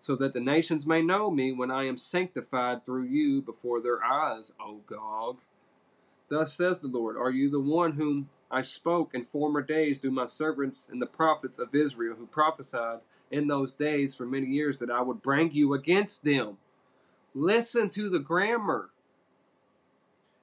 so 0.00 0.16
that 0.16 0.34
the 0.34 0.40
nations 0.40 0.88
may 0.88 1.02
know 1.02 1.30
me 1.30 1.52
when 1.52 1.70
I 1.70 1.84
am 1.84 1.96
sanctified 1.96 2.84
through 2.84 3.04
you 3.04 3.40
before 3.42 3.80
their 3.80 4.02
eyes, 4.02 4.50
O 4.60 4.80
Gog. 4.88 5.38
Thus 6.28 6.52
says 6.52 6.80
the 6.80 6.88
Lord: 6.88 7.16
Are 7.16 7.30
you 7.30 7.50
the 7.50 7.60
one 7.60 7.92
whom 7.92 8.28
I 8.50 8.62
spoke 8.62 9.14
in 9.14 9.24
former 9.24 9.62
days 9.62 9.98
through 9.98 10.12
my 10.12 10.26
servants 10.26 10.88
and 10.88 11.00
the 11.00 11.06
prophets 11.06 11.58
of 11.58 11.74
Israel, 11.74 12.16
who 12.16 12.26
prophesied 12.26 13.00
in 13.30 13.48
those 13.48 13.72
days 13.72 14.14
for 14.14 14.26
many 14.26 14.46
years 14.46 14.78
that 14.78 14.90
I 14.90 15.02
would 15.02 15.22
bring 15.22 15.52
you 15.52 15.74
against 15.74 16.24
them? 16.24 16.58
Listen 17.34 17.90
to 17.90 18.08
the 18.08 18.18
grammar. 18.18 18.90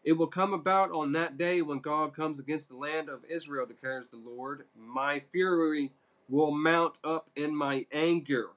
It 0.03 0.13
will 0.13 0.27
come 0.27 0.53
about 0.53 0.91
on 0.91 1.13
that 1.13 1.37
day 1.37 1.61
when 1.61 1.79
God 1.79 2.13
comes 2.13 2.39
against 2.39 2.69
the 2.69 2.75
land 2.75 3.09
of 3.09 3.23
Israel, 3.29 3.65
declares 3.65 4.09
the 4.09 4.17
Lord. 4.17 4.65
My 4.77 5.21
fury 5.31 5.93
will 6.29 6.51
mount 6.51 6.99
up 7.03 7.29
in 7.35 7.55
my 7.55 7.85
anger. 7.91 8.49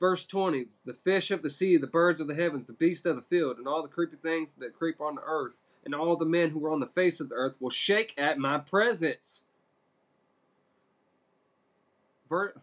Verse 0.00 0.24
20 0.24 0.66
The 0.86 0.94
fish 0.94 1.30
of 1.30 1.42
the 1.42 1.50
sea, 1.50 1.76
the 1.76 1.86
birds 1.86 2.20
of 2.20 2.26
the 2.26 2.34
heavens, 2.34 2.66
the 2.66 2.72
beasts 2.72 3.06
of 3.06 3.16
the 3.16 3.22
field, 3.22 3.58
and 3.58 3.68
all 3.68 3.82
the 3.82 3.88
creepy 3.88 4.16
things 4.16 4.54
that 4.54 4.76
creep 4.76 5.00
on 5.00 5.16
the 5.16 5.22
earth, 5.24 5.60
and 5.84 5.94
all 5.94 6.16
the 6.16 6.24
men 6.24 6.50
who 6.50 6.64
are 6.64 6.72
on 6.72 6.80
the 6.80 6.86
face 6.86 7.20
of 7.20 7.28
the 7.28 7.34
earth 7.34 7.60
will 7.60 7.70
shake 7.70 8.14
at 8.18 8.38
my 8.38 8.58
presence. 8.58 9.42
Ver- 12.28 12.54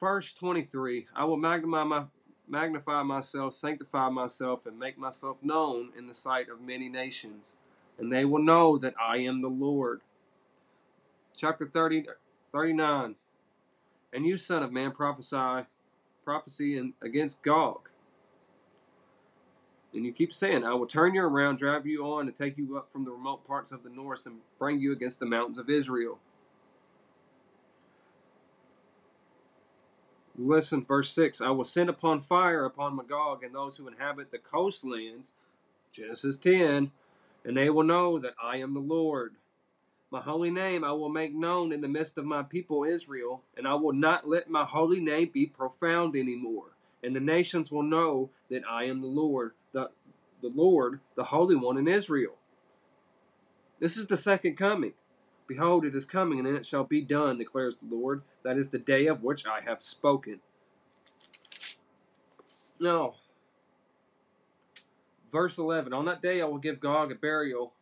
Verse 0.00 0.32
23 0.32 1.06
I 1.16 1.24
will 1.24 1.36
magnify, 1.36 1.82
my, 1.84 2.04
magnify 2.46 3.02
myself, 3.02 3.54
sanctify 3.54 4.08
myself, 4.10 4.66
and 4.66 4.78
make 4.78 4.96
myself 4.96 5.38
known 5.42 5.90
in 5.96 6.06
the 6.06 6.14
sight 6.14 6.48
of 6.48 6.60
many 6.60 6.88
nations, 6.88 7.54
and 7.98 8.12
they 8.12 8.24
will 8.24 8.42
know 8.42 8.78
that 8.78 8.94
I 9.02 9.18
am 9.18 9.42
the 9.42 9.48
Lord. 9.48 10.02
Chapter 11.36 11.66
30, 11.66 12.06
39 12.52 13.16
And 14.12 14.26
you, 14.26 14.36
son 14.36 14.62
of 14.62 14.72
man, 14.72 14.92
prophesy 14.92 15.66
prophecy 16.24 16.92
against 17.00 17.42
Gog. 17.42 17.88
And 19.94 20.04
you 20.04 20.12
keep 20.12 20.34
saying, 20.34 20.62
I 20.62 20.74
will 20.74 20.86
turn 20.86 21.14
you 21.14 21.22
around, 21.22 21.56
drive 21.56 21.86
you 21.86 22.04
on, 22.04 22.26
and 22.26 22.36
take 22.36 22.58
you 22.58 22.76
up 22.76 22.92
from 22.92 23.06
the 23.06 23.10
remote 23.10 23.46
parts 23.46 23.72
of 23.72 23.82
the 23.82 23.88
north, 23.88 24.26
and 24.26 24.40
bring 24.58 24.78
you 24.78 24.92
against 24.92 25.20
the 25.20 25.26
mountains 25.26 25.56
of 25.56 25.70
Israel. 25.70 26.18
Listen, 30.36 30.84
verse 30.84 31.10
6 31.12 31.40
I 31.40 31.50
will 31.50 31.64
send 31.64 31.88
upon 31.88 32.20
fire 32.20 32.64
upon 32.64 32.94
Magog 32.94 33.42
and 33.42 33.54
those 33.54 33.76
who 33.76 33.88
inhabit 33.88 34.30
the 34.30 34.38
coastlands, 34.38 35.32
Genesis 35.92 36.36
10, 36.36 36.92
and 37.44 37.56
they 37.56 37.70
will 37.70 37.82
know 37.82 38.18
that 38.18 38.34
I 38.42 38.58
am 38.58 38.74
the 38.74 38.80
Lord. 38.80 39.34
My 40.10 40.22
holy 40.22 40.50
name 40.50 40.84
I 40.84 40.92
will 40.92 41.10
make 41.10 41.34
known 41.34 41.72
in 41.72 41.82
the 41.82 41.88
midst 41.88 42.16
of 42.16 42.24
my 42.24 42.42
people 42.42 42.84
Israel, 42.84 43.42
and 43.56 43.68
I 43.68 43.74
will 43.74 43.92
not 43.92 44.26
let 44.26 44.48
my 44.48 44.64
holy 44.64 45.00
name 45.00 45.30
be 45.32 45.46
profound 45.46 46.16
anymore. 46.16 46.72
And 47.02 47.14
the 47.14 47.20
nations 47.20 47.70
will 47.70 47.82
know 47.82 48.30
that 48.50 48.62
I 48.68 48.84
am 48.84 49.02
the 49.02 49.06
Lord, 49.06 49.52
the, 49.72 49.90
the 50.40 50.48
Lord, 50.48 51.00
the 51.14 51.24
Holy 51.24 51.56
One 51.56 51.76
in 51.76 51.86
Israel. 51.86 52.36
This 53.80 53.96
is 53.96 54.06
the 54.06 54.16
second 54.16 54.56
coming. 54.56 54.94
Behold, 55.46 55.84
it 55.84 55.94
is 55.94 56.04
coming, 56.04 56.38
and 56.38 56.48
it 56.48 56.66
shall 56.66 56.84
be 56.84 57.00
done, 57.00 57.38
declares 57.38 57.76
the 57.76 57.94
Lord. 57.94 58.22
That 58.42 58.58
is 58.58 58.70
the 58.70 58.78
day 58.78 59.06
of 59.06 59.22
which 59.22 59.46
I 59.46 59.60
have 59.60 59.82
spoken. 59.82 60.40
No. 62.80 63.14
Verse 65.30 65.58
11 65.58 65.92
On 65.92 66.06
that 66.06 66.22
day 66.22 66.40
I 66.40 66.46
will 66.46 66.58
give 66.58 66.80
Gog 66.80 67.12
a 67.12 67.14
burial 67.14 67.72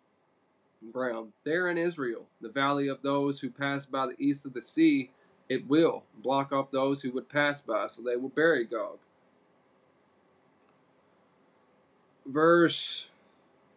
ground. 0.92 1.32
There 1.44 1.68
in 1.68 1.78
Israel, 1.78 2.26
the 2.40 2.48
valley 2.48 2.88
of 2.88 3.02
those 3.02 3.40
who 3.40 3.50
pass 3.50 3.86
by 3.86 4.06
the 4.06 4.22
east 4.22 4.46
of 4.46 4.54
the 4.54 4.62
sea, 4.62 5.10
it 5.48 5.68
will 5.68 6.04
block 6.22 6.52
off 6.52 6.70
those 6.70 7.02
who 7.02 7.12
would 7.12 7.28
pass 7.28 7.60
by, 7.60 7.86
so 7.86 8.02
they 8.02 8.16
will 8.16 8.28
bury 8.28 8.64
Gog. 8.64 8.98
Verse 12.26 13.08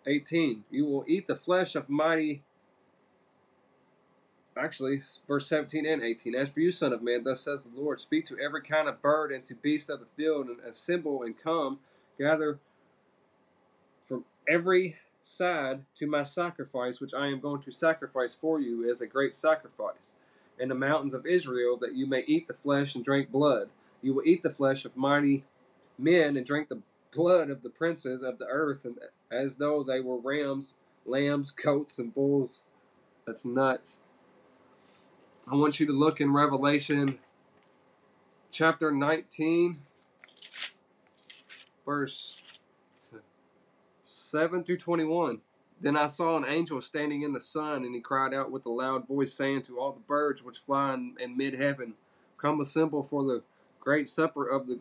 18 0.05 0.63
You 0.71 0.85
will 0.85 1.05
eat 1.07 1.27
the 1.27 1.35
flesh 1.35 1.75
of 1.75 1.89
mighty 1.89 2.41
actually, 4.59 5.01
verse 5.27 5.47
17 5.47 5.85
and 5.85 6.03
18. 6.03 6.35
As 6.35 6.49
for 6.49 6.59
you, 6.59 6.71
son 6.71 6.93
of 6.93 7.01
man, 7.01 7.23
thus 7.23 7.41
says 7.41 7.61
the 7.61 7.81
Lord, 7.81 7.99
speak 7.99 8.25
to 8.25 8.37
every 8.39 8.61
kind 8.61 8.87
of 8.87 9.01
bird 9.01 9.31
and 9.31 9.43
to 9.45 9.55
beast 9.55 9.89
of 9.89 9.99
the 9.99 10.05
field, 10.05 10.47
and 10.47 10.59
assemble 10.67 11.23
and 11.23 11.37
come, 11.41 11.79
gather 12.17 12.59
from 14.05 14.25
every 14.47 14.97
side 15.21 15.81
to 15.95 16.07
my 16.07 16.23
sacrifice, 16.23 16.99
which 16.99 17.13
I 17.13 17.27
am 17.27 17.39
going 17.39 17.61
to 17.63 17.71
sacrifice 17.71 18.33
for 18.33 18.59
you 18.59 18.89
as 18.89 19.01
a 19.01 19.07
great 19.07 19.33
sacrifice 19.33 20.15
in 20.59 20.69
the 20.69 20.75
mountains 20.75 21.13
of 21.13 21.25
Israel, 21.25 21.77
that 21.77 21.95
you 21.95 22.05
may 22.05 22.23
eat 22.27 22.47
the 22.47 22.53
flesh 22.53 22.95
and 22.95 23.03
drink 23.03 23.31
blood. 23.31 23.69
You 24.01 24.13
will 24.13 24.23
eat 24.25 24.43
the 24.43 24.49
flesh 24.49 24.85
of 24.85 24.97
mighty 24.97 25.45
men 25.97 26.37
and 26.37 26.45
drink 26.45 26.69
the 26.69 26.81
blood 27.11 27.49
of 27.49 27.63
the 27.63 27.69
princes 27.69 28.23
of 28.23 28.39
the 28.39 28.45
earth, 28.45 28.85
and 28.85 28.97
as 29.31 29.55
though 29.55 29.83
they 29.83 29.99
were 29.99 30.17
rams, 30.17 30.75
lambs, 31.05 31.51
goats, 31.51 31.99
and 31.99 32.13
bulls. 32.13 32.63
That's 33.25 33.45
nuts. 33.45 33.99
I 35.47 35.55
want 35.55 35.79
you 35.79 35.85
to 35.87 35.93
look 35.93 36.21
in 36.21 36.31
Revelation 36.31 37.19
chapter 38.51 38.91
19, 38.91 39.79
verse 41.85 42.41
7 44.29 44.63
through 44.63 44.77
21. 44.77 45.39
Then 45.81 45.97
I 45.97 46.05
saw 46.05 46.37
an 46.37 46.45
angel 46.45 46.81
standing 46.81 47.23
in 47.23 47.33
the 47.33 47.39
sun, 47.39 47.83
and 47.83 47.95
he 47.95 48.01
cried 48.01 48.33
out 48.33 48.51
with 48.51 48.65
a 48.65 48.69
loud 48.69 49.07
voice, 49.07 49.33
saying 49.33 49.63
to 49.63 49.79
all 49.79 49.91
the 49.91 49.99
birds 50.01 50.43
which 50.43 50.59
fly 50.59 50.93
in, 50.93 51.15
in 51.19 51.35
mid 51.35 51.55
heaven, 51.55 51.95
Come 52.37 52.59
assemble 52.59 53.01
for 53.01 53.23
the 53.23 53.41
great 53.79 54.07
supper 54.07 54.47
of 54.47 54.67
the 54.67 54.79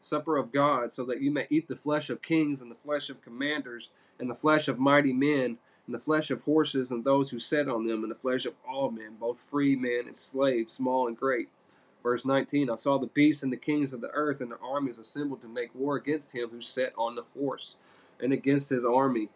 supper 0.00 0.36
of 0.36 0.52
God, 0.52 0.92
so 0.92 1.04
that 1.06 1.22
you 1.22 1.30
may 1.30 1.46
eat 1.48 1.66
the 1.66 1.76
flesh 1.76 2.10
of 2.10 2.20
kings, 2.20 2.60
and 2.60 2.70
the 2.70 2.74
flesh 2.74 3.08
of 3.08 3.22
commanders, 3.22 3.90
and 4.18 4.28
the 4.28 4.34
flesh 4.34 4.68
of 4.68 4.78
mighty 4.78 5.14
men, 5.14 5.56
and 5.86 5.94
the 5.94 5.98
flesh 5.98 6.30
of 6.30 6.42
horses, 6.42 6.90
and 6.90 7.02
those 7.02 7.30
who 7.30 7.38
sat 7.38 7.68
on 7.68 7.86
them, 7.86 8.02
and 8.02 8.10
the 8.10 8.16
flesh 8.16 8.44
of 8.44 8.54
all 8.68 8.90
men, 8.90 9.16
both 9.18 9.40
free 9.40 9.76
men 9.76 10.02
and 10.08 10.16
slaves, 10.16 10.74
small 10.74 11.08
and 11.08 11.16
great. 11.16 11.48
Verse 12.02 12.26
19 12.26 12.68
I 12.68 12.74
saw 12.74 12.98
the 12.98 13.06
beasts 13.06 13.42
and 13.42 13.52
the 13.52 13.56
kings 13.56 13.92
of 13.92 14.00
the 14.00 14.10
earth 14.10 14.40
and 14.40 14.50
the 14.50 14.58
armies 14.58 14.98
assembled 14.98 15.42
to 15.42 15.48
make 15.48 15.74
war 15.74 15.96
against 15.96 16.32
him 16.32 16.48
who 16.48 16.60
sat 16.60 16.92
on 16.96 17.14
the 17.14 17.24
horse 17.38 17.76
and 18.22 18.32
against 18.32 18.70
his 18.70 18.84
army. 18.84 19.28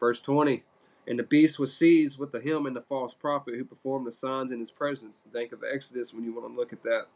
Verse 0.00 0.20
20 0.20 0.64
And 1.06 1.18
the 1.18 1.24
beast 1.24 1.58
was 1.58 1.76
seized 1.76 2.18
with 2.18 2.32
the 2.32 2.40
him 2.40 2.66
and 2.66 2.76
the 2.76 2.82
false 2.82 3.14
prophet 3.14 3.54
who 3.54 3.64
performed 3.64 4.06
the 4.06 4.12
signs 4.12 4.50
in 4.50 4.60
his 4.60 4.70
presence. 4.70 5.24
Think 5.32 5.52
of 5.52 5.64
Exodus 5.64 6.12
when 6.12 6.24
you 6.24 6.32
want 6.32 6.52
to 6.52 6.56
look 6.56 6.72
at 6.72 6.82
that. 6.82 7.06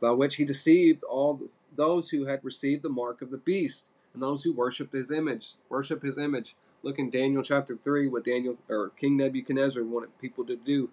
By 0.00 0.10
which 0.10 0.36
he 0.36 0.44
deceived 0.44 1.02
all 1.04 1.40
those 1.74 2.10
who 2.10 2.26
had 2.26 2.44
received 2.44 2.82
the 2.82 2.88
mark 2.88 3.22
of 3.22 3.30
the 3.30 3.38
beast 3.38 3.86
and 4.12 4.22
those 4.22 4.44
who 4.44 4.52
worshiped 4.52 4.94
his 4.94 5.10
image. 5.10 5.54
Worship 5.68 6.02
his 6.02 6.18
image. 6.18 6.54
Look 6.82 6.98
in 6.98 7.10
Daniel 7.10 7.42
chapter 7.42 7.76
3 7.76 8.08
what 8.08 8.24
Daniel 8.24 8.56
or 8.68 8.90
King 8.90 9.16
Nebuchadnezzar 9.16 9.82
wanted 9.82 10.18
people 10.18 10.44
to 10.46 10.56
do. 10.56 10.90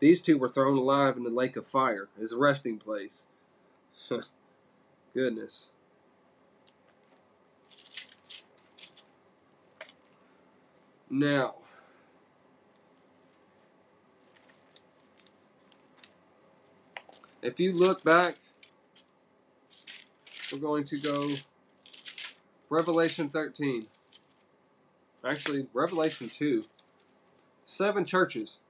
These 0.00 0.20
two 0.20 0.38
were 0.38 0.48
thrown 0.48 0.76
alive 0.76 1.16
in 1.16 1.24
the 1.24 1.30
lake 1.30 1.56
of 1.56 1.66
fire 1.66 2.08
a 2.20 2.36
resting 2.36 2.78
place. 2.78 3.24
Goodness. 5.14 5.70
Now, 11.14 11.56
if 17.42 17.60
you 17.60 17.74
look 17.74 18.02
back, 18.02 18.36
we're 20.50 20.58
going 20.58 20.84
to 20.84 20.96
go 20.96 21.34
Revelation 22.70 23.28
13. 23.28 23.88
Actually, 25.22 25.66
Revelation 25.74 26.30
2. 26.30 26.64
Seven 27.66 28.06
churches. 28.06 28.60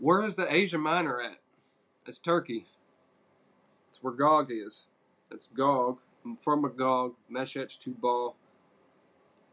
Where 0.00 0.24
is 0.24 0.34
the 0.34 0.52
Asia 0.52 0.78
Minor 0.78 1.22
at? 1.22 1.38
It's 2.08 2.18
Turkey. 2.18 2.66
It's 3.88 4.02
where 4.02 4.12
Gog 4.12 4.50
is. 4.50 4.86
It's 5.30 5.46
Gog, 5.46 5.98
from 6.40 6.62
Magog, 6.62 7.14
Meshech, 7.30 7.78
Tubal, 7.78 8.34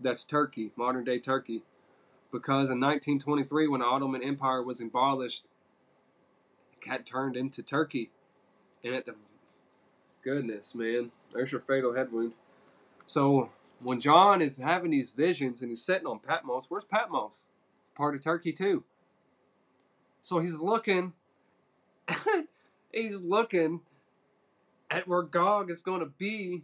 that's 0.01 0.23
Turkey, 0.23 0.71
modern 0.75 1.03
day 1.03 1.19
Turkey. 1.19 1.63
Because 2.31 2.69
in 2.69 2.79
1923, 2.79 3.67
when 3.67 3.81
the 3.81 3.85
Ottoman 3.85 4.23
Empire 4.23 4.63
was 4.63 4.79
abolished, 4.79 5.45
it 6.73 6.87
got 6.87 7.05
turned 7.05 7.35
into 7.35 7.61
Turkey. 7.61 8.09
And 8.83 8.95
at 8.95 9.05
the 9.05 9.15
goodness, 10.23 10.73
man, 10.73 11.11
there's 11.33 11.51
your 11.51 11.61
fatal 11.61 11.93
head 11.93 12.11
wound. 12.11 12.33
So 13.05 13.49
when 13.81 13.99
John 13.99 14.41
is 14.41 14.57
having 14.57 14.91
these 14.91 15.11
visions 15.11 15.61
and 15.61 15.69
he's 15.69 15.83
sitting 15.83 16.07
on 16.07 16.19
Patmos, 16.19 16.65
where's 16.69 16.85
Patmos? 16.85 17.45
Part 17.95 18.15
of 18.15 18.21
Turkey 18.21 18.53
too. 18.53 18.83
So 20.21 20.39
he's 20.39 20.57
looking, 20.57 21.13
he's 22.93 23.19
looking 23.19 23.81
at 24.89 25.07
where 25.07 25.23
Gog 25.23 25.69
is 25.69 25.81
going 25.81 25.99
to 26.01 26.05
be 26.05 26.63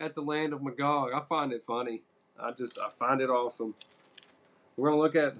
at 0.00 0.14
the 0.14 0.22
land 0.22 0.52
of 0.52 0.62
Magog. 0.62 1.12
I 1.14 1.20
find 1.20 1.52
it 1.52 1.62
funny. 1.62 2.02
I 2.38 2.52
just 2.52 2.78
I 2.78 2.88
find 2.98 3.20
it 3.20 3.28
awesome. 3.28 3.74
We're 4.76 4.90
to 4.90 4.96
look 4.96 5.14
at 5.14 5.36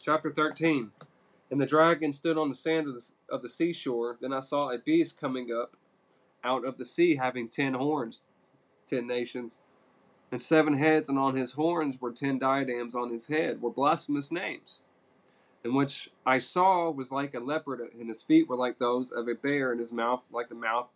chapter 0.00 0.32
13. 0.32 0.92
And 1.50 1.60
the 1.60 1.66
dragon 1.66 2.14
stood 2.14 2.38
on 2.38 2.48
the 2.48 2.54
sand 2.54 2.88
of 2.88 2.94
the, 2.94 3.10
of 3.28 3.42
the 3.42 3.48
seashore. 3.48 4.16
Then 4.20 4.32
I 4.32 4.40
saw 4.40 4.70
a 4.70 4.78
beast 4.78 5.20
coming 5.20 5.52
up 5.52 5.76
out 6.42 6.64
of 6.64 6.78
the 6.78 6.84
sea, 6.84 7.16
having 7.16 7.48
ten 7.48 7.74
horns, 7.74 8.24
ten 8.86 9.06
nations, 9.06 9.58
and 10.30 10.40
seven 10.40 10.78
heads, 10.78 11.10
and 11.10 11.18
on 11.18 11.36
his 11.36 11.52
horns 11.52 12.00
were 12.00 12.10
ten 12.10 12.38
diadems 12.38 12.94
on 12.94 13.10
his 13.10 13.26
head, 13.26 13.60
were 13.60 13.70
blasphemous 13.70 14.32
names. 14.32 14.80
And 15.62 15.74
which 15.74 16.10
I 16.24 16.38
saw 16.38 16.90
was 16.90 17.12
like 17.12 17.34
a 17.34 17.38
leopard, 17.38 17.80
and 17.80 18.08
his 18.08 18.22
feet 18.22 18.48
were 18.48 18.56
like 18.56 18.78
those 18.78 19.12
of 19.12 19.28
a 19.28 19.34
bear, 19.34 19.72
and 19.72 19.78
his 19.78 19.92
mouth 19.92 20.24
like 20.32 20.48
the 20.48 20.54
mouth 20.54 20.88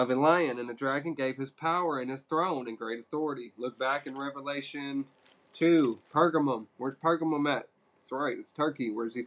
of 0.00 0.10
a 0.10 0.14
lion, 0.14 0.58
and 0.58 0.68
the 0.68 0.74
dragon 0.74 1.12
gave 1.12 1.36
his 1.36 1.50
power 1.50 2.00
and 2.00 2.10
his 2.10 2.22
throne 2.22 2.66
and 2.66 2.78
great 2.78 3.00
authority. 3.00 3.52
Look 3.58 3.78
back 3.78 4.06
in 4.06 4.14
Revelation 4.14 5.04
2, 5.52 5.98
Pergamum. 6.12 6.66
Where's 6.78 6.96
Pergamum 6.96 7.46
at? 7.54 7.68
That's 7.98 8.12
right, 8.12 8.38
it's 8.38 8.50
Turkey. 8.50 8.90
Where's 8.90 9.18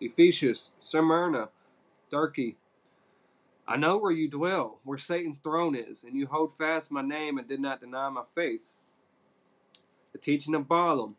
Ephesus, 0.00 0.70
Smyrna, 0.80 1.50
Turkey. 2.10 2.56
I 3.68 3.76
know 3.76 3.98
where 3.98 4.12
you 4.12 4.28
dwell, 4.28 4.78
where 4.82 4.98
Satan's 4.98 5.38
throne 5.38 5.74
is, 5.74 6.02
and 6.02 6.16
you 6.16 6.26
hold 6.26 6.56
fast 6.56 6.90
my 6.90 7.02
name 7.02 7.36
and 7.36 7.46
did 7.46 7.60
not 7.60 7.80
deny 7.80 8.08
my 8.08 8.24
faith. 8.34 8.72
The 10.12 10.18
teaching 10.18 10.54
of 10.54 10.68
Balaam. 10.68 11.16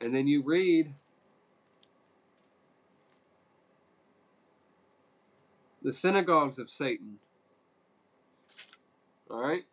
And 0.00 0.14
then 0.14 0.26
you 0.26 0.42
read 0.42 0.94
the 5.88 5.92
synagogues 5.94 6.58
of 6.58 6.68
Satan. 6.68 7.18
All 9.30 9.40
right? 9.40 9.64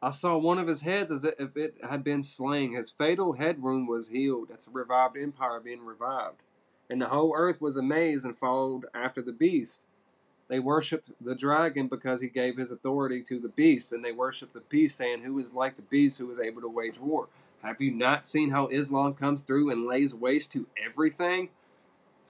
I 0.00 0.10
saw 0.10 0.36
one 0.36 0.58
of 0.58 0.68
his 0.68 0.82
heads 0.82 1.10
as 1.10 1.24
if 1.24 1.56
it 1.56 1.74
had 1.82 2.04
been 2.04 2.22
slain. 2.22 2.76
His 2.76 2.90
fatal 2.90 3.32
head 3.32 3.60
wound 3.60 3.88
was 3.88 4.10
healed. 4.10 4.50
That's 4.50 4.68
a 4.68 4.70
revived 4.70 5.16
empire 5.16 5.58
being 5.58 5.84
revived. 5.84 6.42
And 6.88 7.02
the 7.02 7.08
whole 7.08 7.34
earth 7.36 7.60
was 7.60 7.76
amazed 7.76 8.24
and 8.24 8.38
followed 8.38 8.84
after 8.94 9.20
the 9.20 9.32
beast. 9.32 9.82
They 10.46 10.60
worshipped 10.60 11.10
the 11.20 11.34
dragon 11.34 11.88
because 11.88 12.20
he 12.20 12.28
gave 12.28 12.56
his 12.56 12.70
authority 12.70 13.20
to 13.22 13.40
the 13.40 13.48
beast, 13.48 13.92
and 13.92 14.04
they 14.04 14.12
worshipped 14.12 14.54
the 14.54 14.60
beast, 14.60 14.96
saying, 14.96 15.22
Who 15.22 15.40
is 15.40 15.54
like 15.54 15.74
the 15.74 15.82
beast 15.82 16.18
who 16.18 16.30
is 16.30 16.38
able 16.38 16.60
to 16.60 16.68
wage 16.68 17.00
war? 17.00 17.26
Have 17.64 17.80
you 17.80 17.90
not 17.90 18.24
seen 18.24 18.50
how 18.50 18.68
Islam 18.68 19.14
comes 19.14 19.42
through 19.42 19.72
and 19.72 19.88
lays 19.88 20.14
waste 20.14 20.52
to 20.52 20.68
everything? 20.86 21.48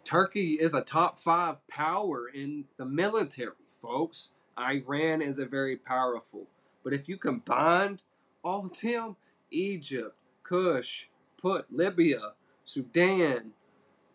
Turkey 0.05 0.55
is 0.55 0.75
a 0.75 0.83
top 0.83 1.19
five 1.19 1.67
power 1.67 2.29
in 2.29 2.67
the 2.77 2.85
military, 2.85 3.53
folks. 3.81 4.31
Iran 4.59 5.23
is 5.23 5.39
a 5.39 5.47
very 5.47 5.77
powerful. 5.77 6.47
But 6.83 6.93
if 6.93 7.09
you 7.09 7.17
combined 7.17 8.03
all 8.43 8.67
of 8.67 8.81
them, 8.81 9.17
Egypt, 9.51 10.15
Kush, 10.43 11.07
Put 11.41 11.73
Libya, 11.73 12.33
Sudan, 12.65 13.53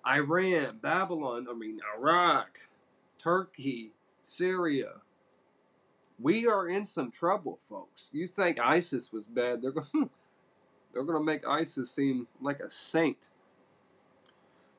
Iran, 0.07 0.79
Babylon, 0.81 1.47
I 1.49 1.53
mean 1.53 1.79
Iraq, 1.97 2.59
Turkey, 3.17 3.91
Syria. 4.23 5.01
We 6.19 6.47
are 6.47 6.67
in 6.67 6.85
some 6.85 7.11
trouble, 7.11 7.59
folks. 7.69 8.09
You 8.11 8.27
think 8.27 8.59
ISIS 8.59 9.11
was 9.11 9.25
bad? 9.25 9.61
They're 9.61 9.71
going 9.71 9.87
they're 10.93 11.03
going 11.03 11.19
to 11.19 11.23
make 11.23 11.47
ISIS 11.47 11.91
seem 11.91 12.27
like 12.41 12.59
a 12.59 12.69
saint. 12.69 13.29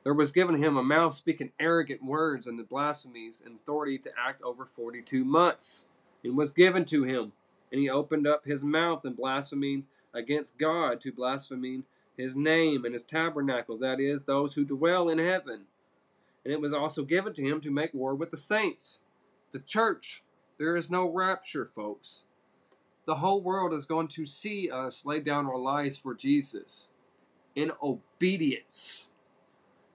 There 0.02 0.14
was 0.14 0.32
given 0.32 0.56
him 0.56 0.76
a 0.76 0.82
mouth 0.82 1.14
speaking 1.14 1.52
arrogant 1.60 2.02
words 2.02 2.46
and 2.46 2.58
the 2.58 2.62
blasphemies 2.62 3.42
and 3.44 3.56
authority 3.56 3.98
to 3.98 4.10
act 4.18 4.42
over 4.42 4.64
42 4.64 5.24
months. 5.24 5.84
And 6.24 6.36
was 6.36 6.52
given 6.52 6.84
to 6.86 7.04
him. 7.04 7.32
And 7.72 7.80
he 7.80 7.88
opened 7.88 8.26
up 8.26 8.44
his 8.44 8.64
mouth 8.64 9.04
in 9.04 9.14
blaspheming 9.14 9.86
against 10.12 10.58
God, 10.58 11.00
to 11.00 11.12
blaspheming 11.12 11.84
his 12.16 12.36
name 12.36 12.84
and 12.84 12.94
his 12.94 13.04
tabernacle, 13.04 13.78
that 13.78 14.00
is, 14.00 14.22
those 14.22 14.54
who 14.54 14.64
dwell 14.64 15.08
in 15.08 15.18
heaven. 15.18 15.62
And 16.44 16.52
it 16.52 16.60
was 16.60 16.74
also 16.74 17.04
given 17.04 17.32
to 17.34 17.42
him 17.42 17.60
to 17.60 17.70
make 17.70 17.94
war 17.94 18.14
with 18.14 18.30
the 18.30 18.36
saints, 18.36 19.00
the 19.52 19.60
church. 19.60 20.22
There 20.58 20.76
is 20.76 20.90
no 20.90 21.08
rapture, 21.08 21.64
folks. 21.64 22.24
The 23.06 23.16
whole 23.16 23.40
world 23.40 23.72
is 23.72 23.86
going 23.86 24.08
to 24.08 24.26
see 24.26 24.70
us 24.70 25.06
lay 25.06 25.20
down 25.20 25.46
our 25.46 25.58
lives 25.58 25.96
for 25.96 26.14
Jesus 26.14 26.88
in 27.54 27.72
obedience 27.82 29.06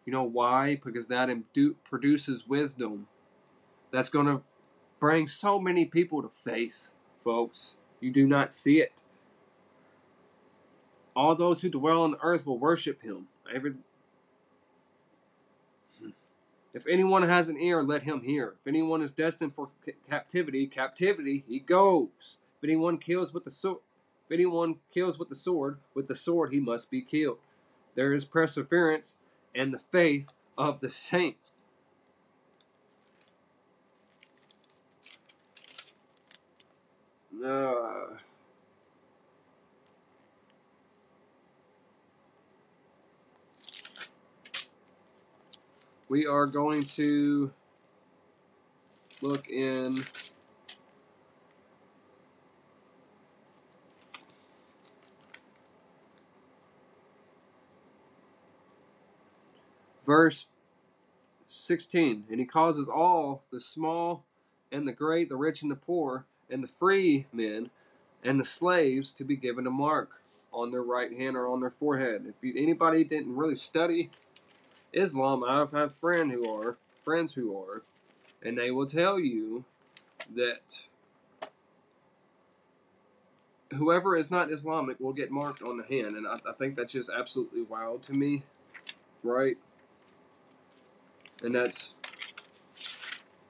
You 0.06 0.14
know 0.14 0.24
why? 0.24 0.80
Because 0.84 1.08
that 1.08 1.30
imdu- 1.30 1.76
produces 1.84 2.48
wisdom. 2.48 3.08
That's 3.92 4.10
going 4.10 4.28
to 4.28 4.42
bring 5.00 5.28
so 5.28 5.60
many 5.60 5.86
people 5.86 6.22
to 6.22 6.30
faith, 6.30 6.94
folks. 7.24 7.78
You 8.00 8.12
do 8.12 8.28
not 8.28 8.52
see 8.52 8.80
it. 8.80 9.02
All 11.16 11.36
those 11.36 11.62
who 11.62 11.70
dwell 11.70 12.04
on 12.04 12.12
the 12.12 12.20
earth 12.22 12.46
will 12.46 12.60
worship 12.60 13.02
him. 13.02 13.28
Every, 13.54 13.76
if 16.74 16.86
anyone 16.88 17.24
has 17.24 17.48
an 17.48 17.58
ear, 17.58 17.82
let 17.82 18.04
him 18.04 18.22
hear. 18.22 18.56
If 18.62 18.68
anyone 18.68 19.02
is 19.02 19.14
destined 19.14 19.56
for 19.56 19.70
captivity, 20.10 20.68
captivity 20.68 21.46
he 21.48 21.60
goes. 21.60 22.38
If 22.58 22.64
anyone 22.70 22.98
kills 22.98 23.34
with 23.34 23.46
the 23.46 23.52
sword, 23.52 23.80
if 24.28 24.34
anyone 24.34 24.76
kills 24.94 25.18
with 25.18 25.30
the 25.30 25.36
sword, 25.36 25.80
with 25.94 26.08
the 26.08 26.16
sword 26.16 26.52
he 26.52 26.60
must 26.60 26.92
be 26.92 27.02
killed. 27.02 27.38
There 27.94 28.12
is 28.12 28.26
perseverance 28.26 29.18
and 29.56 29.74
the 29.74 29.80
faith 29.80 30.34
of 30.58 30.82
the 30.82 30.90
saints. 30.90 31.54
Uh, 37.44 38.18
we 46.10 46.26
are 46.26 46.48
going 46.48 46.82
to 46.84 47.52
look 49.22 49.48
in 49.50 50.04
verse 60.06 60.48
16 61.46 62.26
and 62.30 62.40
he 62.40 62.46
causes 62.46 62.88
all 62.88 63.44
the 63.52 63.60
small 63.60 64.24
and 64.72 64.88
the 64.88 64.94
great 64.94 65.30
the 65.30 65.36
rich 65.36 65.62
and 65.62 65.72
the 65.72 65.76
poor 65.76 66.26
and 66.50 66.64
the 66.64 66.68
free 66.68 67.28
men 67.32 67.70
and 68.24 68.40
the 68.40 68.46
slaves 68.46 69.14
to 69.14 69.24
be 69.24 69.36
given 69.36 69.68
a 69.68 69.72
mark 69.72 70.22
on 70.52 70.72
their 70.72 70.82
right 70.82 71.12
hand 71.12 71.36
or 71.36 71.48
on 71.48 71.60
their 71.60 71.70
forehead. 71.70 72.26
If 72.28 72.36
you, 72.42 72.54
anybody 72.62 73.04
didn't 73.04 73.36
really 73.36 73.56
study 73.56 74.10
islam 74.96 75.44
i've 75.44 75.72
had 75.72 75.92
friends 75.92 76.34
who 76.34 76.50
are 76.56 76.78
friends 77.04 77.34
who 77.34 77.58
are 77.58 77.84
and 78.42 78.58
they 78.58 78.72
will 78.72 78.86
tell 78.86 79.20
you 79.20 79.66
that 80.34 80.84
whoever 83.74 84.16
is 84.16 84.32
not 84.32 84.50
islamic 84.50 85.00
will 85.00 85.14
get 85.14 85.30
marked 85.30 85.62
on 85.62 85.78
the 85.78 85.84
hand 85.84 86.16
and 86.16 86.26
i, 86.26 86.36
I 86.50 86.54
think 86.58 86.76
that's 86.76 86.94
just 86.94 87.12
absolutely 87.16 87.62
wild 87.62 88.04
to 88.04 88.14
me 88.14 88.44
right 89.22 89.58
and 91.46 91.56
that's 91.56 91.94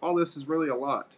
all 0.02 0.16
this 0.16 0.38
is 0.38 0.48
really 0.48 0.70
a 0.70 0.76
lot. 0.76 1.10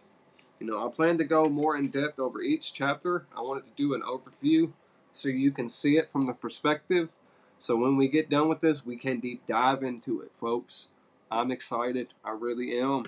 You 0.60 0.66
know, 0.66 0.86
I 0.86 0.90
plan 0.90 1.18
to 1.18 1.24
go 1.24 1.44
more 1.44 1.76
in 1.76 1.88
depth 1.90 2.18
over 2.18 2.40
each 2.40 2.72
chapter. 2.72 3.26
I 3.36 3.42
wanted 3.42 3.64
to 3.64 3.72
do 3.76 3.94
an 3.94 4.02
overview 4.02 4.72
so 5.12 5.28
you 5.28 5.50
can 5.50 5.68
see 5.68 5.98
it 5.98 6.10
from 6.10 6.26
the 6.26 6.32
perspective. 6.32 7.10
So 7.58 7.76
when 7.76 7.96
we 7.96 8.08
get 8.08 8.30
done 8.30 8.48
with 8.48 8.60
this, 8.60 8.86
we 8.86 8.96
can 8.96 9.20
deep 9.20 9.46
dive 9.46 9.82
into 9.82 10.20
it, 10.20 10.34
folks. 10.34 10.88
I'm 11.30 11.50
excited. 11.50 12.08
I 12.24 12.30
really 12.30 12.78
am. 12.78 13.04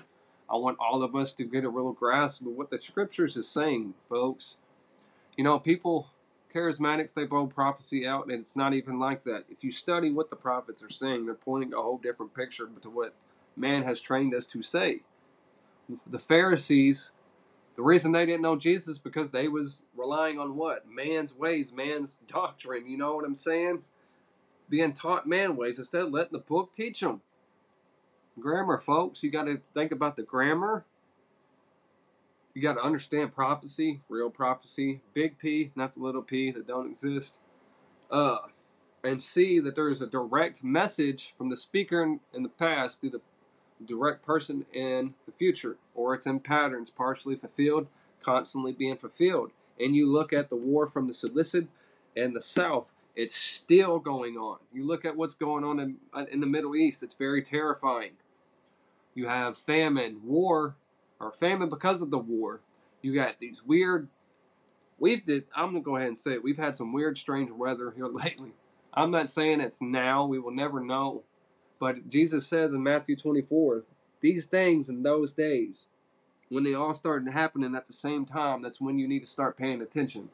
I 0.49 0.57
want 0.57 0.77
all 0.79 1.03
of 1.03 1.15
us 1.15 1.33
to 1.35 1.43
get 1.43 1.63
a 1.63 1.69
real 1.69 1.93
grasp 1.93 2.41
of 2.41 2.47
what 2.47 2.69
the 2.69 2.79
scriptures 2.79 3.37
is 3.37 3.47
saying, 3.47 3.93
folks. 4.09 4.57
You 5.37 5.45
know, 5.45 5.59
people, 5.59 6.09
charismatics, 6.53 7.13
they 7.13 7.23
blow 7.23 7.47
prophecy 7.47 8.05
out, 8.05 8.25
and 8.25 8.33
it's 8.33 8.55
not 8.55 8.73
even 8.73 8.99
like 8.99 9.23
that. 9.23 9.45
If 9.49 9.63
you 9.63 9.71
study 9.71 10.11
what 10.11 10.29
the 10.29 10.35
prophets 10.35 10.83
are 10.83 10.89
saying, 10.89 11.25
they're 11.25 11.35
pointing 11.35 11.73
a 11.73 11.81
whole 11.81 11.97
different 11.97 12.33
picture 12.33 12.69
to 12.81 12.89
what 12.89 13.15
man 13.61 13.83
has 13.83 14.01
trained 14.01 14.33
us 14.33 14.45
to 14.47 14.61
say. 14.61 15.01
The 16.07 16.19
Pharisees, 16.19 17.11
the 17.75 17.83
reason 17.83 18.11
they 18.11 18.25
didn't 18.25 18.41
know 18.41 18.57
Jesus 18.57 18.97
because 18.97 19.29
they 19.29 19.47
was 19.47 19.81
relying 19.95 20.39
on 20.39 20.57
what? 20.57 20.85
Man's 20.89 21.33
ways, 21.33 21.71
man's 21.71 22.19
doctrine. 22.27 22.89
You 22.89 22.97
know 22.97 23.15
what 23.15 23.25
I'm 23.25 23.35
saying? 23.35 23.83
Being 24.69 24.93
taught 24.93 25.27
man 25.27 25.55
ways 25.55 25.79
instead 25.79 26.03
of 26.03 26.11
letting 26.11 26.33
the 26.33 26.39
book 26.39 26.73
teach 26.73 26.99
them. 26.99 27.21
Grammar, 28.39 28.79
folks. 28.79 29.21
You 29.23 29.29
got 29.29 29.43
to 29.45 29.57
think 29.73 29.91
about 29.91 30.15
the 30.15 30.23
grammar. 30.23 30.85
You 32.53 32.61
got 32.61 32.73
to 32.73 32.81
understand 32.81 33.31
prophecy, 33.31 34.01
real 34.09 34.29
prophecy, 34.29 35.01
big 35.13 35.37
P, 35.37 35.71
not 35.75 35.93
the 35.93 36.01
little 36.01 36.21
p 36.21 36.51
that 36.51 36.67
don't 36.67 36.87
exist. 36.87 37.37
Uh, 38.09 38.39
and 39.03 39.21
see 39.21 39.59
that 39.59 39.75
there 39.75 39.89
is 39.89 40.01
a 40.01 40.07
direct 40.07 40.63
message 40.63 41.33
from 41.37 41.49
the 41.49 41.57
speaker 41.57 42.03
in, 42.03 42.19
in 42.33 42.43
the 42.43 42.49
past 42.49 43.01
to 43.01 43.09
the 43.09 43.21
direct 43.85 44.23
person 44.23 44.65
in 44.73 45.13
the 45.25 45.31
future, 45.31 45.77
or 45.95 46.13
it's 46.13 46.27
in 46.27 46.39
patterns, 46.39 46.89
partially 46.89 47.35
fulfilled, 47.35 47.87
constantly 48.23 48.71
being 48.71 48.97
fulfilled. 48.97 49.51
And 49.79 49.95
you 49.95 50.11
look 50.11 50.31
at 50.31 50.49
the 50.49 50.55
war 50.55 50.87
from 50.87 51.07
the 51.07 51.13
Seleucid 51.13 51.67
and 52.15 52.35
the 52.35 52.41
South, 52.41 52.93
it's 53.15 53.35
still 53.35 53.99
going 53.99 54.37
on. 54.37 54.59
You 54.71 54.85
look 54.85 55.05
at 55.05 55.15
what's 55.15 55.33
going 55.33 55.63
on 55.63 55.79
in, 55.79 55.97
in 56.31 56.39
the 56.39 56.47
Middle 56.47 56.75
East, 56.75 57.03
it's 57.03 57.15
very 57.15 57.41
terrifying. 57.41 58.13
You 59.13 59.27
have 59.27 59.57
famine, 59.57 60.21
war, 60.23 60.75
or 61.19 61.31
famine 61.31 61.69
because 61.69 62.01
of 62.01 62.11
the 62.11 62.17
war. 62.17 62.61
You 63.01 63.13
got 63.13 63.39
these 63.39 63.63
weird. 63.63 64.07
We've 64.99 65.25
did. 65.25 65.45
I'm 65.55 65.67
gonna 65.67 65.81
go 65.81 65.95
ahead 65.95 66.07
and 66.07 66.17
say 66.17 66.33
it. 66.33 66.43
We've 66.43 66.57
had 66.57 66.75
some 66.75 66.93
weird, 66.93 67.17
strange 67.17 67.51
weather 67.51 67.91
here 67.95 68.07
lately. 68.07 68.51
I'm 68.93 69.11
not 69.11 69.29
saying 69.29 69.61
it's 69.61 69.81
now. 69.81 70.25
We 70.25 70.39
will 70.39 70.51
never 70.51 70.79
know. 70.79 71.23
But 71.81 72.07
Jesus 72.07 72.45
says 72.45 72.73
in 72.73 72.83
Matthew 72.83 73.15
24, 73.15 73.85
these 74.19 74.45
things 74.45 74.87
in 74.87 75.01
those 75.01 75.33
days, 75.33 75.87
when 76.47 76.63
they 76.63 76.75
all 76.75 76.93
started 76.93 77.33
happening 77.33 77.73
at 77.73 77.87
the 77.87 77.93
same 77.93 78.23
time, 78.23 78.61
that's 78.61 78.79
when 78.79 78.99
you 78.99 79.07
need 79.07 79.21
to 79.21 79.25
start 79.25 79.57
paying 79.57 79.81
attention. 79.81 80.29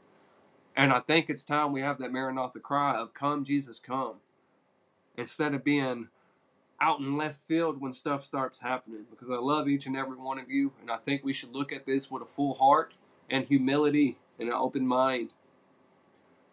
And 0.76 0.92
I 0.92 1.00
think 1.00 1.30
it's 1.30 1.46
time 1.46 1.72
we 1.72 1.80
have 1.80 2.00
that 2.00 2.12
Maranatha 2.12 2.60
cry 2.60 2.98
of 2.98 3.14
come, 3.14 3.46
Jesus, 3.46 3.80
come. 3.80 4.16
Instead 5.16 5.54
of 5.54 5.64
being 5.64 6.10
out 6.82 7.00
in 7.00 7.16
left 7.16 7.40
field 7.40 7.80
when 7.80 7.94
stuff 7.94 8.26
starts 8.26 8.60
happening. 8.60 9.06
Because 9.10 9.30
I 9.30 9.36
love 9.36 9.70
each 9.70 9.86
and 9.86 9.96
every 9.96 10.18
one 10.18 10.40
of 10.40 10.52
you, 10.52 10.74
and 10.82 10.92
I 10.92 10.98
think 10.98 11.24
we 11.24 11.32
should 11.32 11.54
look 11.54 11.72
at 11.72 11.86
this 11.86 12.12
with 12.12 12.24
a 12.24 12.28
full 12.28 12.56
heart 12.56 12.94
and 13.30 13.46
humility 13.46 14.18
and 14.38 14.50
an 14.50 14.56
open 14.56 14.86
mind. 14.86 15.30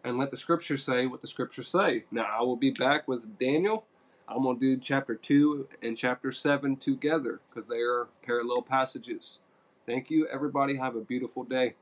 And 0.05 0.17
let 0.17 0.31
the 0.31 0.37
scriptures 0.37 0.85
say 0.85 1.05
what 1.05 1.19
the 1.19 1.27
scriptures 1.27 1.67
say. 1.67 2.05
Now 2.11 2.27
I 2.39 2.43
will 2.43 2.55
be 2.55 2.71
back 2.71 3.09
with 3.09 3.37
Daniel 3.37 3.83
I'm 4.27 4.43
going 4.43 4.59
to 4.59 4.75
do 4.75 4.81
chapter 4.81 5.15
2 5.15 5.67
and 5.83 5.95
chapter 5.95 6.31
7 6.31 6.77
together 6.77 7.41
because 7.49 7.67
they 7.67 7.81
are 7.81 8.07
parallel 8.23 8.63
passages. 8.63 9.39
Thank 9.85 10.09
you, 10.09 10.27
everybody. 10.27 10.77
Have 10.77 10.95
a 10.95 11.01
beautiful 11.01 11.43
day. 11.43 11.75